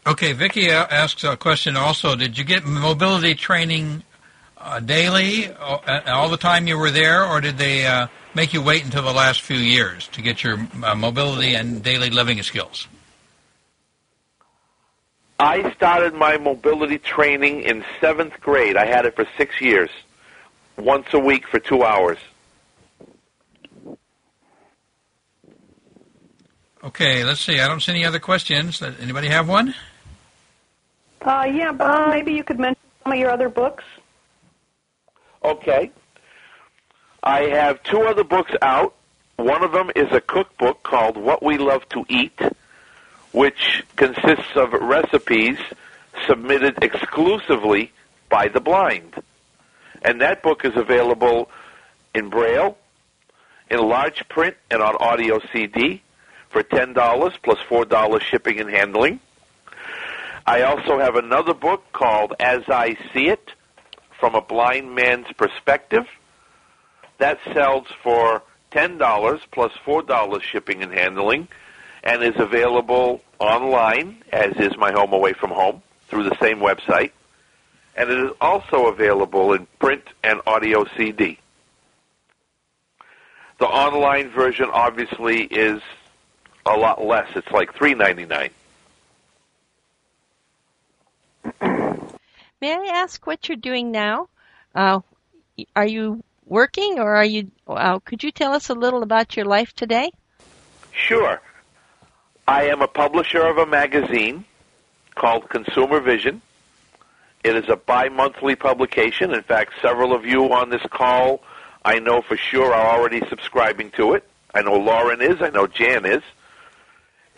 Okay, 0.06 0.34
Vicky 0.34 0.68
a- 0.68 0.86
asks 0.86 1.24
a 1.24 1.36
question 1.36 1.76
also. 1.76 2.14
Did 2.14 2.36
you 2.36 2.44
get 2.44 2.64
mobility 2.64 3.34
training 3.34 4.02
uh, 4.58 4.80
daily 4.80 5.48
uh, 5.48 6.00
all 6.06 6.28
the 6.28 6.36
time 6.36 6.66
you 6.66 6.78
were 6.78 6.90
there, 6.90 7.24
or 7.24 7.40
did 7.40 7.56
they 7.56 7.86
uh, 7.86 8.08
make 8.34 8.52
you 8.52 8.60
wait 8.60 8.84
until 8.84 9.02
the 9.02 9.12
last 9.12 9.40
few 9.40 9.56
years 9.56 10.08
to 10.08 10.20
get 10.20 10.44
your 10.44 10.58
uh, 10.82 10.94
mobility 10.94 11.54
and 11.54 11.82
daily 11.82 12.10
living 12.10 12.42
skills? 12.42 12.86
I 15.38 15.72
started 15.72 16.14
my 16.14 16.36
mobility 16.36 16.98
training 16.98 17.62
in 17.62 17.84
seventh 18.00 18.38
grade. 18.40 18.76
I 18.76 18.86
had 18.86 19.06
it 19.06 19.16
for 19.16 19.26
six 19.36 19.60
years, 19.60 19.90
once 20.76 21.06
a 21.12 21.18
week 21.18 21.48
for 21.48 21.58
two 21.58 21.82
hours. 21.82 22.18
Okay, 26.84 27.24
let's 27.24 27.40
see. 27.40 27.58
I 27.58 27.66
don't 27.66 27.80
see 27.80 27.92
any 27.92 28.04
other 28.04 28.18
questions. 28.18 28.80
Does 28.80 28.94
Anybody 29.00 29.28
have 29.28 29.48
one? 29.48 29.74
Uh, 31.24 31.50
yeah, 31.50 31.72
Bob, 31.72 32.10
maybe 32.10 32.34
you 32.34 32.44
could 32.44 32.58
mention 32.58 32.82
some 33.02 33.12
of 33.12 33.18
your 33.18 33.30
other 33.30 33.48
books. 33.48 33.82
Okay. 35.42 35.90
I 37.22 37.44
have 37.44 37.82
two 37.82 38.02
other 38.02 38.24
books 38.24 38.52
out. 38.60 38.94
One 39.36 39.64
of 39.64 39.72
them 39.72 39.90
is 39.96 40.12
a 40.12 40.20
cookbook 40.20 40.82
called 40.82 41.16
What 41.16 41.42
We 41.42 41.56
Love 41.56 41.88
to 41.90 42.04
Eat, 42.10 42.38
which 43.32 43.84
consists 43.96 44.54
of 44.54 44.74
recipes 44.74 45.58
submitted 46.26 46.82
exclusively 46.82 47.90
by 48.28 48.48
the 48.48 48.60
blind. 48.60 49.14
And 50.02 50.20
that 50.20 50.42
book 50.42 50.66
is 50.66 50.76
available 50.76 51.50
in 52.14 52.28
Braille, 52.28 52.76
in 53.70 53.78
large 53.78 54.28
print, 54.28 54.56
and 54.70 54.82
on 54.82 54.94
audio 54.96 55.40
CD 55.52 56.02
for 56.50 56.62
$10 56.62 57.32
plus 57.42 57.58
$4 57.68 58.20
shipping 58.20 58.60
and 58.60 58.70
handling. 58.70 59.20
I 60.46 60.62
also 60.62 60.98
have 60.98 61.16
another 61.16 61.54
book 61.54 61.84
called 61.92 62.34
As 62.38 62.62
I 62.68 62.98
See 63.12 63.28
It 63.28 63.52
from 64.20 64.34
a 64.34 64.42
Blind 64.42 64.94
Man's 64.94 65.26
Perspective. 65.38 66.06
That 67.18 67.38
sells 67.54 67.86
for 68.02 68.42
$10 68.72 69.40
plus 69.52 69.72
$4 69.86 70.42
shipping 70.42 70.82
and 70.82 70.92
handling 70.92 71.48
and 72.02 72.22
is 72.22 72.38
available 72.38 73.22
online, 73.38 74.22
as 74.32 74.54
is 74.56 74.76
my 74.76 74.92
home 74.92 75.14
away 75.14 75.32
from 75.32 75.50
home, 75.50 75.82
through 76.08 76.24
the 76.24 76.36
same 76.40 76.58
website. 76.58 77.12
And 77.96 78.10
it 78.10 78.18
is 78.18 78.32
also 78.40 78.88
available 78.88 79.54
in 79.54 79.66
print 79.78 80.04
and 80.22 80.40
audio 80.46 80.84
CD. 80.96 81.38
The 83.58 83.66
online 83.66 84.28
version 84.30 84.68
obviously 84.70 85.44
is 85.44 85.80
a 86.66 86.76
lot 86.76 87.02
less. 87.02 87.28
It's 87.34 87.50
like 87.50 87.74
three 87.74 87.94
ninety 87.94 88.26
nine. 88.26 88.50
May 92.64 92.72
I 92.72 93.02
ask 93.02 93.26
what 93.26 93.46
you're 93.46 93.58
doing 93.58 93.90
now? 93.90 94.30
Uh, 94.74 95.00
are 95.76 95.86
you 95.86 96.24
working, 96.46 96.98
or 96.98 97.14
are 97.14 97.24
you? 97.24 97.50
Uh, 97.68 97.98
could 97.98 98.22
you 98.24 98.30
tell 98.30 98.54
us 98.54 98.70
a 98.70 98.74
little 98.74 99.02
about 99.02 99.36
your 99.36 99.44
life 99.44 99.74
today? 99.74 100.10
Sure. 100.90 101.42
I 102.48 102.68
am 102.68 102.80
a 102.80 102.88
publisher 102.88 103.42
of 103.42 103.58
a 103.58 103.66
magazine 103.66 104.46
called 105.14 105.50
Consumer 105.50 106.00
Vision. 106.00 106.40
It 107.44 107.54
is 107.54 107.68
a 107.68 107.76
bi-monthly 107.76 108.56
publication. 108.56 109.34
In 109.34 109.42
fact, 109.42 109.74
several 109.82 110.14
of 110.14 110.24
you 110.24 110.50
on 110.50 110.70
this 110.70 110.86
call 110.90 111.42
I 111.84 111.98
know 111.98 112.22
for 112.22 112.38
sure 112.38 112.72
are 112.72 112.96
already 112.96 113.20
subscribing 113.28 113.90
to 113.98 114.14
it. 114.14 114.24
I 114.54 114.62
know 114.62 114.78
Lauren 114.78 115.20
is. 115.20 115.42
I 115.42 115.50
know 115.50 115.66
Jan 115.66 116.06
is. 116.06 116.22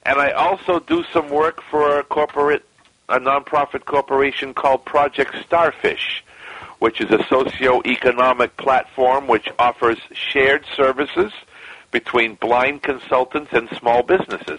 And 0.04 0.18
I 0.18 0.30
also 0.30 0.80
do 0.80 1.04
some 1.12 1.28
work 1.28 1.62
for 1.70 1.98
a 1.98 2.04
corporate, 2.04 2.64
a 3.08 3.20
nonprofit 3.20 3.84
corporation 3.84 4.54
called 4.54 4.84
Project 4.86 5.34
Starfish, 5.44 6.21
which 6.82 7.00
is 7.00 7.12
a 7.12 7.24
socio-economic 7.28 8.56
platform 8.56 9.28
which 9.28 9.48
offers 9.56 9.98
shared 10.10 10.66
services 10.74 11.32
between 11.92 12.34
blind 12.34 12.82
consultants 12.82 13.52
and 13.52 13.68
small 13.78 14.02
businesses. 14.02 14.58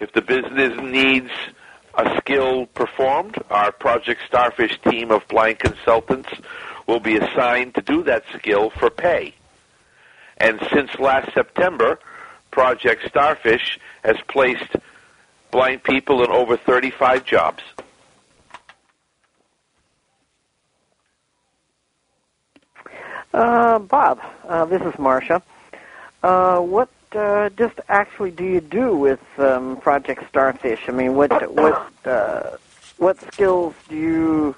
If 0.00 0.12
the 0.14 0.20
business 0.20 0.76
needs 0.82 1.30
a 1.96 2.16
skill 2.18 2.66
performed, 2.66 3.36
our 3.50 3.70
Project 3.70 4.22
Starfish 4.26 4.80
team 4.80 5.12
of 5.12 5.22
blind 5.28 5.60
consultants 5.60 6.30
will 6.88 6.98
be 6.98 7.18
assigned 7.18 7.76
to 7.76 7.80
do 7.80 8.02
that 8.02 8.24
skill 8.36 8.70
for 8.70 8.90
pay. 8.90 9.32
And 10.38 10.58
since 10.72 10.98
last 10.98 11.32
September, 11.34 12.00
Project 12.50 13.06
Starfish 13.08 13.78
has 14.02 14.16
placed 14.26 14.74
blind 15.52 15.84
people 15.84 16.24
in 16.24 16.32
over 16.32 16.56
35 16.56 17.24
jobs. 17.24 17.62
Uh, 23.34 23.80
Bob, 23.80 24.20
uh, 24.48 24.64
this 24.64 24.80
is 24.82 24.96
Marcia. 24.96 25.42
Uh, 26.22 26.60
what 26.60 26.88
uh, 27.16 27.48
just 27.50 27.80
actually 27.88 28.30
do 28.30 28.44
you 28.44 28.60
do 28.60 28.96
with 28.96 29.18
um, 29.38 29.76
Project 29.78 30.22
Starfish? 30.28 30.78
I 30.86 30.92
mean, 30.92 31.16
what 31.16 31.32
what 31.52 31.92
uh, 32.06 32.56
what 32.98 33.18
skills 33.32 33.74
do 33.88 33.96
you, 33.96 34.54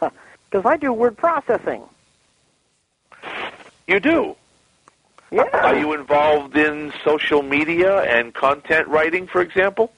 because 0.50 0.66
I 0.66 0.76
do 0.76 0.92
word 0.92 1.16
processing. 1.16 1.82
You 3.86 4.00
do? 4.00 4.36
Yeah. 5.30 5.44
Are 5.52 5.76
you 5.76 5.94
involved 5.94 6.56
in 6.56 6.92
social 7.04 7.42
media 7.42 8.02
and 8.02 8.32
content 8.32 8.88
writing, 8.88 9.26
for 9.26 9.40
example? 9.40 9.92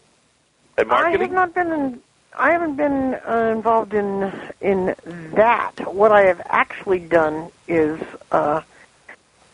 And 0.79 0.89
marketing? 0.89 1.21
I 1.21 1.25
have 1.25 1.33
not 1.33 1.55
been. 1.55 1.73
In, 1.73 2.03
I 2.37 2.53
haven't 2.53 2.77
been 2.77 3.15
uh, 3.29 3.53
involved 3.55 3.95
in 3.95 4.33
in 4.61 4.95
that. 5.35 5.73
What 5.93 6.13
I 6.13 6.23
have 6.23 6.43
actually 6.47 6.99
done 6.99 7.51
is 7.67 8.01
uh, 8.31 8.61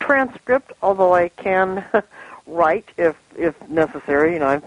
transcript, 0.00 0.72
although 0.82 1.14
I 1.14 1.28
can 1.28 1.84
write 2.46 2.88
if 2.96 3.16
if 3.36 3.54
necessary. 3.68 4.34
You 4.34 4.40
know, 4.40 4.48
I'm 4.48 4.62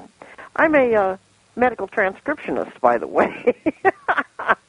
I'm 0.56 0.76
a 0.76 0.96
uh, 0.96 1.18
medical 1.56 1.88
transcriptionist, 1.88 2.80
by 2.80 2.98
the 2.98 3.08
way. 3.08 3.56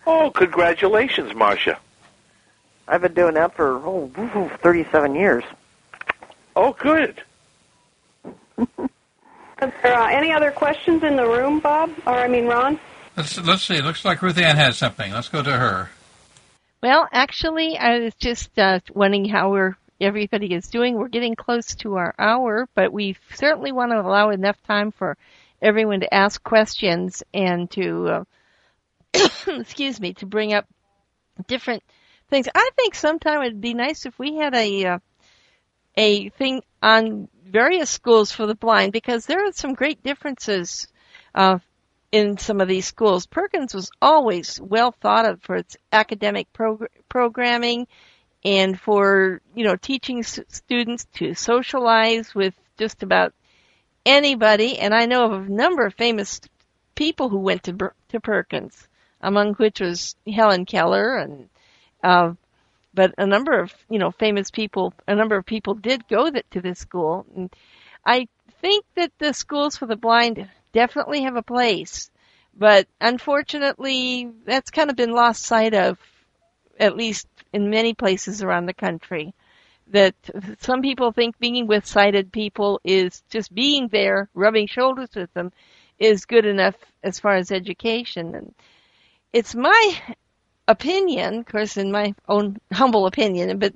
Oh, 0.08 0.30
congratulations, 0.30 1.34
Marcia. 1.34 1.78
I've 2.86 3.02
been 3.02 3.14
doing 3.14 3.34
that 3.34 3.54
for 3.54 3.78
oh, 3.84 4.08
37 4.62 5.16
years. 5.16 5.42
Oh, 6.54 6.72
good. 6.72 7.20
Are 8.58 9.72
there 9.82 9.98
uh, 9.98 10.06
any 10.06 10.32
other 10.32 10.52
questions 10.52 11.02
in 11.02 11.16
the 11.16 11.26
room, 11.26 11.58
Bob? 11.58 11.90
Or 12.06 12.12
I 12.12 12.28
mean, 12.28 12.46
Ron? 12.46 12.78
Let's 13.16 13.40
let's 13.40 13.62
see. 13.62 13.80
Looks 13.80 14.04
like 14.04 14.20
Ruth 14.20 14.38
Ann 14.38 14.56
has 14.56 14.76
something. 14.76 15.12
Let's 15.12 15.28
go 15.28 15.42
to 15.42 15.52
her. 15.52 15.90
Well, 16.82 17.08
actually, 17.10 17.78
I 17.78 18.00
was 18.00 18.14
just 18.14 18.58
uh, 18.58 18.80
wondering 18.94 19.24
how 19.24 19.50
we're 19.50 19.76
everybody 20.00 20.52
is 20.52 20.68
doing. 20.68 20.96
We're 20.96 21.08
getting 21.08 21.34
close 21.34 21.74
to 21.76 21.96
our 21.96 22.14
hour, 22.18 22.68
but 22.74 22.92
we 22.92 23.16
certainly 23.34 23.72
want 23.72 23.92
to 23.92 24.00
allow 24.00 24.30
enough 24.30 24.62
time 24.64 24.92
for 24.92 25.16
everyone 25.62 26.00
to 26.00 26.12
ask 26.12 26.42
questions 26.42 27.22
and 27.32 27.70
to, 27.70 28.08
uh, 29.14 29.28
excuse 29.48 29.98
me, 29.98 30.12
to 30.14 30.26
bring 30.26 30.52
up 30.52 30.66
different 31.46 31.82
things. 32.28 32.48
I 32.54 32.70
think 32.76 32.94
sometime 32.94 33.42
it'd 33.42 33.60
be 33.60 33.74
nice 33.74 34.04
if 34.04 34.18
we 34.18 34.36
had 34.36 34.54
a 34.54 34.84
uh, 34.84 34.98
a 35.96 36.28
thing 36.30 36.62
on 36.82 37.28
various 37.46 37.88
schools 37.88 38.30
for 38.30 38.46
the 38.46 38.54
blind 38.54 38.92
because 38.92 39.24
there 39.24 39.46
are 39.46 39.52
some 39.52 39.72
great 39.72 40.02
differences 40.02 40.88
uh, 41.34 41.58
in 42.16 42.38
some 42.38 42.62
of 42.62 42.68
these 42.68 42.86
schools. 42.86 43.26
Perkins 43.26 43.74
was 43.74 43.90
always 44.00 44.58
well 44.58 44.90
thought 44.90 45.26
of 45.26 45.42
for 45.42 45.56
its 45.56 45.76
academic 45.92 46.50
prog- 46.54 46.88
programming 47.10 47.86
and 48.42 48.80
for 48.80 49.42
you 49.54 49.64
know 49.64 49.76
teaching 49.76 50.20
s- 50.20 50.40
students 50.48 51.06
to 51.16 51.34
socialize 51.34 52.34
with 52.34 52.54
just 52.78 53.02
about 53.02 53.34
anybody. 54.06 54.78
And 54.78 54.94
I 54.94 55.04
know 55.04 55.26
of 55.26 55.46
a 55.46 55.52
number 55.52 55.84
of 55.84 55.94
famous 55.94 56.40
people 56.94 57.28
who 57.28 57.38
went 57.38 57.64
to 57.64 57.74
Ber- 57.74 57.94
to 58.08 58.20
Perkins, 58.20 58.88
among 59.20 59.54
which 59.54 59.80
was 59.80 60.16
Helen 60.26 60.64
Keller 60.64 61.18
and. 61.18 61.48
Uh, 62.02 62.32
but 62.94 63.12
a 63.18 63.26
number 63.26 63.60
of 63.60 63.74
you 63.90 63.98
know 63.98 64.10
famous 64.10 64.50
people, 64.50 64.94
a 65.06 65.14
number 65.14 65.36
of 65.36 65.44
people 65.44 65.74
did 65.74 66.08
go 66.08 66.30
that, 66.30 66.50
to 66.52 66.62
this 66.62 66.78
school. 66.78 67.26
And 67.36 67.50
I 68.06 68.28
think 68.62 68.86
that 68.94 69.12
the 69.18 69.34
schools 69.34 69.76
for 69.76 69.84
the 69.86 69.96
blind 69.96 70.48
definitely 70.76 71.22
have 71.22 71.36
a 71.36 71.42
place, 71.42 72.10
but 72.54 72.86
unfortunately, 73.00 74.30
that's 74.44 74.70
kind 74.70 74.90
of 74.90 74.96
been 74.96 75.12
lost 75.12 75.42
sight 75.42 75.72
of, 75.72 75.96
at 76.78 76.98
least 76.98 77.26
in 77.54 77.70
many 77.70 77.94
places 77.94 78.42
around 78.42 78.66
the 78.66 78.74
country. 78.74 79.32
That 79.88 80.14
some 80.58 80.82
people 80.82 81.12
think 81.12 81.38
being 81.38 81.66
with 81.66 81.86
sighted 81.86 82.30
people 82.30 82.78
is 82.84 83.22
just 83.30 83.54
being 83.54 83.88
there, 83.88 84.28
rubbing 84.34 84.66
shoulders 84.66 85.08
with 85.16 85.32
them, 85.32 85.50
is 85.98 86.26
good 86.26 86.44
enough 86.44 86.74
as 87.02 87.18
far 87.18 87.36
as 87.36 87.50
education. 87.50 88.34
And 88.34 88.54
it's 89.32 89.54
my 89.54 89.98
opinion, 90.68 91.40
of 91.40 91.46
course, 91.46 91.76
in 91.76 91.90
my 91.92 92.14
own 92.28 92.58
humble 92.72 93.06
opinion, 93.06 93.58
but 93.58 93.74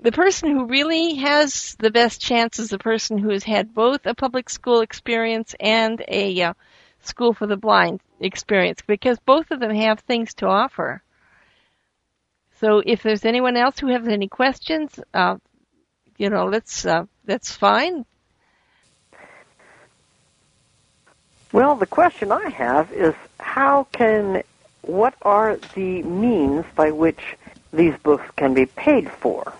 the 0.00 0.12
person 0.12 0.50
who 0.50 0.66
really 0.66 1.16
has 1.16 1.76
the 1.78 1.90
best 1.90 2.20
chance 2.20 2.58
is 2.58 2.70
the 2.70 2.78
person 2.78 3.18
who 3.18 3.30
has 3.30 3.44
had 3.44 3.74
both 3.74 4.06
a 4.06 4.14
public 4.14 4.48
school 4.48 4.80
experience 4.80 5.54
and 5.60 6.02
a 6.08 6.42
uh, 6.42 6.54
school 7.02 7.34
for 7.34 7.46
the 7.46 7.56
blind 7.56 8.00
experience, 8.20 8.80
because 8.86 9.18
both 9.18 9.50
of 9.50 9.60
them 9.60 9.74
have 9.74 10.00
things 10.00 10.34
to 10.34 10.46
offer. 10.46 11.02
So 12.60 12.82
if 12.84 13.02
there's 13.02 13.24
anyone 13.24 13.56
else 13.56 13.78
who 13.78 13.88
has 13.88 14.06
any 14.06 14.28
questions, 14.28 14.98
uh, 15.14 15.36
you 16.18 16.28
know, 16.28 16.46
let's 16.46 16.84
uh, 16.84 17.04
that's 17.24 17.52
fine. 17.52 18.04
Well, 21.52 21.74
the 21.74 21.86
question 21.86 22.30
I 22.30 22.48
have 22.50 22.92
is 22.92 23.14
how 23.40 23.86
can 23.92 24.42
what 24.90 25.14
are 25.22 25.58
the 25.74 26.02
means 26.02 26.64
by 26.74 26.90
which 26.90 27.20
these 27.72 27.94
books 28.02 28.24
can 28.36 28.54
be 28.54 28.66
paid 28.66 29.10
for? 29.20 29.52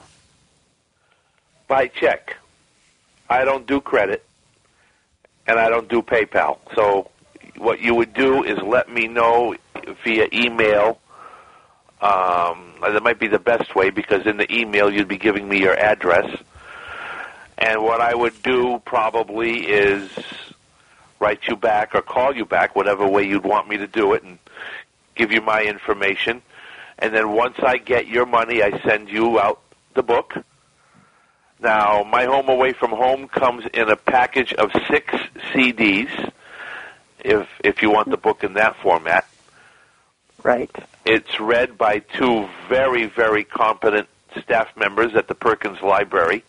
By 1.69 1.87
check. 1.87 2.37
I 3.29 3.45
don't 3.45 3.67
do 3.67 3.81
credit, 3.81 4.25
and 5.47 5.61
I 5.61 5.69
don't 5.69 5.89
do 5.89 6.03
PayPal. 6.03 6.59
So 6.75 7.11
what 7.59 7.81
you 7.81 7.95
would 7.95 8.13
do 8.13 8.43
is 8.43 8.59
let 8.59 8.91
me 8.91 9.07
know 9.07 9.55
via 10.05 10.29
email. 10.33 10.99
Um, 12.03 12.75
that 12.83 13.01
might 13.03 13.21
be 13.21 13.29
the 13.29 13.39
best 13.39 13.77
way 13.77 13.91
because 13.91 14.27
in 14.27 14.37
the 14.37 14.53
email 14.53 14.93
you'd 14.93 15.07
be 15.07 15.19
giving 15.19 15.49
me 15.49 15.61
your 15.61 15.79
address. 15.79 16.43
And 17.59 17.83
what 17.83 18.01
I 18.01 18.15
would 18.15 18.43
do 18.43 18.83
probably 18.85 19.61
is 19.61 20.11
write 21.21 21.41
you 21.47 21.55
back 21.55 21.95
or 21.95 22.03
call 22.03 22.35
you 22.35 22.47
back, 22.47 22.75
whatever 22.75 23.07
way 23.07 23.23
you'd 23.23 23.45
want 23.45 23.69
me 23.69 23.77
to 23.77 23.87
do 23.87 24.15
it, 24.15 24.23
and 24.23 24.39
give 25.21 25.33
you 25.33 25.43
my 25.43 25.63
information. 25.63 26.41
And 26.99 27.15
then 27.15 27.33
once 27.33 27.59
I 27.59 27.77
get 27.77 28.07
your 28.07 28.25
money, 28.25 28.63
I 28.63 28.81
send 28.81 29.11
you 29.11 29.39
out 29.39 29.61
the 29.93 30.03
book. 30.03 30.33
Now, 31.61 32.05
My 32.05 32.25
Home 32.25 32.49
Away 32.49 32.73
from 32.73 32.91
Home 32.91 33.29
comes 33.29 33.67
in 33.75 33.91
a 33.91 33.97
package 33.97 34.55
of 34.55 34.71
six 34.89 35.13
CDs, 35.53 36.33
if 37.23 37.47
if 37.63 37.83
you 37.83 37.91
want 37.91 38.09
the 38.09 38.17
book 38.17 38.43
in 38.45 38.55
that 38.55 38.77
format. 38.77 39.27
Right. 40.43 40.75
It's 41.05 41.39
read 41.39 41.77
by 41.77 41.99
two 41.99 42.49
very, 42.67 43.05
very 43.05 43.45
competent 43.45 44.09
staff 44.41 44.75
members 44.75 45.15
at 45.15 45.29
the 45.29 45.35
Perkins 45.35 45.83
Library. 45.83 46.45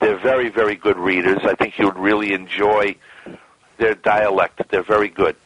They're 0.00 0.16
very, 0.16 0.48
very 0.48 0.76
good 0.76 0.96
readers. 0.96 1.40
I 1.42 1.54
think 1.56 1.78
you 1.78 1.84
would 1.84 1.98
really 1.98 2.32
enjoy 2.32 2.96
their 3.76 3.94
dialect. 3.94 4.62
They're 4.70 4.82
very 4.82 5.10
good. 5.10 5.36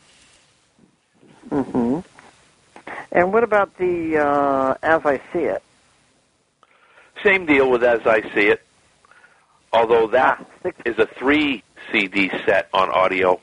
hmm 1.50 2.00
And 3.12 3.32
what 3.32 3.44
about 3.44 3.76
the 3.78 4.16
uh, 4.18 4.74
As 4.82 5.04
I 5.04 5.18
See 5.32 5.40
It? 5.40 5.62
Same 7.22 7.46
deal 7.46 7.70
with 7.70 7.84
As 7.84 8.00
I 8.06 8.22
See 8.34 8.48
It, 8.48 8.62
although 9.72 10.06
that 10.08 10.38
Ah, 10.40 10.44
six. 10.62 10.76
is 10.86 10.98
a 10.98 11.06
three 11.06 11.62
CD 11.92 12.30
set 12.46 12.68
on 12.72 12.90
audio 12.90 13.38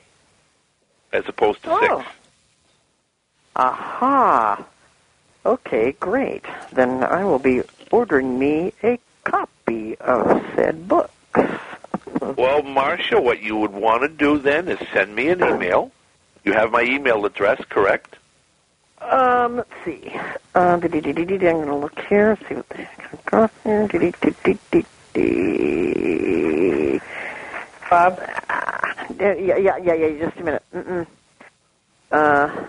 as 1.12 1.24
opposed 1.28 1.62
to 1.62 1.70
Oh. 1.70 1.80
six. 1.80 2.10
Aha. 3.56 4.64
Okay, 5.46 5.92
great. 5.92 6.44
Then 6.72 7.02
I 7.04 7.24
will 7.24 7.38
be 7.38 7.62
ordering 7.90 8.38
me 8.38 8.72
a 8.82 8.98
copy 9.24 9.96
of 9.98 10.44
said 10.54 10.86
book. 10.88 11.10
Well, 12.36 12.62
Marcia, 12.62 13.20
what 13.20 13.40
you 13.42 13.56
would 13.56 13.72
want 13.72 14.02
to 14.02 14.08
do 14.08 14.38
then 14.38 14.68
is 14.68 14.78
send 14.92 15.14
me 15.14 15.28
an 15.28 15.40
email. 15.42 15.90
You 16.44 16.52
have 16.52 16.70
my 16.70 16.82
email 16.82 17.24
address, 17.24 17.62
correct? 17.68 18.16
Um, 19.00 19.56
let's 19.56 19.70
see. 19.84 20.12
Uh, 20.54 20.58
I'm 20.58 20.80
going 20.80 21.02
to 21.02 21.76
look 21.76 21.98
here, 22.08 22.38
see 22.48 22.54
what 22.54 22.68
they 22.68 22.88
across 23.12 23.50
here. 23.64 23.88
Bob? 27.88 28.20
Ah, 28.48 29.06
yeah, 29.18 29.34
yeah, 29.34 29.56
yeah, 29.78 29.94
yeah, 29.94 30.26
just 30.26 30.36
a 30.38 30.44
minute. 30.44 30.62
Mm-mm. 30.74 31.06
Uh, 32.12 32.66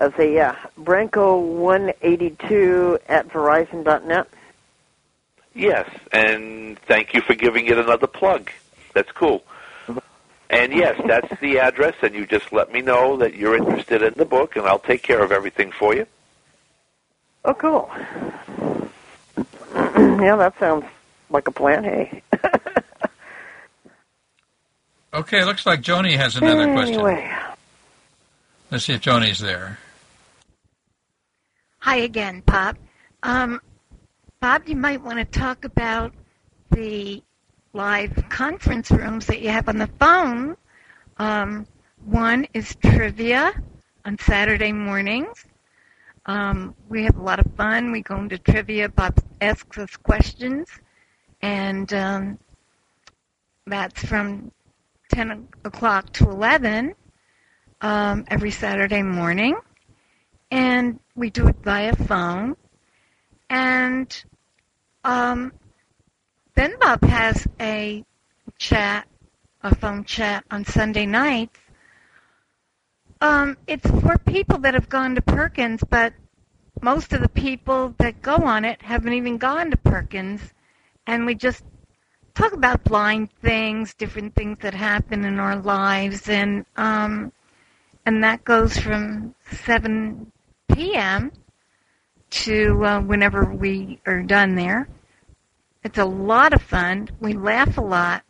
let's 0.00 0.16
see, 0.16 0.34
yeah. 0.34 0.56
Branco182 0.78 2.98
at 3.08 3.28
Verizon.net. 3.28 4.28
Yes, 5.54 5.88
and 6.12 6.78
thank 6.80 7.14
you 7.14 7.22
for 7.22 7.34
giving 7.34 7.66
it 7.66 7.78
another 7.78 8.06
plug. 8.06 8.50
That's 8.94 9.10
cool. 9.12 9.42
And 10.50 10.72
yes, 10.72 11.00
that's 11.06 11.40
the 11.40 11.60
address, 11.60 11.94
and 12.02 12.14
you 12.14 12.26
just 12.26 12.52
let 12.52 12.72
me 12.72 12.82
know 12.82 13.16
that 13.16 13.34
you're 13.34 13.56
interested 13.56 14.02
in 14.02 14.14
the 14.16 14.24
book, 14.24 14.56
and 14.56 14.66
I'll 14.66 14.80
take 14.80 15.02
care 15.02 15.22
of 15.22 15.30
everything 15.32 15.70
for 15.70 15.94
you. 15.94 16.06
Oh, 17.44 17.54
cool. 17.54 17.88
yeah, 19.74 20.36
that 20.36 20.58
sounds 20.58 20.84
like 21.30 21.46
a 21.48 21.52
plan, 21.52 21.84
hey. 21.84 22.22
Okay, 25.12 25.44
looks 25.44 25.66
like 25.66 25.82
Joni 25.82 26.16
has 26.16 26.36
another 26.36 26.72
question. 26.72 27.02
Let's 28.70 28.84
see 28.84 28.92
if 28.92 29.00
Joni's 29.00 29.40
there. 29.40 29.78
Hi 31.78 31.96
again, 31.96 32.42
Bob. 32.46 32.76
Um, 33.24 33.60
Bob, 34.40 34.68
you 34.68 34.76
might 34.76 35.02
want 35.02 35.18
to 35.18 35.24
talk 35.24 35.64
about 35.64 36.14
the 36.70 37.22
live 37.72 38.28
conference 38.28 38.90
rooms 38.90 39.26
that 39.26 39.40
you 39.40 39.50
have 39.50 39.68
on 39.68 39.78
the 39.78 39.86
phone. 39.98 40.56
Um, 41.18 41.66
one 42.04 42.46
is 42.54 42.74
trivia 42.82 43.52
on 44.04 44.18
Saturday 44.18 44.72
mornings. 44.72 45.44
Um, 46.26 46.74
we 46.88 47.04
have 47.04 47.16
a 47.16 47.22
lot 47.22 47.38
of 47.38 47.52
fun. 47.56 47.92
We 47.92 48.02
go 48.02 48.16
into 48.16 48.38
trivia. 48.38 48.88
Bob 48.88 49.18
asks 49.40 49.78
us 49.78 49.96
questions, 49.96 50.68
and 51.42 51.92
um, 51.92 52.38
that's 53.66 54.04
from 54.04 54.50
10 55.12 55.48
o'clock 55.64 56.12
to 56.14 56.24
11 56.24 56.94
um, 57.80 58.24
every 58.28 58.50
Saturday 58.50 59.02
morning. 59.02 59.56
And 60.50 60.98
we 61.14 61.30
do 61.30 61.48
it 61.48 61.56
via 61.62 61.94
phone. 61.94 62.56
And 63.48 64.24
um, 65.04 65.52
then 66.54 66.74
Bob 66.80 67.02
has 67.04 67.46
a 67.60 68.04
chat, 68.58 69.08
a 69.62 69.74
phone 69.74 70.04
chat 70.04 70.44
on 70.50 70.64
Sunday 70.64 71.06
nights. 71.06 71.58
Um, 73.20 73.56
it's 73.66 73.88
for 73.88 74.16
people 74.18 74.58
that 74.58 74.74
have 74.74 74.88
gone 74.88 75.14
to 75.14 75.22
Perkins, 75.22 75.82
but 75.88 76.14
most 76.82 77.12
of 77.12 77.20
the 77.20 77.28
people 77.28 77.94
that 77.98 78.22
go 78.22 78.36
on 78.36 78.64
it 78.64 78.80
haven't 78.82 79.12
even 79.12 79.36
gone 79.36 79.70
to 79.70 79.76
Perkins. 79.76 80.40
And 81.06 81.26
we 81.26 81.34
just 81.34 81.64
talk 82.34 82.52
about 82.52 82.84
blind 82.84 83.30
things, 83.42 83.94
different 83.94 84.34
things 84.34 84.58
that 84.60 84.74
happen 84.74 85.24
in 85.24 85.38
our 85.38 85.56
lives, 85.56 86.28
and 86.28 86.64
um, 86.76 87.32
and 88.06 88.24
that 88.24 88.44
goes 88.44 88.78
from 88.78 89.34
7 89.64 90.32
p.m. 90.72 91.32
to 92.30 92.84
uh, 92.84 93.00
whenever 93.02 93.44
we 93.44 94.00
are 94.06 94.22
done 94.22 94.54
there. 94.54 94.88
It's 95.82 95.98
a 95.98 96.04
lot 96.04 96.52
of 96.52 96.62
fun. 96.62 97.08
We 97.20 97.32
laugh 97.32 97.78
a 97.78 97.82
lot. 97.82 98.22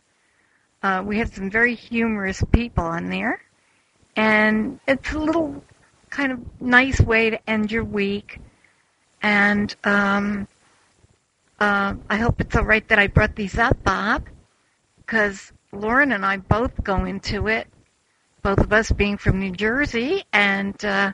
Uh, 0.81 1.03
we 1.05 1.17
have 1.19 1.33
some 1.33 1.49
very 1.49 1.75
humorous 1.75 2.43
people 2.51 2.85
on 2.85 3.09
there, 3.09 3.41
and 4.15 4.79
it's 4.87 5.11
a 5.11 5.19
little 5.19 5.63
kind 6.09 6.31
of 6.31 6.61
nice 6.61 6.99
way 6.99 7.29
to 7.29 7.49
end 7.49 7.71
your 7.71 7.83
week. 7.83 8.39
And 9.21 9.75
um, 9.83 10.47
uh, 11.59 11.95
I 12.09 12.17
hope 12.17 12.41
it's 12.41 12.55
all 12.55 12.65
right 12.65 12.87
that 12.87 12.97
I 12.97 13.07
brought 13.07 13.35
these 13.35 13.57
up, 13.59 13.83
Bob, 13.83 14.27
because 14.97 15.51
Lauren 15.71 16.13
and 16.13 16.25
I 16.25 16.37
both 16.37 16.83
go 16.83 17.05
into 17.05 17.47
it. 17.47 17.67
Both 18.41 18.59
of 18.59 18.73
us 18.73 18.91
being 18.91 19.17
from 19.17 19.39
New 19.39 19.51
Jersey, 19.51 20.23
and 20.33 20.83
uh, 20.83 21.11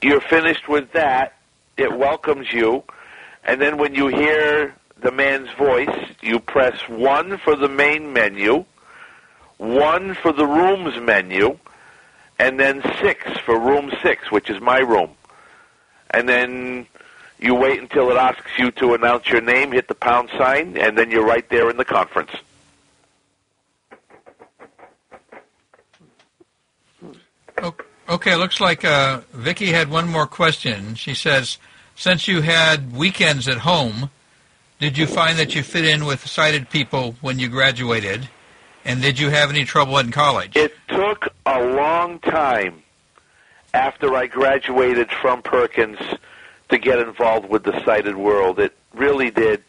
you're 0.00 0.20
finished 0.20 0.68
with 0.68 0.92
that, 0.92 1.37
it 1.78 1.96
welcomes 1.96 2.52
you. 2.52 2.82
And 3.44 3.60
then 3.60 3.78
when 3.78 3.94
you 3.94 4.08
hear 4.08 4.74
the 5.00 5.12
man's 5.12 5.50
voice, 5.52 5.88
you 6.20 6.40
press 6.40 6.76
1 6.88 7.38
for 7.38 7.56
the 7.56 7.68
main 7.68 8.12
menu, 8.12 8.64
1 9.58 10.14
for 10.14 10.32
the 10.32 10.46
rooms 10.46 11.00
menu, 11.00 11.58
and 12.38 12.58
then 12.58 12.82
6 13.00 13.38
for 13.44 13.58
room 13.58 13.90
6, 14.02 14.30
which 14.30 14.50
is 14.50 14.60
my 14.60 14.78
room. 14.78 15.10
And 16.10 16.28
then 16.28 16.86
you 17.38 17.54
wait 17.54 17.80
until 17.80 18.10
it 18.10 18.16
asks 18.16 18.58
you 18.58 18.70
to 18.72 18.94
announce 18.94 19.28
your 19.28 19.40
name, 19.40 19.72
hit 19.72 19.88
the 19.88 19.94
pound 19.94 20.30
sign, 20.36 20.76
and 20.76 20.98
then 20.98 21.10
you're 21.10 21.26
right 21.26 21.48
there 21.48 21.70
in 21.70 21.76
the 21.76 21.84
conference. 21.84 22.32
Okay, 27.62 27.84
looks 28.08 28.60
like 28.60 28.84
uh, 28.84 29.20
Vicki 29.32 29.66
had 29.66 29.90
one 29.90 30.08
more 30.08 30.26
question. 30.26 30.94
She 30.94 31.14
says, 31.14 31.58
since 31.94 32.26
you 32.28 32.40
had 32.40 32.96
weekends 32.96 33.48
at 33.48 33.58
home, 33.58 34.10
did 34.78 34.96
you 34.96 35.06
find 35.06 35.38
that 35.38 35.54
you 35.54 35.62
fit 35.62 35.84
in 35.84 36.04
with 36.04 36.26
sighted 36.26 36.70
people 36.70 37.16
when 37.20 37.38
you 37.38 37.48
graduated? 37.48 38.28
And 38.84 39.02
did 39.02 39.18
you 39.18 39.28
have 39.28 39.50
any 39.50 39.64
trouble 39.64 39.98
in 39.98 40.10
college? 40.10 40.56
It 40.56 40.74
took 40.88 41.28
a 41.44 41.62
long 41.62 42.20
time 42.20 42.82
after 43.74 44.14
I 44.14 44.26
graduated 44.26 45.10
from 45.10 45.42
Perkins 45.42 45.98
to 46.68 46.78
get 46.78 46.98
involved 46.98 47.48
with 47.48 47.64
the 47.64 47.84
sighted 47.84 48.16
world. 48.16 48.58
It 48.58 48.76
really 48.94 49.30
did 49.30 49.62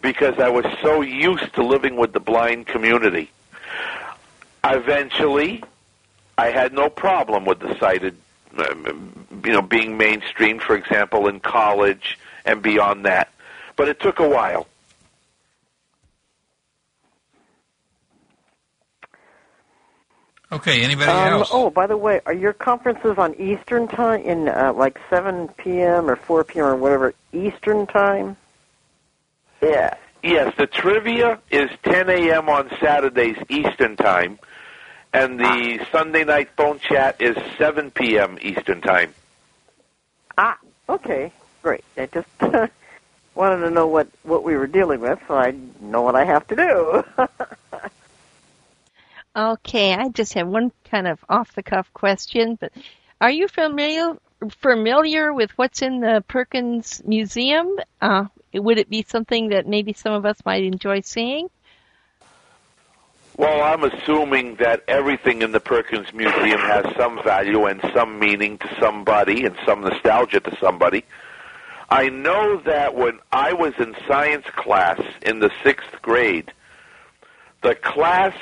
because 0.00 0.38
I 0.38 0.48
was 0.48 0.64
so 0.80 1.02
used 1.02 1.54
to 1.54 1.62
living 1.64 1.96
with 1.96 2.12
the 2.12 2.20
blind 2.20 2.66
community. 2.66 3.30
Eventually, 4.64 5.62
I 6.38 6.50
had 6.50 6.72
no 6.72 6.88
problem 6.88 7.44
with 7.44 7.60
the 7.60 7.76
sighted, 7.78 8.16
um, 8.58 9.26
you 9.44 9.52
know, 9.52 9.62
being 9.62 9.96
mainstream, 9.96 10.58
for 10.58 10.74
example, 10.74 11.28
in 11.28 11.40
college 11.40 12.18
and 12.44 12.62
beyond 12.62 13.04
that. 13.04 13.30
But 13.76 13.88
it 13.88 14.00
took 14.00 14.18
a 14.18 14.28
while. 14.28 14.66
Okay, 20.50 20.82
anybody 20.82 21.10
Um, 21.10 21.40
else? 21.40 21.48
oh, 21.50 21.70
by 21.70 21.86
the 21.86 21.96
way, 21.96 22.20
are 22.26 22.34
your 22.34 22.52
conferences 22.52 23.16
on 23.16 23.34
Eastern 23.36 23.88
time 23.88 24.20
in 24.22 24.48
uh, 24.48 24.72
like 24.74 25.00
7 25.08 25.48
p.m. 25.56 26.10
or 26.10 26.16
4 26.16 26.44
p.m. 26.44 26.66
or 26.66 26.76
whatever 26.76 27.14
Eastern 27.32 27.86
time? 27.86 28.36
Yeah. 29.62 29.94
Yes, 30.22 30.54
the 30.56 30.66
trivia 30.66 31.38
is 31.50 31.70
10 31.84 32.10
a.m. 32.10 32.48
on 32.48 32.70
Saturdays 32.80 33.36
Eastern 33.48 33.96
Time, 33.96 34.38
and 35.12 35.38
the 35.38 35.84
Sunday 35.90 36.24
night 36.24 36.50
phone 36.56 36.78
chat 36.78 37.20
is 37.20 37.36
7 37.58 37.90
p.m. 37.90 38.38
Eastern 38.40 38.80
Time. 38.80 39.14
Ah, 40.38 40.58
okay, 40.88 41.32
great. 41.62 41.84
I 41.96 42.06
just 42.06 42.28
wanted 43.34 43.60
to 43.60 43.70
know 43.70 43.86
what 43.86 44.08
what 44.22 44.44
we 44.44 44.56
were 44.56 44.66
dealing 44.66 45.00
with, 45.00 45.18
so 45.28 45.34
I 45.34 45.54
know 45.80 46.02
what 46.02 46.16
I 46.16 46.24
have 46.24 46.46
to 46.48 46.56
do. 46.56 47.04
Okay, 49.34 49.94
I 49.94 50.10
just 50.10 50.34
have 50.34 50.46
one 50.46 50.72
kind 50.84 51.08
of 51.08 51.24
off 51.26 51.54
the 51.54 51.62
cuff 51.62 51.90
question, 51.94 52.56
but 52.60 52.70
are 53.18 53.30
you 53.30 53.48
familiar 53.48 54.18
familiar 54.50 55.32
with 55.32 55.50
what's 55.52 55.80
in 55.80 56.00
the 56.00 56.22
Perkins 56.28 57.00
Museum? 57.06 57.78
Uh, 58.02 58.26
would 58.52 58.76
it 58.76 58.90
be 58.90 59.06
something 59.08 59.48
that 59.48 59.66
maybe 59.66 59.94
some 59.94 60.12
of 60.12 60.26
us 60.26 60.36
might 60.44 60.64
enjoy 60.64 61.00
seeing? 61.00 61.48
Well, 63.36 63.62
I'm 63.62 63.82
assuming 63.82 64.56
that 64.56 64.84
everything 64.86 65.40
in 65.40 65.52
the 65.52 65.60
Perkins 65.60 66.12
Museum 66.12 66.60
has 66.60 66.84
some 66.96 67.22
value 67.24 67.64
and 67.64 67.80
some 67.94 68.18
meaning 68.18 68.58
to 68.58 68.76
somebody 68.78 69.46
and 69.46 69.56
some 69.64 69.80
nostalgia 69.80 70.40
to 70.40 70.56
somebody. 70.60 71.04
I 71.88 72.10
know 72.10 72.58
that 72.66 72.94
when 72.94 73.20
I 73.30 73.54
was 73.54 73.72
in 73.78 73.94
science 74.06 74.44
class 74.54 75.00
in 75.22 75.38
the 75.38 75.50
sixth 75.64 76.02
grade, 76.02 76.52
the 77.62 77.74
class 77.74 78.36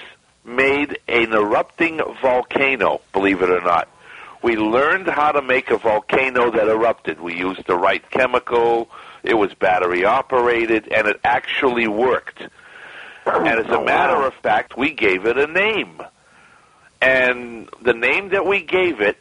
made 0.45 0.99
an 1.07 1.33
erupting 1.33 2.01
volcano, 2.21 3.01
believe 3.13 3.43
it 3.43 3.51
or 3.51 3.61
not. 3.61 3.89
We 4.43 4.57
learned 4.57 5.07
how 5.07 5.33
to 5.33 5.43
make 5.43 5.71
a 5.71 5.79
volcano 5.79 6.51
that 6.51 6.69
erupted. 6.69 7.21
We 7.21 7.37
used 7.37 7.67
the 7.67 7.77
right 7.77 8.09
chemical, 8.11 8.89
it 9.23 9.35
was 9.35 9.55
battery 9.55 10.05
operated, 10.05 10.89
and 10.89 11.07
it 11.07 11.21
actually 11.23 11.87
worked. 11.87 12.43
And 13.37 13.61
as 13.61 13.67
a 13.67 13.79
oh, 13.79 13.85
matter 13.85 14.17
of 14.27 14.35
fact, 14.35 14.77
we 14.77 14.93
gave 14.93 15.27
it 15.27 15.39
a 15.39 15.47
name. 15.47 16.01
And 17.01 17.69
the 17.83 17.95
name 17.95 18.31
that 18.31 18.45
we 18.47 18.63
gave 18.63 19.01
it, 19.01 19.17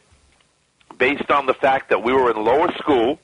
based 0.98 1.30
on 1.30 1.46
the 1.46 1.54
fact 1.54 1.88
that 1.90 2.02
we 2.02 2.12
were 2.12 2.30
in 2.30 2.44
lower 2.44 2.72
school, 2.74 3.18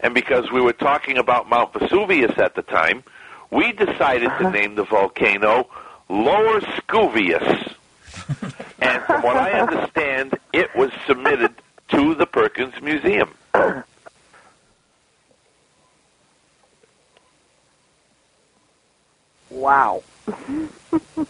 and 0.00 0.12
because 0.12 0.50
we 0.52 0.60
were 0.60 0.72
talking 0.72 1.16
about 1.16 1.48
Mount 1.48 1.72
Vesuvius 1.72 2.36
at 2.38 2.54
the 2.54 2.62
time, 2.62 3.02
we 3.50 3.72
decided 3.72 4.28
to 4.28 4.34
uh-huh. 4.34 4.50
name 4.50 4.74
the 4.74 4.84
volcano 4.84 5.68
Lower 6.08 6.60
Scuvius. 6.60 7.74
and 8.80 9.02
from 9.04 9.22
what 9.22 9.36
I 9.36 9.52
understand, 9.52 10.38
it 10.52 10.74
was 10.76 10.90
submitted 11.06 11.54
to 11.88 12.14
the 12.14 12.26
Perkins 12.26 12.74
Museum. 12.82 13.30
Wow. 19.50 20.02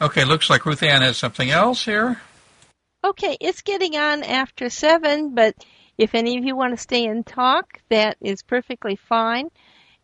Okay, 0.00 0.24
looks 0.24 0.50
like 0.50 0.66
Ruth 0.66 0.82
Ann 0.82 1.02
has 1.02 1.16
something 1.16 1.50
else 1.50 1.84
here. 1.84 2.20
Okay, 3.04 3.36
it's 3.40 3.62
getting 3.62 3.96
on 3.96 4.24
after 4.24 4.68
seven, 4.68 5.34
but 5.34 5.54
if 5.96 6.14
any 6.14 6.38
of 6.38 6.44
you 6.44 6.56
want 6.56 6.74
to 6.74 6.82
stay 6.82 7.06
and 7.06 7.24
talk, 7.24 7.80
that 7.88 8.16
is 8.20 8.42
perfectly 8.42 8.96
fine. 8.96 9.48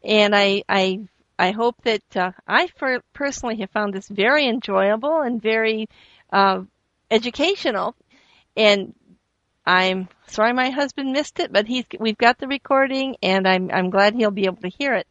And 0.04 0.36
I, 0.36 0.62
I, 0.68 1.08
I 1.38 1.50
hope 1.50 1.82
that 1.82 2.16
uh, 2.16 2.30
I 2.46 2.68
for, 2.76 3.02
personally 3.12 3.56
have 3.56 3.70
found 3.70 3.94
this 3.94 4.08
very 4.08 4.46
enjoyable 4.46 5.20
and 5.20 5.42
very 5.42 5.88
uh, 6.32 6.62
educational. 7.10 7.96
And 8.56 8.94
I'm 9.68 10.08
sorry 10.28 10.54
my 10.54 10.70
husband 10.70 11.12
missed 11.12 11.40
it, 11.40 11.52
but 11.52 11.66
he's 11.66 11.84
we've 12.00 12.16
got 12.16 12.38
the 12.38 12.48
recording, 12.48 13.16
and 13.22 13.46
I'm 13.46 13.70
I'm 13.70 13.90
glad 13.90 14.14
he'll 14.14 14.30
be 14.30 14.46
able 14.46 14.62
to 14.62 14.70
hear 14.70 14.94
it. 14.94 15.06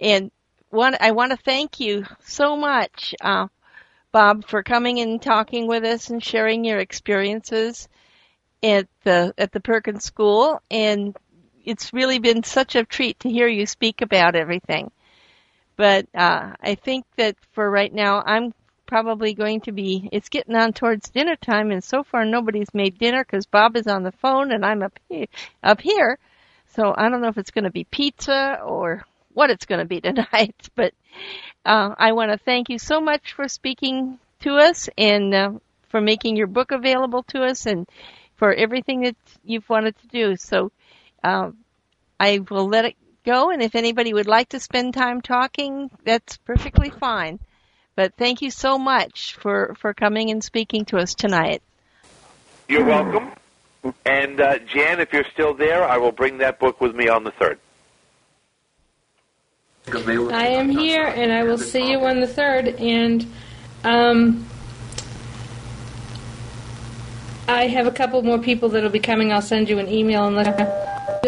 And 0.00 0.32
one, 0.70 0.96
I 0.98 1.12
want 1.12 1.30
to 1.30 1.36
thank 1.36 1.78
you 1.78 2.04
so 2.24 2.56
much, 2.56 3.14
uh, 3.20 3.46
Bob, 4.10 4.46
for 4.48 4.64
coming 4.64 4.98
and 4.98 5.22
talking 5.22 5.68
with 5.68 5.84
us 5.84 6.10
and 6.10 6.20
sharing 6.20 6.64
your 6.64 6.80
experiences 6.80 7.88
at 8.64 8.88
the 9.04 9.32
at 9.38 9.52
the 9.52 9.60
Perkins 9.60 10.02
School. 10.04 10.60
And 10.72 11.16
it's 11.64 11.92
really 11.92 12.18
been 12.18 12.42
such 12.42 12.74
a 12.74 12.84
treat 12.84 13.20
to 13.20 13.30
hear 13.30 13.46
you 13.46 13.64
speak 13.64 14.02
about 14.02 14.34
everything. 14.34 14.90
But 15.76 16.08
uh, 16.12 16.54
I 16.60 16.74
think 16.74 17.04
that 17.16 17.36
for 17.52 17.70
right 17.70 17.94
now, 17.94 18.24
I'm 18.26 18.54
probably 18.86 19.34
going 19.34 19.62
to 19.62 19.72
be. 19.72 20.08
It's 20.12 20.28
getting 20.28 20.54
on 20.54 20.72
towards 20.72 21.10
dinner 21.10 21.36
time, 21.36 21.70
and 21.70 21.82
so 21.82 22.02
far 22.02 22.24
nobody's 22.24 22.72
made 22.74 22.98
dinner 22.98 23.24
because 23.24 23.46
Bob 23.46 23.76
is 23.76 23.86
on 23.86 24.02
the 24.02 24.12
phone 24.12 24.52
and 24.52 24.64
I'm 24.64 24.82
up 24.82 24.98
here. 25.08 25.26
Up 25.62 25.80
here, 25.80 26.18
so 26.74 26.94
I 26.96 27.08
don't 27.08 27.20
know 27.20 27.28
if 27.28 27.38
it's 27.38 27.50
going 27.50 27.64
to 27.64 27.70
be 27.70 27.84
pizza 27.84 28.60
or 28.64 29.04
what 29.32 29.50
it's 29.50 29.66
going 29.66 29.80
to 29.80 29.84
be 29.84 30.00
tonight. 30.02 30.56
But 30.74 30.94
uh, 31.64 31.94
I 31.98 32.12
want 32.12 32.32
to 32.32 32.38
thank 32.38 32.68
you 32.68 32.78
so 32.78 33.00
much 33.00 33.32
for 33.32 33.48
speaking 33.48 34.18
to 34.40 34.54
us 34.56 34.88
and 34.96 35.34
uh, 35.34 35.50
for 35.88 36.00
making 36.00 36.36
your 36.36 36.46
book 36.46 36.72
available 36.72 37.22
to 37.24 37.42
us 37.42 37.66
and 37.66 37.88
for 38.36 38.52
everything 38.52 39.02
that 39.02 39.16
you've 39.44 39.68
wanted 39.68 39.96
to 39.98 40.06
do. 40.08 40.36
So 40.36 40.72
uh, 41.22 41.50
I 42.18 42.40
will 42.50 42.68
let 42.68 42.84
it 42.84 42.96
go, 43.24 43.50
and 43.50 43.62
if 43.62 43.74
anybody 43.74 44.12
would 44.12 44.26
like 44.26 44.50
to 44.50 44.60
spend 44.60 44.94
time 44.94 45.20
talking, 45.20 45.90
that's 46.04 46.36
perfectly 46.38 46.90
fine. 46.90 47.38
But 47.96 48.14
thank 48.16 48.42
you 48.42 48.50
so 48.50 48.78
much 48.78 49.34
for, 49.34 49.74
for 49.78 49.94
coming 49.94 50.30
and 50.30 50.42
speaking 50.42 50.84
to 50.86 50.98
us 50.98 51.14
tonight. 51.14 51.62
You're 52.68 52.84
welcome. 52.84 53.32
And 54.04 54.40
uh, 54.40 54.58
Jan, 54.58 55.00
if 55.00 55.12
you're 55.12 55.26
still 55.32 55.54
there, 55.54 55.84
I 55.84 55.98
will 55.98 56.12
bring 56.12 56.38
that 56.38 56.58
book 56.58 56.80
with 56.80 56.94
me 56.94 57.08
on 57.08 57.24
the 57.24 57.30
third. 57.32 57.58
I 59.86 60.46
am 60.46 60.70
here, 60.70 61.04
and 61.04 61.30
I 61.30 61.42
will 61.42 61.58
see 61.58 61.90
you 61.90 62.00
on 62.06 62.20
the 62.20 62.26
third. 62.26 62.68
And 62.68 63.30
um, 63.84 64.46
I 67.46 67.66
have 67.66 67.86
a 67.86 67.90
couple 67.90 68.22
more 68.22 68.38
people 68.38 68.70
that'll 68.70 68.88
be 68.88 68.98
coming. 68.98 69.30
I'll 69.30 69.42
send 69.42 69.68
you 69.68 69.78
an 69.78 69.88
email 69.88 70.26
and 70.26 70.36
let 70.36 70.56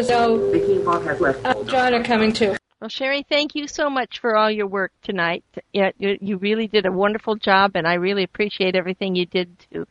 so 0.05 0.53
uh, 1.45 1.65
John 1.65 1.95
are 1.95 2.03
coming 2.03 2.33
too. 2.33 2.57
Well, 2.81 2.91
Sherry, 2.91 3.25
thank 3.27 3.55
you 3.55 3.69
so 3.69 3.89
much 3.89 4.19
for 4.19 4.37
all 4.37 4.51
your 4.51 4.67
work 4.67 4.93
tonight. 5.03 5.45
Yeah, 5.73 5.93
you, 5.99 6.19
you 6.21 6.37
really 6.37 6.67
did 6.67 6.85
a 6.85 6.93
wonderful 6.93 7.37
job, 7.37 7.73
and 7.75 7.87
I 7.87 7.95
really 7.95 8.23
appreciate 8.23 8.77
everything 8.77 9.15
you 9.15 9.25
did 9.25 9.59
to 9.73 9.87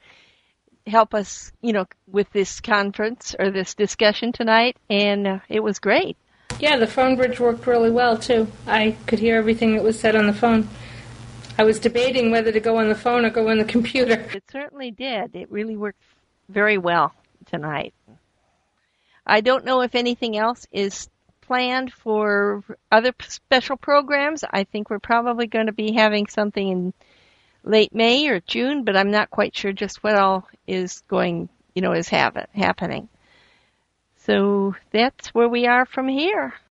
help 0.86 1.16
us, 1.16 1.52
you 1.62 1.74
know, 1.74 1.88
with 2.08 2.32
this 2.32 2.60
conference 2.60 3.36
or 3.40 3.50
this 3.50 3.74
discussion 3.74 4.32
tonight. 4.32 4.78
And 4.88 5.26
uh, 5.26 5.40
it 5.50 5.62
was 5.62 5.80
great. 5.80 6.16
Yeah, 6.60 6.78
the 6.78 6.86
phone 6.86 7.16
bridge 7.16 7.40
worked 7.40 7.66
really 7.66 7.90
well 7.90 8.20
too. 8.20 8.48
I 8.68 8.96
could 9.08 9.18
hear 9.18 9.38
everything 9.38 9.74
that 9.74 9.84
was 9.84 10.00
said 10.00 10.16
on 10.16 10.28
the 10.28 10.34
phone. 10.34 10.70
I 11.58 11.64
was 11.64 11.80
debating 11.80 12.30
whether 12.30 12.52
to 12.52 12.60
go 12.60 12.78
on 12.78 12.90
the 12.90 12.96
phone 12.96 13.26
or 13.26 13.32
go 13.32 13.50
on 13.50 13.58
the 13.58 13.66
computer. 13.66 14.14
It 14.32 14.44
certainly 14.52 14.92
did. 14.92 15.36
It 15.36 15.52
really 15.52 15.76
worked 15.76 16.04
very 16.50 16.78
well 16.78 17.14
tonight. 17.48 17.96
I 19.26 19.42
don't 19.42 19.66
know 19.66 19.82
if 19.82 19.96
anything 19.96 20.38
else 20.38 20.68
is 20.72 21.10
planned 21.48 21.94
for 21.94 22.64
other 22.92 23.14
special 23.28 23.78
programs. 23.78 24.44
I 24.50 24.64
think 24.64 24.90
we're 24.90 25.00
probably 25.00 25.48
going 25.48 25.68
to 25.68 25.72
be 25.72 25.94
having 25.94 26.28
something 26.28 26.68
in 26.68 26.94
late 27.64 27.94
May 27.94 28.28
or 28.28 28.40
June, 28.40 28.84
but 28.84 28.98
I'm 28.98 29.12
not 29.12 29.30
quite 29.30 29.56
sure 29.56 29.72
just 29.72 30.04
what 30.04 30.16
all 30.16 30.48
is 30.66 31.04
going, 31.08 31.50
you 31.76 31.82
know, 31.84 31.94
is 31.94 32.10
happening. 32.10 33.10
So 34.18 34.76
that's 34.90 35.28
where 35.36 35.48
we 35.48 35.68
are 35.68 35.86
from 35.86 36.08
here. 36.08 36.56